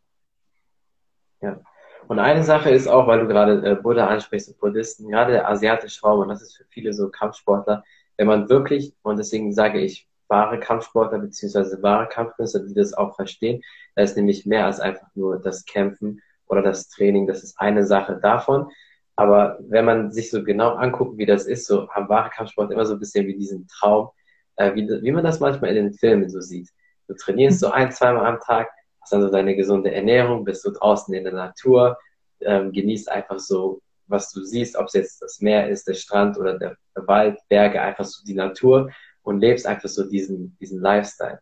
Ja. 1.40 1.50
ja. 1.50 1.60
Und 2.08 2.18
eine 2.18 2.42
Sache 2.42 2.70
ist 2.70 2.88
auch, 2.88 3.06
weil 3.06 3.20
du 3.20 3.28
gerade 3.28 3.64
äh, 3.64 3.76
Buddha 3.76 4.08
ansprichst 4.08 4.48
und 4.48 4.58
Buddhisten, 4.58 5.08
gerade 5.08 5.32
der 5.32 5.48
asiatische 5.48 6.02
Raum, 6.02 6.20
und 6.20 6.28
das 6.28 6.42
ist 6.42 6.56
für 6.56 6.64
viele 6.68 6.92
so 6.92 7.08
Kampfsportler, 7.08 7.84
wenn 8.16 8.26
man 8.26 8.48
wirklich, 8.48 8.92
und 9.02 9.18
deswegen 9.18 9.52
sage 9.52 9.80
ich, 9.80 10.09
wahre 10.30 10.60
Kampfsportler 10.60 11.18
beziehungsweise 11.18 11.82
wahre 11.82 12.08
Kampfkünstler, 12.08 12.64
die 12.64 12.74
das 12.74 12.94
auch 12.94 13.16
verstehen, 13.16 13.62
da 13.94 14.02
ist 14.02 14.16
nämlich 14.16 14.46
mehr 14.46 14.66
als 14.66 14.80
einfach 14.80 15.08
nur 15.14 15.40
das 15.40 15.64
Kämpfen 15.64 16.22
oder 16.46 16.62
das 16.62 16.88
Training, 16.88 17.26
das 17.26 17.42
ist 17.42 17.58
eine 17.60 17.84
Sache 17.84 18.18
davon. 18.22 18.70
Aber 19.16 19.58
wenn 19.68 19.84
man 19.84 20.12
sich 20.12 20.30
so 20.30 20.42
genau 20.42 20.74
anguckt, 20.74 21.18
wie 21.18 21.26
das 21.26 21.46
ist, 21.46 21.66
so 21.66 21.88
am 21.90 22.08
wahre 22.08 22.30
Kampfsport 22.30 22.72
immer 22.72 22.86
so 22.86 22.94
ein 22.94 23.00
bisschen 23.00 23.26
wie 23.26 23.36
diesen 23.36 23.66
Traum, 23.68 24.08
äh, 24.56 24.74
wie, 24.74 24.88
wie 24.88 25.12
man 25.12 25.24
das 25.24 25.40
manchmal 25.40 25.76
in 25.76 25.84
den 25.84 25.92
Filmen 25.92 26.30
so 26.30 26.40
sieht. 26.40 26.70
Du 27.08 27.14
trainierst 27.14 27.60
so 27.60 27.70
ein, 27.70 27.92
zweimal 27.92 28.24
am 28.24 28.40
Tag, 28.40 28.68
hast 29.00 29.12
dann 29.12 29.22
so 29.22 29.30
deine 29.30 29.56
gesunde 29.56 29.92
Ernährung, 29.92 30.44
bist 30.44 30.62
so 30.62 30.72
draußen 30.72 31.12
in 31.12 31.24
der 31.24 31.32
Natur, 31.32 31.98
ähm, 32.40 32.72
genießt 32.72 33.10
einfach 33.10 33.38
so, 33.38 33.80
was 34.06 34.32
du 34.32 34.42
siehst, 34.42 34.76
ob 34.76 34.86
es 34.86 34.94
jetzt 34.94 35.22
das 35.22 35.40
Meer 35.40 35.68
ist, 35.68 35.86
der 35.86 35.94
Strand 35.94 36.38
oder 36.38 36.58
der, 36.58 36.76
der 36.96 37.06
Wald, 37.06 37.38
Berge, 37.48 37.80
einfach 37.80 38.04
so 38.04 38.24
die 38.24 38.34
Natur 38.34 38.90
und 39.22 39.40
lebst 39.40 39.66
einfach 39.66 39.88
so 39.88 40.04
diesen, 40.08 40.56
diesen 40.60 40.80
Lifestyle. 40.80 41.40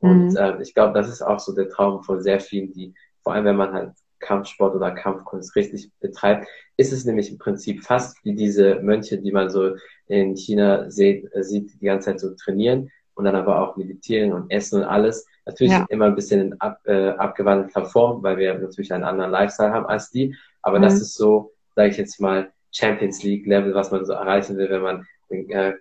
Und 0.00 0.30
mhm. 0.30 0.36
äh, 0.36 0.62
ich 0.62 0.74
glaube, 0.74 0.92
das 0.92 1.08
ist 1.08 1.22
auch 1.22 1.38
so 1.38 1.54
der 1.54 1.68
Traum 1.68 2.02
von 2.02 2.22
sehr 2.22 2.40
vielen, 2.40 2.72
die, 2.72 2.94
vor 3.22 3.32
allem 3.32 3.44
wenn 3.46 3.56
man 3.56 3.72
halt 3.72 3.92
Kampfsport 4.20 4.74
oder 4.74 4.90
Kampfkunst 4.90 5.54
richtig 5.56 5.90
betreibt, 6.00 6.46
ist 6.76 6.92
es 6.92 7.04
nämlich 7.04 7.30
im 7.30 7.38
Prinzip 7.38 7.82
fast 7.82 8.22
wie 8.24 8.34
diese 8.34 8.76
Mönche, 8.80 9.18
die 9.18 9.32
man 9.32 9.50
so 9.50 9.76
in 10.06 10.36
China 10.36 10.90
sieht, 10.90 11.28
äh, 11.34 11.42
sieht 11.42 11.80
die 11.80 11.86
ganze 11.86 12.10
Zeit 12.10 12.20
so 12.20 12.34
trainieren 12.34 12.90
und 13.14 13.24
dann 13.24 13.36
aber 13.36 13.60
auch 13.60 13.76
meditieren 13.76 14.32
und 14.32 14.50
essen 14.50 14.82
und 14.82 14.88
alles. 14.88 15.26
Natürlich 15.46 15.72
ja. 15.72 15.86
immer 15.88 16.06
ein 16.06 16.14
bisschen 16.14 16.40
in 16.40 16.60
ab, 16.60 16.80
äh, 16.84 17.10
abgewandelter 17.10 17.84
Form, 17.84 18.22
weil 18.22 18.38
wir 18.38 18.58
natürlich 18.58 18.92
einen 18.92 19.04
anderen 19.04 19.30
Lifestyle 19.30 19.72
haben 19.72 19.86
als 19.86 20.10
die. 20.10 20.36
Aber 20.62 20.78
mhm. 20.78 20.82
das 20.82 20.94
ist 20.94 21.14
so, 21.14 21.52
sage 21.76 21.90
ich 21.90 21.96
jetzt 21.96 22.20
mal, 22.20 22.50
Champions 22.72 23.22
League 23.22 23.46
Level, 23.46 23.74
was 23.74 23.90
man 23.90 24.04
so 24.04 24.14
erreichen 24.14 24.56
will, 24.56 24.68
wenn 24.68 24.82
man 24.82 25.06
äh, 25.28 25.74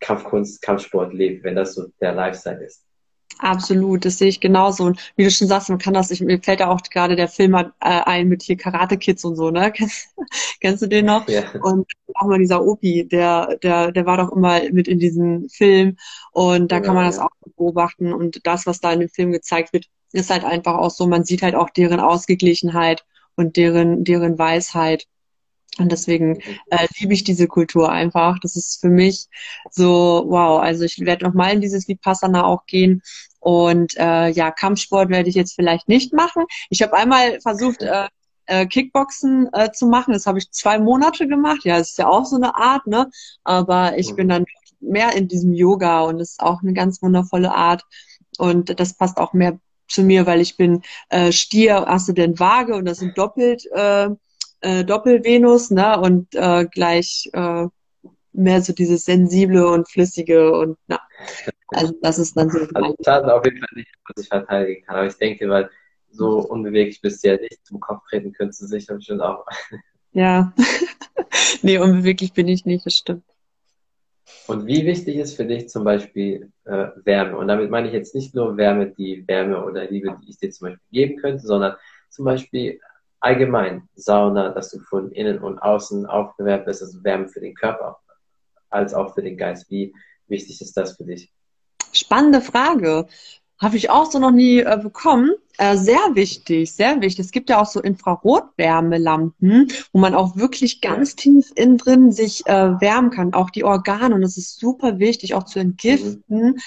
Kampfkunst, 0.00 0.62
Kampfsport 0.62 1.12
lebt, 1.12 1.44
wenn 1.44 1.56
das 1.56 1.74
so 1.74 1.86
der 2.00 2.14
Lifestyle 2.14 2.64
ist. 2.64 2.84
Absolut, 3.38 4.04
das 4.04 4.18
sehe 4.18 4.28
ich 4.28 4.40
genauso. 4.40 4.84
Und 4.84 5.12
wie 5.16 5.24
du 5.24 5.30
schon 5.30 5.48
sagst, 5.48 5.68
man 5.68 5.78
kann 5.78 5.94
das, 5.94 6.10
ich, 6.10 6.20
mir 6.20 6.40
fällt 6.40 6.60
ja 6.60 6.70
auch 6.70 6.80
gerade 6.82 7.16
der 7.16 7.28
Film 7.28 7.54
äh, 7.54 7.64
ein 7.80 8.28
mit 8.28 8.42
hier 8.42 8.56
Karate 8.56 8.96
Kids 8.96 9.24
und 9.24 9.36
so, 9.36 9.50
ne? 9.50 9.72
Kennst, 9.76 10.14
kennst 10.60 10.82
du 10.82 10.86
den 10.86 11.06
noch? 11.06 11.28
Ja. 11.28 11.42
Und 11.62 11.86
auch 12.14 12.26
mal 12.26 12.38
dieser 12.38 12.64
Opi, 12.64 13.06
der, 13.08 13.56
der, 13.62 13.92
der 13.92 14.06
war 14.06 14.18
doch 14.18 14.30
immer 14.30 14.60
mit 14.70 14.86
in 14.86 14.98
diesem 14.98 15.48
Film 15.48 15.96
und 16.32 16.70
da 16.70 16.76
ja, 16.76 16.82
kann 16.82 16.94
man 16.94 17.06
das 17.06 17.16
ja. 17.16 17.24
auch 17.24 17.30
beobachten 17.56 18.12
und 18.12 18.46
das, 18.46 18.66
was 18.66 18.80
da 18.80 18.92
in 18.92 19.00
dem 19.00 19.08
Film 19.08 19.32
gezeigt 19.32 19.72
wird, 19.72 19.86
ist 20.12 20.30
halt 20.30 20.44
einfach 20.44 20.74
auch 20.74 20.90
so, 20.90 21.06
man 21.06 21.24
sieht 21.24 21.42
halt 21.42 21.56
auch 21.56 21.70
deren 21.70 22.00
Ausgeglichenheit 22.00 23.04
und 23.36 23.56
deren, 23.56 24.04
deren 24.04 24.38
Weisheit. 24.38 25.06
Und 25.78 25.90
deswegen 25.90 26.40
äh, 26.70 26.86
liebe 26.98 27.14
ich 27.14 27.24
diese 27.24 27.48
Kultur 27.48 27.90
einfach. 27.90 28.38
Das 28.40 28.54
ist 28.54 28.80
für 28.80 28.88
mich 28.88 29.26
so, 29.70 30.24
wow, 30.28 30.60
also 30.60 30.84
ich 30.84 31.00
werde 31.00 31.24
noch 31.24 31.34
mal 31.34 31.52
in 31.52 31.60
dieses 31.60 31.88
Vipassana 31.88 32.44
auch 32.44 32.66
gehen. 32.66 33.02
Und 33.40 33.96
äh, 33.96 34.28
ja, 34.28 34.50
Kampfsport 34.50 35.10
werde 35.10 35.28
ich 35.28 35.34
jetzt 35.34 35.54
vielleicht 35.54 35.88
nicht 35.88 36.12
machen. 36.12 36.44
Ich 36.70 36.80
habe 36.82 36.94
einmal 36.94 37.40
versucht, 37.40 37.82
äh, 37.82 38.08
äh, 38.46 38.66
Kickboxen 38.66 39.48
äh, 39.52 39.72
zu 39.72 39.86
machen. 39.86 40.12
Das 40.12 40.26
habe 40.26 40.38
ich 40.38 40.50
zwei 40.50 40.78
Monate 40.78 41.26
gemacht. 41.26 41.64
Ja, 41.64 41.78
das 41.78 41.90
ist 41.90 41.98
ja 41.98 42.08
auch 42.08 42.24
so 42.24 42.36
eine 42.36 42.56
Art, 42.56 42.86
ne? 42.86 43.10
Aber 43.42 43.98
ich 43.98 44.14
bin 44.14 44.28
dann 44.28 44.44
mehr 44.80 45.14
in 45.14 45.28
diesem 45.28 45.54
Yoga 45.54 46.02
und 46.02 46.18
das 46.18 46.32
ist 46.32 46.40
auch 46.40 46.62
eine 46.62 46.72
ganz 46.72 47.02
wundervolle 47.02 47.52
Art. 47.54 47.82
Und 48.38 48.78
das 48.78 48.94
passt 48.94 49.18
auch 49.18 49.32
mehr 49.32 49.58
zu 49.88 50.02
mir, 50.02 50.26
weil 50.26 50.40
ich 50.40 50.56
bin 50.56 50.82
äh, 51.08 51.32
Stier, 51.32 51.86
denn 52.08 52.38
Waage 52.38 52.74
und 52.74 52.84
das 52.86 52.98
sind 52.98 53.16
doppelt 53.18 53.64
äh, 53.72 54.08
äh, 54.64 54.84
Doppel-Venus, 54.84 55.70
ne? 55.70 56.00
Und 56.00 56.34
äh, 56.34 56.66
gleich 56.66 57.28
äh, 57.32 57.66
mehr 58.32 58.62
so 58.62 58.72
dieses 58.72 59.04
sensible 59.04 59.66
und 59.68 59.88
flüssige 59.88 60.52
und 60.52 60.76
na, 60.88 60.98
also 61.68 61.94
das 62.02 62.18
ist 62.18 62.36
dann 62.36 62.50
so. 62.50 62.58
Also 62.74 62.94
ich 62.98 63.06
weiß 63.06 63.24
auf 63.24 63.44
jeden 63.44 63.58
Fall 63.58 63.68
nicht, 63.74 63.90
was 64.08 64.22
ich 64.24 64.28
verteidigen 64.28 64.84
kann, 64.84 64.96
aber 64.96 65.06
ich 65.06 65.14
denke, 65.14 65.48
weil 65.48 65.70
so 66.10 66.40
unbeweglich 66.40 67.00
bist 67.00 67.24
du 67.24 67.28
ja 67.28 67.36
nicht 67.36 67.64
zum 67.64 67.80
Kopf 67.80 68.02
treten 68.08 68.32
könntest 68.32 68.62
du 68.62 68.66
sicher 68.66 68.94
bestimmt 68.94 69.22
auch. 69.22 69.46
Ja. 70.16 70.52
nee, 71.62 71.76
unbeweglich 71.76 72.32
bin 72.32 72.46
ich 72.46 72.64
nicht, 72.64 72.86
das 72.86 72.94
stimmt. 72.94 73.24
Und 74.46 74.64
wie 74.64 74.86
wichtig 74.86 75.16
ist 75.16 75.34
für 75.34 75.44
dich 75.44 75.68
zum 75.68 75.82
Beispiel 75.82 76.52
äh, 76.66 76.86
Wärme? 77.02 77.36
Und 77.36 77.48
damit 77.48 77.68
meine 77.68 77.88
ich 77.88 77.94
jetzt 77.94 78.14
nicht 78.14 78.32
nur 78.32 78.56
Wärme, 78.56 78.94
die 78.96 79.26
Wärme 79.26 79.64
oder 79.64 79.90
Liebe, 79.90 80.16
die 80.22 80.30
ich 80.30 80.38
dir 80.38 80.52
zum 80.52 80.68
Beispiel 80.68 80.86
geben 80.92 81.16
könnte, 81.16 81.44
sondern 81.44 81.74
zum 82.10 82.26
Beispiel 82.26 82.78
allgemein 83.24 83.88
Sauna, 83.94 84.50
dass 84.50 84.70
du 84.70 84.80
von 84.80 85.10
innen 85.12 85.38
und 85.38 85.58
außen 85.58 86.04
aufgewärmt 86.06 86.66
bist, 86.66 86.82
also 86.82 87.02
Wärme 87.02 87.28
für 87.28 87.40
den 87.40 87.54
Körper 87.54 87.98
als 88.68 88.92
auch 88.92 89.14
für 89.14 89.22
den 89.22 89.38
Geist. 89.38 89.70
Wie 89.70 89.94
wichtig 90.28 90.60
ist 90.60 90.76
das 90.76 90.96
für 90.96 91.04
dich? 91.04 91.32
Spannende 91.92 92.40
Frage. 92.40 93.06
Habe 93.58 93.76
ich 93.76 93.88
auch 93.88 94.10
so 94.10 94.18
noch 94.18 94.32
nie 94.32 94.58
äh, 94.58 94.78
bekommen. 94.82 95.30
Äh, 95.56 95.76
sehr 95.76 96.00
wichtig, 96.14 96.72
sehr 96.72 97.00
wichtig. 97.00 97.24
Es 97.24 97.30
gibt 97.30 97.48
ja 97.48 97.62
auch 97.62 97.66
so 97.66 97.80
Infrarotwärmelampen, 97.80 99.72
wo 99.92 100.00
man 100.00 100.14
auch 100.14 100.36
wirklich 100.36 100.80
ganz 100.80 101.14
tief 101.14 101.50
innen 101.54 101.78
drin 101.78 102.12
sich 102.12 102.44
äh, 102.46 102.78
wärmen 102.80 103.10
kann, 103.10 103.32
auch 103.32 103.50
die 103.50 103.64
Organe. 103.64 104.14
Und 104.14 104.22
das 104.22 104.36
ist 104.36 104.58
super 104.58 104.98
wichtig, 104.98 105.34
auch 105.34 105.44
zu 105.44 105.60
entgiften 105.60 106.22
mhm. 106.28 106.58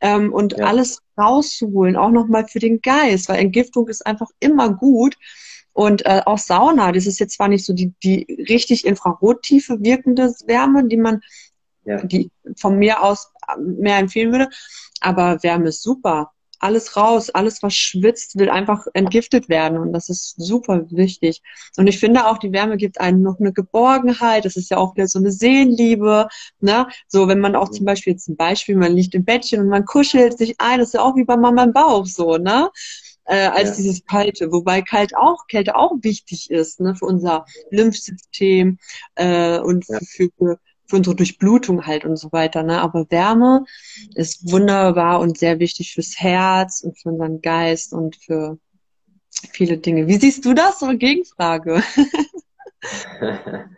ähm, 0.00 0.32
und 0.32 0.58
ja. 0.58 0.66
alles 0.66 0.98
rauszuholen, 1.16 1.96
auch 1.96 2.10
nochmal 2.10 2.46
für 2.48 2.58
den 2.58 2.82
Geist, 2.82 3.28
weil 3.28 3.38
Entgiftung 3.38 3.88
ist 3.88 4.04
einfach 4.04 4.28
immer 4.40 4.74
gut. 4.74 5.16
Und 5.72 6.04
äh, 6.04 6.22
auch 6.26 6.38
Sauna, 6.38 6.92
das 6.92 7.06
ist 7.06 7.18
jetzt 7.18 7.36
zwar 7.36 7.48
nicht 7.48 7.64
so 7.64 7.72
die, 7.72 7.92
die 8.02 8.26
richtig 8.48 8.84
infrarottiefe 8.84 9.82
wirkende 9.82 10.34
Wärme, 10.46 10.86
die 10.86 10.98
man 10.98 11.20
ja. 11.84 12.02
die 12.02 12.30
von 12.56 12.78
mir 12.78 13.02
aus 13.02 13.32
mehr 13.58 13.98
empfehlen 13.98 14.32
würde, 14.32 14.48
aber 15.00 15.42
Wärme 15.42 15.68
ist 15.68 15.82
super. 15.82 16.32
Alles 16.58 16.96
raus, 16.96 17.28
alles 17.30 17.60
was 17.64 17.74
schwitzt, 17.74 18.38
will 18.38 18.48
einfach 18.48 18.86
entgiftet 18.94 19.48
werden 19.48 19.78
und 19.78 19.92
das 19.92 20.08
ist 20.08 20.34
super 20.36 20.88
wichtig. 20.92 21.42
Und 21.76 21.88
ich 21.88 21.98
finde 21.98 22.24
auch, 22.28 22.38
die 22.38 22.52
Wärme 22.52 22.76
gibt 22.76 23.00
einem 23.00 23.20
noch 23.20 23.40
eine 23.40 23.52
Geborgenheit. 23.52 24.44
Das 24.44 24.54
ist 24.54 24.70
ja 24.70 24.76
auch 24.76 24.94
wieder 24.94 25.08
so 25.08 25.18
eine 25.18 25.32
Seelenliebe. 25.32 26.28
Ne? 26.60 26.86
So, 27.08 27.26
wenn 27.26 27.40
man 27.40 27.56
auch 27.56 27.68
zum 27.70 27.84
Beispiel 27.84 28.12
jetzt 28.12 28.28
ein 28.28 28.36
Beispiel, 28.36 28.76
man 28.76 28.94
liegt 28.94 29.16
im 29.16 29.24
Bettchen 29.24 29.60
und 29.60 29.70
man 29.70 29.84
kuschelt 29.84 30.38
sich 30.38 30.54
ein, 30.58 30.78
das 30.78 30.90
ist 30.90 30.94
ja 30.94 31.00
auch 31.00 31.16
wie 31.16 31.24
bei 31.24 31.36
Mama 31.36 31.64
im 31.64 31.72
Bauch 31.72 32.06
so, 32.06 32.36
ne? 32.36 32.70
Äh, 33.24 33.46
als 33.46 33.70
ja. 33.70 33.76
dieses 33.76 34.04
Kalte, 34.04 34.52
wobei 34.52 34.82
kalt 34.82 35.16
auch, 35.16 35.46
Kälte 35.46 35.76
auch 35.76 35.92
wichtig 36.00 36.50
ist 36.50 36.80
ne, 36.80 36.94
für 36.94 37.06
unser 37.06 37.44
Lymphsystem 37.70 38.78
äh, 39.14 39.58
und 39.58 39.86
ja. 39.88 39.98
für, 40.00 40.28
für, 40.36 40.58
für 40.86 40.96
unsere 40.96 41.16
Durchblutung 41.16 41.86
halt 41.86 42.04
und 42.04 42.16
so 42.16 42.32
weiter. 42.32 42.62
Ne? 42.62 42.80
Aber 42.80 43.06
Wärme 43.10 43.64
ist 44.14 44.50
wunderbar 44.50 45.20
und 45.20 45.38
sehr 45.38 45.58
wichtig 45.58 45.94
fürs 45.94 46.18
Herz 46.18 46.82
und 46.82 46.98
für 46.98 47.10
unseren 47.10 47.40
Geist 47.40 47.92
und 47.92 48.16
für 48.16 48.58
viele 49.52 49.78
Dinge. 49.78 50.06
Wie 50.06 50.16
siehst 50.16 50.44
du 50.44 50.54
das? 50.54 50.80
So 50.80 50.86
eine 50.86 50.98
Gegenfrage. 50.98 51.82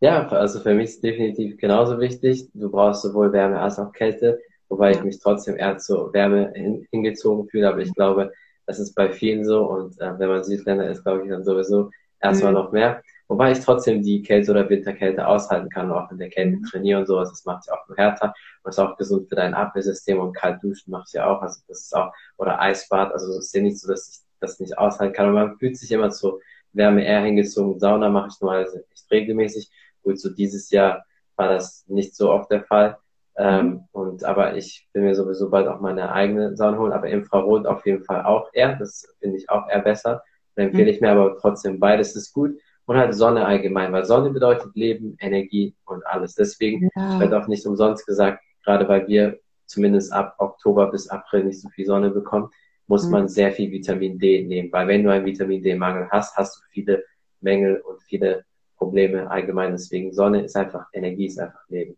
ja, 0.00 0.28
also 0.28 0.60
für 0.60 0.74
mich 0.74 0.90
ist 0.90 1.02
definitiv 1.02 1.56
genauso 1.56 1.98
wichtig. 1.98 2.48
Du 2.54 2.70
brauchst 2.70 3.02
sowohl 3.02 3.32
Wärme 3.32 3.60
als 3.60 3.78
auch 3.78 3.92
Kälte, 3.92 4.40
wobei 4.68 4.92
ich 4.92 5.02
mich 5.02 5.18
trotzdem 5.18 5.56
eher 5.56 5.78
zur 5.78 6.12
Wärme 6.12 6.52
hin, 6.54 6.86
hingezogen 6.90 7.48
fühle. 7.48 7.68
Aber 7.68 7.80
ich 7.80 7.94
glaube, 7.94 8.32
das 8.70 8.78
ist 8.78 8.94
bei 8.94 9.10
vielen 9.10 9.44
so 9.44 9.68
und 9.68 10.00
äh, 10.00 10.16
wenn 10.18 10.28
man 10.28 10.44
Südländer 10.44 10.88
ist, 10.88 11.02
glaube 11.02 11.24
ich, 11.24 11.28
dann 11.28 11.42
sowieso 11.42 11.90
erstmal 12.20 12.52
mhm. 12.52 12.58
noch 12.58 12.72
mehr. 12.72 13.02
Wobei 13.26 13.50
ich 13.50 13.58
trotzdem 13.58 14.00
die 14.02 14.22
Kälte 14.22 14.52
oder 14.52 14.68
Winterkälte 14.70 15.26
aushalten 15.26 15.68
kann, 15.68 15.90
auch 15.90 16.08
in 16.12 16.18
der 16.18 16.30
Kälte 16.30 16.56
mhm. 16.56 16.62
trainiere 16.62 17.00
und 17.00 17.06
sowas. 17.06 17.30
Das 17.30 17.44
macht 17.44 17.66
ja 17.66 17.74
auch 17.74 17.88
nur 17.88 17.96
härter 17.96 18.32
und 18.62 18.70
ist 18.70 18.78
auch 18.78 18.96
gesund 18.96 19.28
für 19.28 19.34
dein 19.34 19.54
Abwehrsystem 19.54 20.20
und 20.20 20.34
kalt 20.34 20.62
duschen 20.62 20.92
macht 20.92 21.12
ja 21.12 21.26
auch. 21.26 21.42
Also 21.42 21.60
das 21.66 21.80
ist 21.80 21.96
auch, 21.96 22.12
oder 22.36 22.60
Eisbad. 22.60 23.12
Also 23.12 23.30
es 23.38 23.46
ist 23.46 23.54
ja 23.54 23.62
nicht 23.62 23.80
so, 23.80 23.88
dass 23.88 24.08
ich 24.08 24.20
das 24.38 24.60
nicht 24.60 24.78
aushalten 24.78 25.14
kann. 25.14 25.28
Und 25.28 25.34
man 25.34 25.58
fühlt 25.58 25.76
sich 25.76 25.90
immer 25.90 26.10
zu 26.10 26.40
Wärme 26.72 27.04
eher 27.04 27.22
hingezogen. 27.22 27.80
Sauna 27.80 28.08
mache 28.08 28.28
ich 28.32 28.40
normalerweise 28.40 28.84
nicht 28.88 29.10
regelmäßig. 29.10 29.68
Gut, 30.04 30.20
so 30.20 30.30
dieses 30.30 30.70
Jahr 30.70 31.04
war 31.34 31.48
das 31.48 31.84
nicht 31.88 32.14
so 32.14 32.30
oft 32.30 32.52
der 32.52 32.62
Fall. 32.62 32.98
Ähm, 33.40 33.84
und 33.92 34.22
aber 34.24 34.54
ich 34.54 34.86
will 34.92 35.02
mir 35.02 35.14
sowieso 35.14 35.48
bald 35.48 35.66
auch 35.66 35.80
meine 35.80 36.12
eigene 36.12 36.54
Sauna 36.58 36.76
holen, 36.76 36.92
aber 36.92 37.08
Infrarot 37.08 37.66
auf 37.66 37.86
jeden 37.86 38.04
Fall 38.04 38.22
auch 38.26 38.50
eher. 38.52 38.76
Das 38.76 39.16
finde 39.18 39.38
ich 39.38 39.48
auch 39.48 39.66
eher 39.66 39.80
besser. 39.80 40.22
Da 40.56 40.64
empfehle 40.64 40.84
mhm. 40.84 40.90
ich 40.90 41.00
mir 41.00 41.10
aber 41.10 41.38
trotzdem 41.38 41.80
beides 41.80 42.14
ist 42.14 42.34
gut. 42.34 42.58
Und 42.84 42.96
halt 42.98 43.14
Sonne 43.14 43.46
allgemein, 43.46 43.92
weil 43.92 44.04
Sonne 44.04 44.28
bedeutet 44.28 44.74
Leben, 44.74 45.16
Energie 45.20 45.74
und 45.86 46.06
alles. 46.06 46.34
Deswegen 46.34 46.90
ja. 46.94 47.18
wird 47.18 47.32
auch 47.32 47.46
nicht 47.46 47.64
umsonst 47.64 48.06
gesagt, 48.06 48.42
gerade 48.62 48.86
weil 48.88 49.08
wir 49.08 49.38
zumindest 49.64 50.12
ab 50.12 50.34
Oktober 50.38 50.90
bis 50.90 51.08
April 51.08 51.44
nicht 51.44 51.62
so 51.62 51.68
viel 51.70 51.86
Sonne 51.86 52.10
bekommen, 52.10 52.50
muss 52.88 53.06
mhm. 53.06 53.12
man 53.12 53.28
sehr 53.28 53.52
viel 53.52 53.70
Vitamin 53.70 54.18
D 54.18 54.44
nehmen. 54.44 54.70
Weil 54.70 54.86
wenn 54.88 55.04
du 55.04 55.10
einen 55.10 55.24
Vitamin 55.24 55.62
D-Mangel 55.62 56.08
hast, 56.10 56.36
hast 56.36 56.58
du 56.58 56.60
viele 56.72 57.04
Mängel 57.40 57.80
und 57.80 58.02
viele 58.02 58.44
Probleme 58.76 59.30
allgemein. 59.30 59.72
Deswegen 59.72 60.12
Sonne 60.12 60.44
ist 60.44 60.56
einfach 60.56 60.86
Energie, 60.92 61.26
ist 61.26 61.38
einfach 61.38 61.66
Leben. 61.68 61.96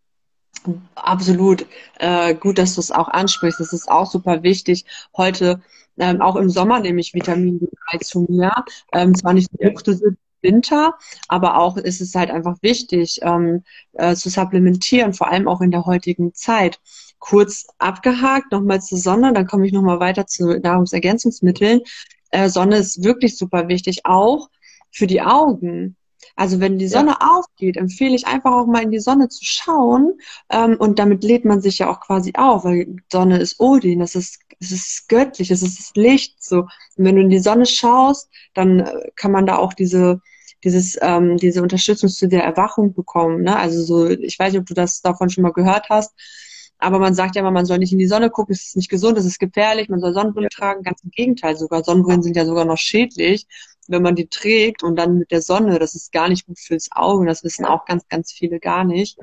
Absolut. 0.95 1.65
Äh, 1.99 2.35
gut, 2.35 2.57
dass 2.57 2.75
du 2.75 2.81
es 2.81 2.91
auch 2.91 3.09
ansprichst. 3.09 3.59
Das 3.59 3.73
ist 3.73 3.89
auch 3.89 4.09
super 4.09 4.43
wichtig. 4.43 4.85
Heute, 5.17 5.61
ähm, 5.97 6.21
auch 6.21 6.35
im 6.35 6.49
Sommer 6.49 6.79
nehme 6.79 7.01
ich 7.01 7.13
Vitamin 7.13 7.59
D3 7.59 7.99
zu 7.99 8.25
mir. 8.29 8.51
Ähm, 8.93 9.15
zwar 9.15 9.33
nicht 9.33 9.49
so 9.51 9.65
hochdosiert 9.65 10.17
Winter, 10.43 10.95
aber 11.29 11.57
auch 11.57 11.77
ist 11.77 12.01
es 12.01 12.13
halt 12.13 12.29
einfach 12.29 12.57
wichtig 12.61 13.19
ähm, 13.23 13.63
äh, 13.93 14.13
zu 14.15 14.29
supplementieren, 14.29 15.13
vor 15.13 15.31
allem 15.31 15.47
auch 15.47 15.61
in 15.61 15.71
der 15.71 15.85
heutigen 15.85 16.33
Zeit. 16.33 16.79
Kurz 17.17 17.65
abgehakt, 17.77 18.51
nochmal 18.51 18.81
zur 18.81 18.97
Sonne, 18.97 19.33
dann 19.33 19.47
komme 19.47 19.65
ich 19.65 19.71
nochmal 19.71 19.99
weiter 20.01 20.27
zu 20.27 20.59
Nahrungsergänzungsmitteln. 20.59 21.81
Äh, 22.31 22.49
Sonne 22.49 22.77
ist 22.77 23.03
wirklich 23.03 23.37
super 23.37 23.69
wichtig, 23.69 24.05
auch 24.05 24.49
für 24.91 25.07
die 25.07 25.21
Augen. 25.21 25.95
Also 26.35 26.59
wenn 26.59 26.77
die 26.77 26.87
Sonne 26.87 27.15
ja. 27.19 27.37
aufgeht, 27.37 27.77
empfehle 27.77 28.15
ich 28.15 28.27
einfach 28.27 28.51
auch 28.51 28.67
mal 28.67 28.83
in 28.83 28.91
die 28.91 28.99
Sonne 28.99 29.29
zu 29.29 29.43
schauen. 29.43 30.13
Ähm, 30.49 30.75
und 30.79 30.99
damit 30.99 31.23
lädt 31.23 31.45
man 31.45 31.61
sich 31.61 31.79
ja 31.79 31.89
auch 31.89 32.01
quasi 32.01 32.33
auf, 32.35 32.65
weil 32.65 32.95
Sonne 33.11 33.39
ist 33.39 33.59
Odin, 33.59 33.99
das 33.99 34.15
ist, 34.15 34.39
es 34.59 34.71
ist 34.71 35.09
göttlich, 35.09 35.51
es 35.51 35.61
ist 35.61 35.79
das 35.79 35.91
Licht. 35.95 36.43
So. 36.43 36.61
Und 36.61 37.05
wenn 37.05 37.15
du 37.15 37.21
in 37.21 37.29
die 37.29 37.39
Sonne 37.39 37.65
schaust, 37.65 38.29
dann 38.53 38.81
äh, 38.81 39.11
kann 39.15 39.31
man 39.31 39.45
da 39.45 39.57
auch 39.57 39.73
diese 39.73 40.21
dieses, 40.63 40.97
ähm, 41.01 41.35
diese 41.35 41.61
Unterstützung 41.61 42.07
zu 42.07 42.29
der 42.29 42.43
Erwachung 42.43 42.93
bekommen. 42.93 43.41
Ne? 43.41 43.53
Also 43.53 43.83
so, 43.83 44.09
ich 44.09 44.39
weiß 44.39 44.53
nicht, 44.53 44.61
ob 44.61 44.65
du 44.65 44.73
das 44.73 45.01
davon 45.01 45.29
schon 45.29 45.41
mal 45.41 45.51
gehört 45.51 45.89
hast, 45.89 46.13
aber 46.83 46.99
man 46.99 47.13
sagt 47.13 47.35
ja 47.35 47.41
immer, 47.41 47.51
man 47.51 47.65
soll 47.65 47.77
nicht 47.77 47.93
in 47.93 47.97
die 47.97 48.07
Sonne 48.07 48.29
gucken, 48.29 48.53
es 48.53 48.67
ist 48.67 48.75
nicht 48.75 48.89
gesund, 48.89 49.17
es 49.17 49.25
ist 49.25 49.39
gefährlich, 49.39 49.89
man 49.89 50.01
soll 50.01 50.13
Sonnenbrille 50.13 50.49
tragen. 50.49 50.83
Ganz 50.83 51.01
im 51.03 51.11
Gegenteil 51.11 51.55
sogar. 51.55 51.83
Sonnenbrillen 51.83 52.23
sind 52.23 52.35
ja 52.35 52.45
sogar 52.45 52.65
noch 52.65 52.77
schädlich. 52.77 53.47
Wenn 53.87 54.01
man 54.01 54.15
die 54.15 54.27
trägt 54.27 54.83
und 54.83 54.95
dann 54.95 55.17
mit 55.17 55.31
der 55.31 55.41
Sonne, 55.41 55.79
das 55.79 55.95
ist 55.95 56.11
gar 56.11 56.29
nicht 56.29 56.45
gut 56.45 56.59
fürs 56.59 56.89
Auge. 56.91 57.25
Das 57.25 57.43
wissen 57.43 57.65
auch 57.65 57.85
ganz, 57.85 58.07
ganz 58.07 58.31
viele 58.31 58.59
gar 58.59 58.83
nicht. 58.83 59.17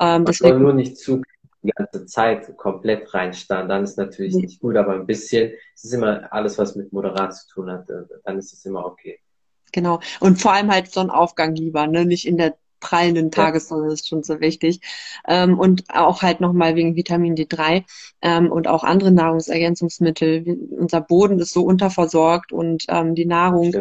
Ähm, 0.00 0.24
man 0.24 0.32
soll 0.32 0.58
nur 0.58 0.72
nicht 0.72 0.96
zu 0.98 1.22
die 1.62 1.70
ganze 1.70 2.06
Zeit 2.06 2.56
komplett 2.56 3.14
reinstarren, 3.14 3.68
dann 3.68 3.84
ist 3.84 3.96
natürlich 3.96 4.34
nicht 4.34 4.60
gut, 4.60 4.76
aber 4.76 4.94
ein 4.94 5.06
bisschen, 5.06 5.52
es 5.74 5.84
ist 5.84 5.92
immer 5.92 6.32
alles, 6.32 6.58
was 6.58 6.74
mit 6.74 6.92
moderat 6.92 7.36
zu 7.36 7.46
tun 7.48 7.70
hat, 7.70 7.88
äh, 7.88 8.02
dann 8.24 8.38
ist 8.38 8.52
es 8.52 8.64
immer 8.64 8.84
okay. 8.84 9.20
Genau. 9.72 10.00
Und 10.20 10.40
vor 10.40 10.52
allem 10.52 10.70
halt 10.70 10.90
Sonnenaufgang 10.92 11.54
lieber, 11.54 11.86
ne? 11.86 12.04
Nicht 12.04 12.26
in 12.26 12.36
der 12.36 12.56
prallenden 12.82 13.30
Tagessonne 13.30 13.86
ja. 13.86 13.92
ist 13.94 14.08
schon 14.08 14.22
so 14.22 14.40
wichtig. 14.40 14.80
Ähm, 15.26 15.58
und 15.58 15.84
auch 15.88 16.20
halt 16.20 16.40
nochmal 16.40 16.74
wegen 16.74 16.96
Vitamin 16.96 17.34
D3 17.34 17.84
ähm, 18.20 18.52
und 18.52 18.68
auch 18.68 18.84
andere 18.84 19.10
Nahrungsergänzungsmittel. 19.12 20.58
Unser 20.78 21.00
Boden 21.00 21.38
ist 21.38 21.54
so 21.54 21.62
unterversorgt 21.62 22.52
und 22.52 22.84
ähm, 22.88 23.14
die 23.14 23.24
Nahrung 23.24 23.72
ja. 23.72 23.80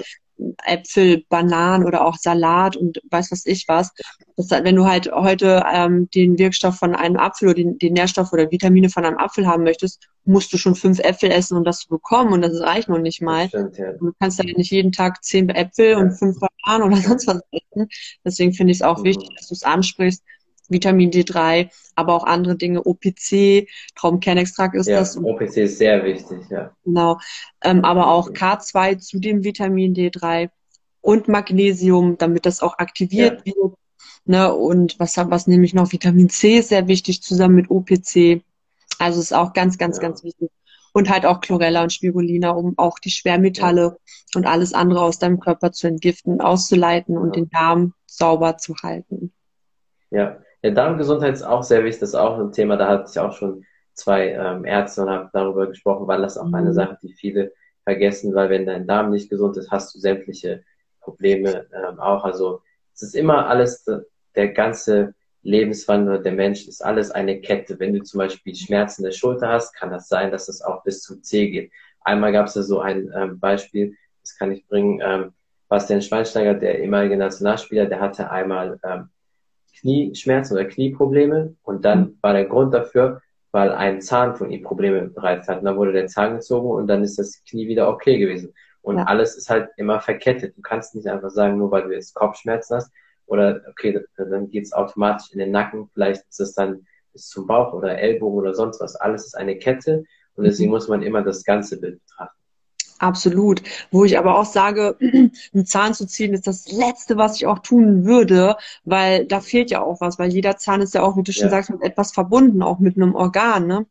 Äpfel, 0.66 1.24
Bananen 1.30 1.86
oder 1.86 2.06
auch 2.06 2.16
Salat 2.16 2.76
und 2.76 3.02
weiß 3.10 3.32
was 3.32 3.46
ich 3.46 3.68
was. 3.68 3.92
Das, 4.38 4.50
wenn 4.50 4.76
du 4.76 4.86
halt 4.86 5.12
heute 5.12 5.64
ähm, 5.72 6.10
den 6.14 6.38
Wirkstoff 6.38 6.78
von 6.78 6.96
einem 6.96 7.18
Apfel 7.18 7.50
oder 7.50 7.56
den, 7.56 7.78
den 7.78 7.94
Nährstoff 7.94 8.34
oder 8.34 8.52
Vitamine 8.52 8.89
von 8.89 9.06
einem 9.06 9.18
Apfel 9.18 9.48
haben 9.48 9.64
möchtest, 9.64 10.08
musst 10.26 10.52
du 10.54 10.58
schon 10.58 10.76
fünf 10.76 11.00
Äpfel 11.00 11.32
essen, 11.32 11.58
um 11.58 11.64
das 11.64 11.80
zu 11.80 11.89
bekommen 11.89 12.34
und 12.34 12.42
das 12.42 12.60
reicht 12.62 12.89
noch 12.89 13.00
nicht 13.00 13.22
mal. 13.22 13.48
Stimmt, 13.48 13.78
ja. 13.78 13.94
Du 13.94 14.12
kannst 14.20 14.39
ja 14.39 14.46
nicht 14.46 14.72
jeden 14.72 14.92
Tag 14.92 15.24
zehn 15.24 15.50
Äpfel 15.50 15.92
ja. 15.92 15.98
und 15.98 16.12
fünf 16.12 16.38
Bananen 16.39 16.92
oder 16.92 16.98
sonst 17.02 17.28
was 17.28 17.42
essen. 17.52 17.89
Deswegen 18.26 18.54
finde 18.54 18.72
ich 18.72 18.78
es 18.78 18.84
auch 18.84 19.00
mhm. 19.00 19.06
wichtig, 19.06 19.30
dass 19.38 19.48
du 19.48 19.54
es 19.54 19.64
ansprichst. 19.64 20.24
Vitamin 20.72 21.12
D3, 21.12 21.70
aber 21.96 22.16
auch 22.16 22.24
andere 22.24 22.56
Dinge, 22.56 22.84
OPC, 22.84 23.68
Traumkernextrakt 23.96 24.76
ist 24.76 24.88
ja, 24.88 25.00
das. 25.00 25.18
OPC 25.18 25.58
ist 25.58 25.78
sehr 25.78 26.04
wichtig, 26.04 26.40
ja. 26.50 26.72
Genau. 26.84 27.20
Ähm, 27.64 27.84
aber 27.84 28.08
auch 28.08 28.32
K2 28.32 28.98
zu 28.98 29.20
dem 29.20 29.44
Vitamin 29.44 29.94
D3 29.94 30.50
und 31.02 31.28
Magnesium, 31.28 32.18
damit 32.18 32.46
das 32.46 32.62
auch 32.62 32.78
aktiviert 32.78 33.42
ja. 33.46 33.54
wird. 33.54 33.76
Ne? 34.26 34.54
Und 34.54 35.00
was, 35.00 35.18
was 35.18 35.48
nämlich 35.48 35.74
noch 35.74 35.92
Vitamin 35.92 36.30
C 36.30 36.60
ist 36.60 36.70
sehr 36.70 36.88
wichtig, 36.88 37.22
zusammen 37.22 37.56
mit 37.56 37.70
OPC. 37.70 38.44
Also 39.00 39.20
ist 39.20 39.34
auch 39.34 39.54
ganz, 39.54 39.78
ganz, 39.78 39.98
ja. 39.98 40.04
ganz 40.04 40.24
wichtig. 40.24 40.50
Und 40.94 41.10
halt 41.10 41.26
auch 41.26 41.40
Chlorella 41.40 41.84
und 41.84 41.94
Spirulina, 41.94 42.52
um 42.52 42.78
auch 42.78 43.00
die 43.00 43.12
Schwermetalle 43.12 43.98
und 44.36 44.46
alles 44.46 44.74
andere 44.74 45.02
aus 45.02 45.20
deinem 45.20 45.40
Körper 45.40 45.72
zu 45.72 45.88
entgiften, 45.88 46.42
auszuleiten 46.42 47.18
und 47.18 47.36
den 47.36 47.50
Darm 47.50 47.94
sauber 48.06 48.58
zu 48.58 48.76
halten. 48.84 49.32
Ja, 50.10 50.42
ja, 50.64 50.72
Darmgesundheit 50.72 51.34
ist 51.34 51.43
auch 51.43 51.64
sehr 51.64 51.84
wichtig, 51.84 52.01
das 52.01 52.09
ist 52.09 52.16
auch 52.16 52.39
ein 52.39 52.51
Thema, 52.51 52.78
da 52.78 52.88
hatte 52.88 53.09
ich 53.12 53.20
auch 53.20 53.34
schon 53.34 53.66
zwei 53.93 54.30
ähm, 54.30 54.66
Ärzte 54.66 55.01
und 55.01 55.09
habe 55.09 55.30
darüber 55.34 55.68
gesprochen, 55.68 56.07
weil 56.07 56.22
das 56.22 56.38
auch 56.38 56.45
mhm. 56.45 56.55
eine 56.55 56.74
Sache, 56.74 56.97
die 57.01 57.14
viele 57.14 57.53
vergessen, 57.84 58.34
weil 58.36 58.49
wenn 58.49 58.66
dein 58.66 58.88
Darm 58.88 59.09
nicht 59.09 59.30
gesund 59.30 59.57
ist, 59.57 59.72
hast 59.72 59.93
du 59.95 59.99
sämtliche 59.99 60.64
Probleme 61.01 61.68
ähm, 61.74 61.99
auch. 61.99 62.24
Also 62.24 62.62
es 62.93 63.01
ist 63.01 63.16
immer 63.16 63.47
alles, 63.47 63.86
der 64.36 64.49
ganze 64.49 65.16
Lebenswandel 65.43 66.22
der 66.22 66.34
Mensch 66.34 66.68
ist 66.68 66.86
alles 66.86 67.09
eine 67.09 67.41
Kette. 67.41 67.80
Wenn 67.80 67.93
du 67.93 68.03
zum 68.03 68.20
Beispiel 68.20 68.55
Schmerzen 68.55 69.03
der 69.03 69.12
Schulter 69.12 69.49
hast, 69.49 69.74
kann 69.74 69.89
das 69.89 70.07
sein, 70.07 70.32
dass 70.32 70.47
es 70.47 70.62
auch 70.62 70.84
bis 70.84 71.01
zum 71.01 71.24
Zeh 71.24 71.49
geht. 71.49 71.72
Einmal 72.01 72.32
gab 72.32 72.47
es 72.47 72.53
da 72.53 72.62
so 72.62 72.80
ein 72.80 73.12
ähm, 73.16 73.39
Beispiel, 73.39 73.95
das 74.22 74.38
kann 74.38 74.51
ich 74.51 74.68
bringen, 74.68 75.01
ähm, 75.03 75.34
Bastian 75.68 76.01
Schweinsteiger, 76.01 76.53
der 76.53 76.80
ehemalige 76.80 77.18
Nationalspieler, 77.18 77.86
der 77.86 77.99
hatte 77.99 78.30
einmal 78.30 78.80
ähm, 78.84 79.09
Knieschmerzen 79.82 80.54
oder 80.54 80.66
Knieprobleme 80.66 81.56
und 81.64 81.84
dann 81.86 82.00
mhm. 82.00 82.18
war 82.22 82.34
der 82.34 82.46
Grund 82.46 82.74
dafür, 82.74 83.22
weil 83.52 83.72
ein 83.72 84.02
Zahn 84.02 84.36
von 84.36 84.50
ihm 84.50 84.64
Probleme 84.64 85.10
bereitet 85.10 85.48
hat. 85.48 85.60
Und 85.60 85.66
dann 85.66 85.76
wurde 85.78 85.92
der 85.92 86.08
Zahn 86.08 86.36
gezogen 86.36 86.70
und 86.70 86.88
dann 86.88 87.04
ist 87.04 87.20
das 87.20 87.44
Knie 87.50 87.68
wieder 87.68 87.90
okay 87.90 88.18
gewesen. 88.18 88.54
Und 88.82 88.98
ja. 88.98 89.04
alles 89.04 89.36
ist 89.36 89.50
halt 89.50 89.70
immer 89.78 90.00
verkettet. 90.00 90.58
Du 90.58 90.62
kannst 90.62 90.96
nicht 90.96 91.08
einfach 91.08 91.30
sagen, 91.30 91.58
nur 91.58 91.72
weil 91.72 91.84
du 91.84 91.94
jetzt 91.94 92.14
Kopfschmerzen 92.14 92.78
hast 92.78 92.92
oder 93.26 93.62
okay, 93.70 94.00
dann 94.18 94.50
geht's 94.50 94.74
automatisch 94.74 95.32
in 95.32 95.40
den 95.40 95.52
Nacken, 95.52 95.90
vielleicht 95.94 96.28
ist 96.30 96.40
es 96.40 96.54
dann 96.54 96.86
bis 97.14 97.28
zum 97.28 97.48
Bauch 97.48 97.74
oder 97.74 97.98
Ellbogen 97.98 98.40
oder 98.40 98.54
sonst 98.54 98.80
was. 98.80 98.96
Alles 98.96 99.26
ist 99.28 99.36
eine 99.36 99.58
Kette 99.58 100.04
und 100.36 100.46
deswegen 100.46 100.70
mhm. 100.70 100.76
muss 100.76 100.88
man 100.88 101.02
immer 101.02 101.22
das 101.22 101.44
ganze 101.44 101.80
Bild 101.80 102.00
betrachten. 102.06 102.41
Absolut. 103.02 103.64
Wo 103.89 104.06
ich 104.06 104.20
aber 104.20 104.38
auch 104.38 104.45
sage, 104.45 104.95
einen 105.02 105.66
Zahn 105.66 105.95
zu 105.95 106.06
ziehen 106.06 106.36
ist 106.36 106.45
das 106.45 106.72
Letzte, 106.72 107.18
was 107.18 107.36
ich 107.36 107.47
auch 107.47 107.60
tun 107.60 108.06
würde, 108.06 108.58
weil 108.86 109.26
da 109.26 109.41
fehlt 109.41 109.72
ja 109.72 109.82
auch 109.82 110.02
was, 110.02 110.20
weil 110.20 110.32
jeder 110.32 110.58
Zahn 110.58 110.82
ist 110.82 110.93
ja 110.93 111.02
auch, 111.02 111.18
wie 111.18 111.24
du 111.24 111.34
schon 111.34 111.45
ja. 111.45 111.49
sagst, 111.49 111.72
mit 111.72 111.82
etwas 111.82 112.12
verbunden, 112.12 112.62
auch 112.62 112.78
mit 112.78 112.97
einem 112.97 113.16
Organ, 113.16 113.66
ne? 113.66 113.88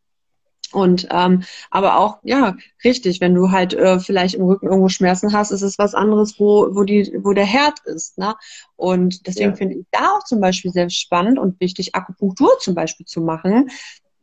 Und 0.73 1.09
ähm, 1.11 1.43
aber 1.73 1.99
auch, 1.99 2.19
ja, 2.23 2.57
richtig, 2.85 3.21
wenn 3.21 3.35
du 3.35 3.51
halt 3.51 3.75
äh, 3.75 3.99
vielleicht 3.99 4.37
im 4.37 4.45
Rücken 4.45 4.67
irgendwo 4.67 4.89
Schmerzen 4.89 5.33
hast, 5.33 5.51
ist 5.51 5.63
es 5.63 5.79
was 5.79 5.97
anderes, 5.97 6.39
wo, 6.39 6.69
wo 6.71 6.85
die, 6.85 7.13
wo 7.25 7.33
der 7.33 7.45
Herd 7.45 7.81
ist. 7.87 8.19
Ne? 8.19 8.37
Und 8.77 9.27
deswegen 9.27 9.51
ja. 9.51 9.57
finde 9.57 9.75
ich 9.75 9.87
da 9.91 10.13
auch 10.17 10.23
zum 10.23 10.41
Beispiel 10.41 10.71
sehr 10.71 10.89
spannend 10.89 11.41
und 11.41 11.59
wichtig, 11.61 11.97
Akupunktur 11.97 12.57
zum 12.61 12.77
Beispiel 12.77 13.05
zu 13.05 13.21
machen, 13.21 13.71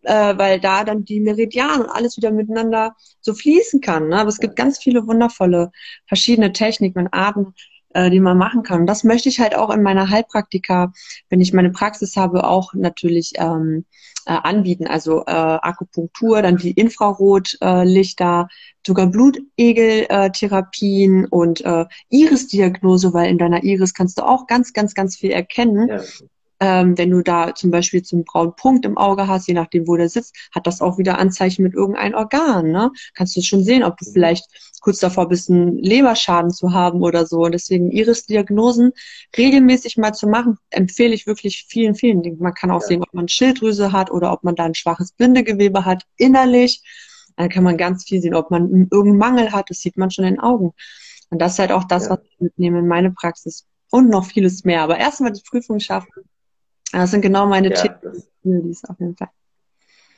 äh, 0.04 0.38
weil 0.38 0.60
da 0.60 0.84
dann 0.84 1.06
die 1.06 1.20
Meridiane 1.20 1.84
und 1.84 1.90
alles 1.90 2.18
wieder 2.18 2.32
miteinander 2.32 2.96
so 3.22 3.34
fließen 3.34 3.82
kann. 3.82 4.10
Ne? 4.10 4.20
Aber 4.20 4.30
es 4.30 4.40
gibt 4.40 4.56
ganz 4.56 4.80
viele 4.80 5.08
wundervolle 5.08 5.72
verschiedene 6.08 6.54
Techniken 6.54 7.00
und 7.00 7.14
Arten, 7.14 7.54
äh, 7.94 8.10
die 8.10 8.20
man 8.20 8.38
machen 8.38 8.64
kann. 8.64 8.82
Und 8.82 8.88
das 8.88 9.04
möchte 9.04 9.30
ich 9.30 9.40
halt 9.40 9.56
auch 9.56 9.70
in 9.70 9.82
meiner 9.82 10.10
Heilpraktika, 10.10 10.92
wenn 11.30 11.42
ich 11.42 11.54
meine 11.54 11.72
Praxis 11.72 12.16
habe, 12.16 12.46
auch 12.46 12.74
natürlich 12.74 13.34
ähm, 13.38 13.86
äh, 14.26 14.34
anbieten. 14.34 14.88
Also 14.88 15.24
äh, 15.26 15.32
Akupunktur, 15.32 16.42
dann 16.42 16.58
die 16.58 16.72
Infrarotlichter, 16.72 18.48
sogar 18.86 19.08
Blutegeltherapien 19.08 21.26
und 21.26 21.62
äh, 21.62 21.86
Iris-Diagnose, 22.10 23.14
weil 23.14 23.30
in 23.30 23.38
deiner 23.38 23.64
Iris 23.64 23.94
kannst 23.94 24.18
du 24.18 24.24
auch 24.24 24.48
ganz, 24.48 24.74
ganz, 24.74 24.94
ganz 24.94 25.16
viel 25.18 25.32
erkennen. 25.32 25.88
Ja. 25.88 26.02
Ähm, 26.60 26.98
wenn 26.98 27.12
du 27.12 27.22
da 27.22 27.54
zum 27.54 27.70
Beispiel 27.70 28.02
zum 28.02 28.24
braunen 28.24 28.56
Punkt 28.56 28.84
im 28.86 28.98
Auge 28.98 29.28
hast, 29.28 29.48
je 29.48 29.54
nachdem, 29.54 29.88
wo 29.88 29.96
der 29.96 30.10
sitzt, 30.10 30.36
hat 30.56 30.66
das 30.66 30.82
auch 30.82 30.98
wieder 30.98 31.20
Anzeichen 31.20 31.62
mit 31.62 31.76
irgendeinem 31.76 32.16
Organ. 32.16 32.72
Ne? 32.72 32.92
Kannst 33.14 33.36
du 33.38 33.42
schon 33.42 33.64
sehen, 33.64 33.84
ob 33.84 33.98
du 33.98 34.06
vielleicht 34.12 34.46
kurz 34.82 35.00
davor 35.00 35.28
bist, 35.28 35.52
einen 35.52 35.78
Leberschaden 35.78 36.50
zu 36.50 36.74
haben 36.74 37.02
oder 37.04 37.28
so. 37.28 37.42
Und 37.42 37.52
deswegen 37.52 37.92
Iris-Diagnosen 37.92 38.92
regelmäßig 39.38 39.98
mal 39.98 40.14
zu 40.14 40.28
machen, 40.28 40.58
empfehle 40.72 41.14
ich 41.14 41.28
wirklich 41.28 41.68
vielen, 41.70 41.94
vielen 41.94 42.24
Dingen. 42.24 42.40
Man 42.40 42.56
kann 42.56 42.72
auch 42.72 42.82
ja. 42.82 42.88
sehen, 42.88 43.04
ob 43.04 43.14
man 43.14 43.28
Schilddrüse 43.28 43.92
hat 43.92 44.10
oder 44.10 44.34
ob 44.34 44.44
man 44.44 44.56
da 44.56 44.66
ein 44.66 44.76
schwaches 44.76 45.12
Bindegewebe 45.12 45.86
hat, 45.86 46.04
innerlich. 46.18 46.82
Dann 47.36 47.50
kann 47.50 47.64
man 47.64 47.78
ganz 47.78 48.06
viel 48.06 48.20
sehen, 48.20 48.34
ob 48.34 48.50
man 48.50 48.88
irgendeinen 48.90 49.18
Mangel 49.18 49.52
hat, 49.52 49.70
das 49.70 49.80
sieht 49.80 49.96
man 49.96 50.10
schon 50.10 50.26
in 50.26 50.36
den 50.36 50.40
Augen. 50.40 50.74
Und 51.30 51.40
das 51.40 51.54
ist 51.54 51.60
halt 51.60 51.72
auch 51.72 51.84
das, 51.84 52.06
ja. 52.06 52.12
was 52.12 52.20
ich 52.24 52.40
mitnehme 52.40 52.80
in 52.80 52.88
meine 52.88 53.12
Praxis. 53.12 53.68
Und 53.92 54.10
noch 54.10 54.26
vieles 54.26 54.64
mehr. 54.64 54.82
Aber 54.82 54.98
erstmal 54.98 55.32
die 55.32 55.44
Prüfung 55.48 55.80
schaffen 55.80 56.12
das 56.92 57.12
sind 57.12 57.22
genau 57.22 57.46
meine 57.46 57.70
ja, 57.70 57.76
Tipps, 57.76 58.34
auf 58.88 59.00
jeden 59.00 59.16
Fall. 59.16 59.30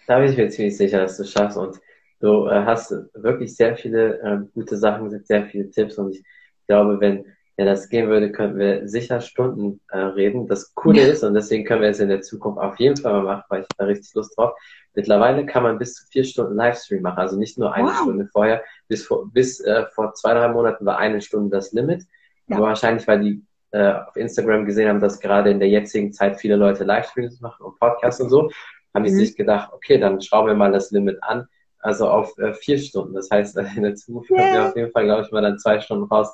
Da 0.08 0.20
bin 0.20 0.32
ich 0.32 0.38
mir 0.38 0.50
ziemlich 0.50 0.78
sicher, 0.78 1.00
dass 1.00 1.18
du 1.18 1.24
es 1.24 1.32
schaffst 1.32 1.58
und 1.58 1.80
du 2.20 2.48
äh, 2.48 2.64
hast 2.66 2.94
wirklich 3.14 3.56
sehr 3.56 3.76
viele 3.76 4.20
äh, 4.22 4.40
gute 4.54 4.78
Sachen, 4.78 5.10
sehr 5.24 5.46
viele 5.46 5.70
Tipps 5.70 5.98
und 5.98 6.16
ich 6.16 6.24
glaube, 6.68 7.00
wenn 7.00 7.26
ja, 7.60 7.66
das 7.66 7.90
gehen 7.90 8.08
würde, 8.08 8.32
könnten 8.32 8.58
wir 8.58 8.88
sicher 8.88 9.20
Stunden 9.20 9.82
äh, 9.90 9.98
reden. 9.98 10.48
Das 10.48 10.74
Coole 10.76 11.02
ist, 11.02 11.26
und 11.26 11.34
deswegen 11.34 11.66
können 11.66 11.82
wir 11.82 11.90
es 11.90 12.00
in 12.00 12.08
der 12.08 12.22
Zukunft 12.22 12.58
auf 12.58 12.80
jeden 12.80 12.96
Fall 12.96 13.12
mal 13.12 13.24
machen, 13.24 13.44
weil 13.50 13.62
ich 13.64 13.68
da 13.78 13.84
richtig 13.84 14.14
Lust 14.14 14.38
drauf. 14.38 14.54
Mittlerweile 14.96 15.46
kann 15.46 15.64
man 15.64 15.78
bis 15.78 15.96
zu 15.96 16.08
vier 16.08 16.24
Stunden 16.24 16.56
Livestream 16.56 17.02
machen, 17.02 17.20
also 17.20 17.38
nicht 17.38 17.58
nur 17.58 17.74
eine 17.74 17.90
wow. 17.90 18.02
Stunde 18.02 18.30
vorher. 18.32 18.64
Bis 18.88 19.06
vor, 19.06 19.30
bis 19.30 19.60
äh, 19.60 19.88
vor 19.94 20.14
zwei, 20.14 20.34
drei 20.36 20.48
Monaten 20.48 20.86
war 20.86 21.00
eine 21.00 21.20
Stunde 21.20 21.50
das 21.50 21.74
Limit. 21.74 22.06
Ja. 22.48 22.56
Aber 22.56 22.68
wahrscheinlich, 22.68 23.06
weil 23.10 23.20
die 23.20 23.46
äh, 23.72 23.94
auf 23.94 24.16
Instagram 24.16 24.66
gesehen 24.66 24.90
haben, 24.90 25.00
dass 25.00 25.20
gerade 25.20 25.52
in 25.52 25.60
der 25.60 25.70
jetzigen 25.70 26.12
Zeit 26.12 26.40
viele 26.40 26.56
Leute 26.56 26.84
Livestreams 26.84 27.40
machen 27.42 27.66
und 27.66 27.80
Podcasts 27.80 28.22
und 28.22 28.30
so, 28.30 28.50
haben 28.94 29.04
die 29.04 29.12
mhm. 29.12 29.18
sich 29.18 29.36
gedacht, 29.36 29.72
okay, 29.74 30.00
dann 30.00 30.22
schauen 30.22 30.48
wir 30.48 30.56
mal 30.56 30.72
das 30.72 30.92
Limit 30.92 31.22
an, 31.22 31.48
also 31.80 32.10
auf 32.10 32.38
äh, 32.38 32.54
vier 32.54 32.78
Stunden. 32.80 33.14
Das 33.14 33.30
heißt, 33.30 33.58
in 33.76 33.84
der 33.84 33.96
Zukunft 33.96 34.32
yeah. 34.32 34.54
wir 34.54 34.66
auf 34.68 34.76
jeden 34.76 34.92
Fall, 34.92 35.06
glaube 35.06 35.24
ich, 35.24 35.32
mal 35.32 35.42
dann 35.42 35.60
zwei 35.60 35.80
Stunden 35.80 36.06
raus. 36.06 36.34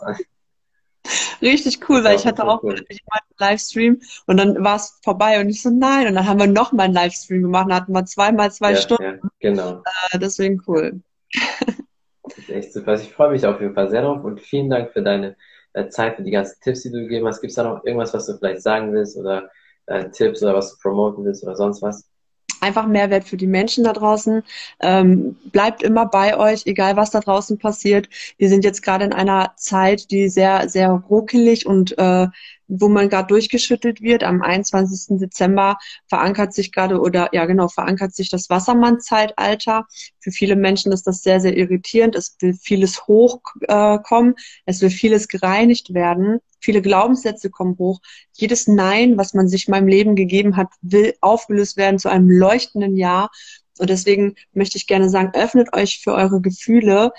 Richtig 1.41 1.89
cool, 1.89 2.03
weil 2.03 2.15
ich 2.15 2.25
hatte 2.25 2.45
auch 2.45 2.63
cool. 2.63 2.73
einen 2.73 2.99
Livestream 3.37 4.01
und 4.25 4.37
dann 4.37 4.63
war 4.63 4.77
es 4.77 4.99
vorbei 5.03 5.39
und 5.39 5.49
ich 5.49 5.61
so, 5.61 5.69
nein. 5.69 6.07
Und 6.07 6.15
dann 6.15 6.25
haben 6.25 6.39
wir 6.39 6.47
noch 6.47 6.71
mal 6.71 6.83
einen 6.83 6.93
Livestream 6.93 7.43
gemacht 7.43 7.67
und 7.67 7.73
hatten 7.73 7.93
wir 7.93 8.05
zweimal 8.05 8.51
zwei 8.51 8.71
ja, 8.71 8.77
Stunden. 8.77 9.03
Ja, 9.03 9.29
genau. 9.39 9.83
Äh, 10.11 10.19
deswegen 10.19 10.61
cool. 10.67 11.01
Das 12.23 12.37
ist 12.37 12.49
echt 12.49 12.73
super. 12.73 12.91
Also 12.91 13.03
ich 13.03 13.13
freue 13.13 13.31
mich 13.31 13.45
auf 13.45 13.59
jeden 13.59 13.73
Fall 13.73 13.89
sehr 13.89 14.01
drauf 14.01 14.23
und 14.23 14.41
vielen 14.41 14.69
Dank 14.69 14.91
für 14.93 15.03
deine 15.03 15.35
Zeit 15.89 16.15
für 16.15 16.23
die 16.23 16.31
ganzen 16.31 16.59
Tipps, 16.61 16.81
die 16.81 16.91
du 16.91 16.99
gegeben 16.99 17.27
hast. 17.27 17.41
Gibt 17.41 17.51
es 17.51 17.55
da 17.55 17.63
noch 17.63 17.83
irgendwas, 17.85 18.13
was 18.13 18.25
du 18.25 18.37
vielleicht 18.37 18.61
sagen 18.61 18.93
willst 18.93 19.17
oder 19.17 19.49
äh, 19.87 20.09
Tipps 20.09 20.41
oder 20.41 20.55
was 20.55 20.71
du 20.71 20.77
promoten 20.81 21.25
willst 21.25 21.43
oder 21.43 21.55
sonst 21.55 21.81
was? 21.81 22.05
Einfach 22.61 22.87
Mehrwert 22.87 23.25
für 23.25 23.37
die 23.37 23.47
Menschen 23.47 23.83
da 23.83 23.93
draußen. 23.93 24.41
Ähm, 24.79 25.35
bleibt 25.51 25.83
immer 25.83 26.05
bei 26.07 26.37
euch, 26.37 26.65
egal 26.65 26.95
was 26.95 27.11
da 27.11 27.19
draußen 27.19 27.57
passiert. 27.59 28.09
Wir 28.37 28.49
sind 28.49 28.63
jetzt 28.63 28.81
gerade 28.81 29.05
in 29.05 29.13
einer 29.13 29.53
Zeit, 29.57 30.09
die 30.09 30.29
sehr, 30.29 30.67
sehr 30.69 30.89
ruckelig 30.89 31.65
und 31.65 31.97
äh, 31.97 32.27
wo 32.67 32.89
man 32.89 33.09
gerade 33.09 33.27
durchgeschüttelt 33.27 34.01
wird. 34.01 34.23
Am 34.23 34.41
21. 34.41 35.19
Dezember 35.19 35.77
verankert 36.07 36.53
sich 36.53 36.71
gerade 36.71 36.99
oder 36.99 37.29
ja 37.33 37.45
genau, 37.45 37.67
verankert 37.67 38.15
sich 38.15 38.29
das 38.29 38.49
Wassermann-Zeitalter. 38.49 39.85
Für 40.19 40.31
viele 40.31 40.55
Menschen 40.55 40.91
ist 40.91 41.07
das 41.07 41.21
sehr, 41.21 41.39
sehr 41.39 41.55
irritierend. 41.55 42.15
Es 42.15 42.35
will 42.39 42.53
vieles 42.53 43.07
hochkommen, 43.07 44.33
äh, 44.33 44.41
es 44.65 44.81
will 44.81 44.89
vieles 44.89 45.27
gereinigt 45.27 45.93
werden. 45.93 46.39
Viele 46.59 46.81
Glaubenssätze 46.81 47.49
kommen 47.49 47.77
hoch. 47.77 47.99
Jedes 48.33 48.67
Nein, 48.67 49.17
was 49.17 49.33
man 49.33 49.47
sich 49.47 49.67
in 49.67 49.71
meinem 49.71 49.87
Leben 49.87 50.15
gegeben 50.15 50.57
hat, 50.57 50.69
will 50.81 51.13
aufgelöst 51.21 51.77
werden 51.77 51.99
zu 51.99 52.09
einem 52.09 52.29
leuchtenden 52.29 52.97
Ja. 52.97 53.29
Und 53.77 53.89
deswegen 53.89 54.35
möchte 54.53 54.77
ich 54.77 54.87
gerne 54.87 55.09
sagen, 55.09 55.31
öffnet 55.35 55.75
euch 55.75 55.99
für 56.01 56.13
eure 56.13 56.41
Gefühle. 56.41 57.11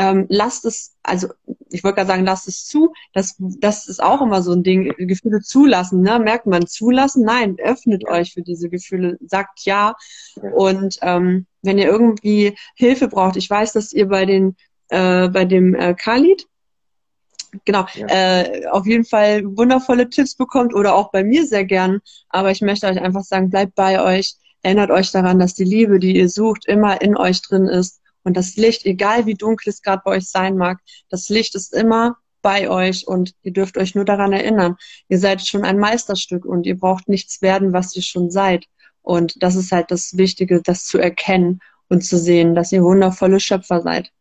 Ähm, 0.00 0.24
lasst 0.30 0.64
es, 0.64 0.96
also 1.02 1.28
ich 1.68 1.84
wollte 1.84 1.96
gerade 1.96 2.08
sagen, 2.08 2.24
lasst 2.24 2.48
es 2.48 2.64
zu. 2.64 2.94
Das, 3.12 3.34
das 3.38 3.86
ist 3.86 4.02
auch 4.02 4.22
immer 4.22 4.42
so 4.42 4.52
ein 4.52 4.62
Ding, 4.62 4.94
Gefühle 4.96 5.40
zulassen. 5.40 6.00
Ne? 6.00 6.18
Merkt 6.18 6.46
man 6.46 6.66
zulassen? 6.66 7.22
Nein, 7.22 7.56
öffnet 7.58 8.08
euch 8.08 8.32
für 8.32 8.40
diese 8.40 8.70
Gefühle, 8.70 9.18
sagt 9.20 9.66
ja. 9.66 9.94
Und 10.56 10.96
ähm, 11.02 11.46
wenn 11.60 11.76
ihr 11.76 11.86
irgendwie 11.86 12.56
Hilfe 12.76 13.08
braucht, 13.08 13.36
ich 13.36 13.50
weiß, 13.50 13.74
dass 13.74 13.92
ihr 13.92 14.08
bei 14.08 14.24
den 14.24 14.56
äh, 14.88 15.28
bei 15.28 15.44
dem 15.44 15.74
äh, 15.74 15.92
Khalid 15.92 16.46
genau, 17.66 17.84
ja. 17.94 18.06
äh, 18.06 18.66
auf 18.68 18.86
jeden 18.86 19.04
Fall 19.04 19.44
wundervolle 19.44 20.08
Tipps 20.08 20.34
bekommt 20.34 20.74
oder 20.74 20.94
auch 20.94 21.10
bei 21.10 21.24
mir 21.24 21.46
sehr 21.46 21.66
gern. 21.66 22.00
Aber 22.30 22.50
ich 22.50 22.62
möchte 22.62 22.86
euch 22.86 22.98
einfach 22.98 23.24
sagen, 23.24 23.50
bleibt 23.50 23.74
bei 23.74 24.02
euch, 24.02 24.36
erinnert 24.62 24.90
euch 24.90 25.12
daran, 25.12 25.38
dass 25.38 25.54
die 25.54 25.64
Liebe, 25.64 25.98
die 25.98 26.16
ihr 26.16 26.30
sucht, 26.30 26.66
immer 26.66 27.02
in 27.02 27.18
euch 27.18 27.42
drin 27.42 27.66
ist. 27.66 27.99
Und 28.30 28.36
das 28.36 28.54
Licht, 28.54 28.86
egal 28.86 29.26
wie 29.26 29.34
dunkel 29.34 29.70
es 29.70 29.82
gerade 29.82 30.02
bei 30.04 30.12
euch 30.12 30.28
sein 30.28 30.56
mag, 30.56 30.78
das 31.08 31.28
Licht 31.30 31.56
ist 31.56 31.74
immer 31.74 32.16
bei 32.42 32.70
euch 32.70 33.08
und 33.08 33.34
ihr 33.42 33.52
dürft 33.52 33.76
euch 33.76 33.96
nur 33.96 34.04
daran 34.04 34.32
erinnern. 34.32 34.76
Ihr 35.08 35.18
seid 35.18 35.44
schon 35.44 35.64
ein 35.64 35.80
Meisterstück 35.80 36.44
und 36.44 36.64
ihr 36.64 36.78
braucht 36.78 37.08
nichts 37.08 37.42
werden, 37.42 37.72
was 37.72 37.96
ihr 37.96 38.02
schon 38.02 38.30
seid. 38.30 38.66
Und 39.02 39.42
das 39.42 39.56
ist 39.56 39.72
halt 39.72 39.90
das 39.90 40.16
Wichtige, 40.16 40.62
das 40.62 40.84
zu 40.84 40.98
erkennen 40.98 41.58
und 41.88 42.04
zu 42.04 42.18
sehen, 42.18 42.54
dass 42.54 42.70
ihr 42.70 42.84
wundervolle 42.84 43.40
Schöpfer 43.40 43.80
seid. 43.80 44.12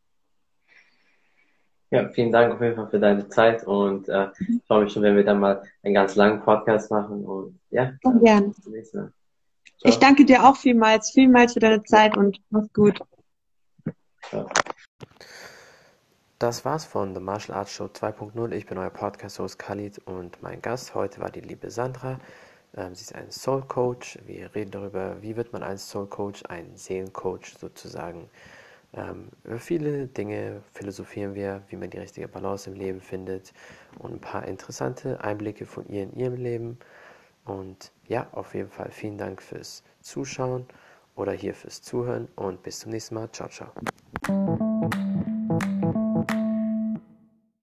Ja, 1.91 2.09
vielen 2.09 2.31
Dank 2.31 2.55
auf 2.55 2.61
jeden 2.61 2.77
Fall 2.77 2.89
für 2.89 2.99
deine 2.99 3.29
Zeit 3.29 3.63
und 3.67 4.09
äh, 4.09 4.29
ich 4.39 4.65
freue 4.65 4.85
mich 4.85 4.93
schon, 4.93 5.03
wenn 5.03 5.17
wir 5.17 5.23
dann 5.23 5.39
mal 5.39 5.61
einen 5.83 5.93
ganz 5.93 6.15
langen 6.15 6.41
Podcast 6.41 6.89
machen 6.89 7.23
und 7.23 7.59
ja. 7.69 7.93
Sehr 8.01 8.13
gern. 8.23 8.55
Ich 9.83 9.99
danke 9.99 10.25
dir 10.25 10.49
auch 10.49 10.57
vielmals, 10.57 11.11
vielmals 11.11 11.53
für 11.53 11.59
deine 11.59 11.83
Zeit 11.83 12.17
und 12.17 12.41
mach's 12.49 12.73
gut. 12.73 12.99
Das 16.39 16.63
war's 16.63 16.85
von 16.85 17.13
The 17.13 17.19
Martial 17.19 17.57
Arts 17.57 17.73
Show 17.73 17.85
2.0. 17.85 18.51
Ich 18.53 18.65
bin 18.65 18.77
euer 18.77 18.89
Podcast-Host 18.89 19.59
Khalid 19.59 19.99
und 20.05 20.41
mein 20.41 20.61
Gast 20.61 20.95
heute 20.95 21.19
war 21.19 21.29
die 21.29 21.41
liebe 21.41 21.69
Sandra. 21.69 22.19
Ähm, 22.77 22.95
sie 22.95 23.01
ist 23.01 23.15
ein 23.15 23.31
Soul 23.31 23.63
Coach. 23.63 24.17
Wir 24.25 24.53
reden 24.55 24.71
darüber, 24.71 25.21
wie 25.21 25.35
wird 25.35 25.51
man 25.51 25.63
ein 25.63 25.77
Soul 25.77 26.07
Coach, 26.07 26.43
ein 26.47 26.75
Seelencoach 26.75 27.57
sozusagen. 27.59 28.29
Ähm, 28.93 29.29
über 29.43 29.59
viele 29.59 30.07
Dinge 30.07 30.63
philosophieren 30.71 31.35
wir, 31.35 31.61
wie 31.67 31.75
man 31.75 31.89
die 31.89 31.99
richtige 31.99 32.27
Balance 32.27 32.69
im 32.69 32.75
Leben 32.75 33.01
findet 33.01 33.53
und 33.99 34.13
ein 34.13 34.21
paar 34.21 34.47
interessante 34.47 35.21
Einblicke 35.21 35.65
von 35.65 35.87
ihr 35.89 36.03
in 36.03 36.15
ihrem 36.15 36.35
Leben. 36.35 36.79
Und 37.45 37.91
ja, 38.07 38.27
auf 38.31 38.53
jeden 38.55 38.69
Fall 38.69 38.91
vielen 38.91 39.17
Dank 39.17 39.41
fürs 39.41 39.83
Zuschauen 40.01 40.65
oder 41.15 41.33
hier 41.33 41.53
fürs 41.53 41.81
Zuhören 41.81 42.27
und 42.35 42.63
bis 42.63 42.79
zum 42.79 42.91
nächsten 42.91 43.15
Mal. 43.15 43.29
Ciao, 43.31 43.49
ciao. 43.49 43.71
Thank 44.29 44.59
you. 44.93 45.28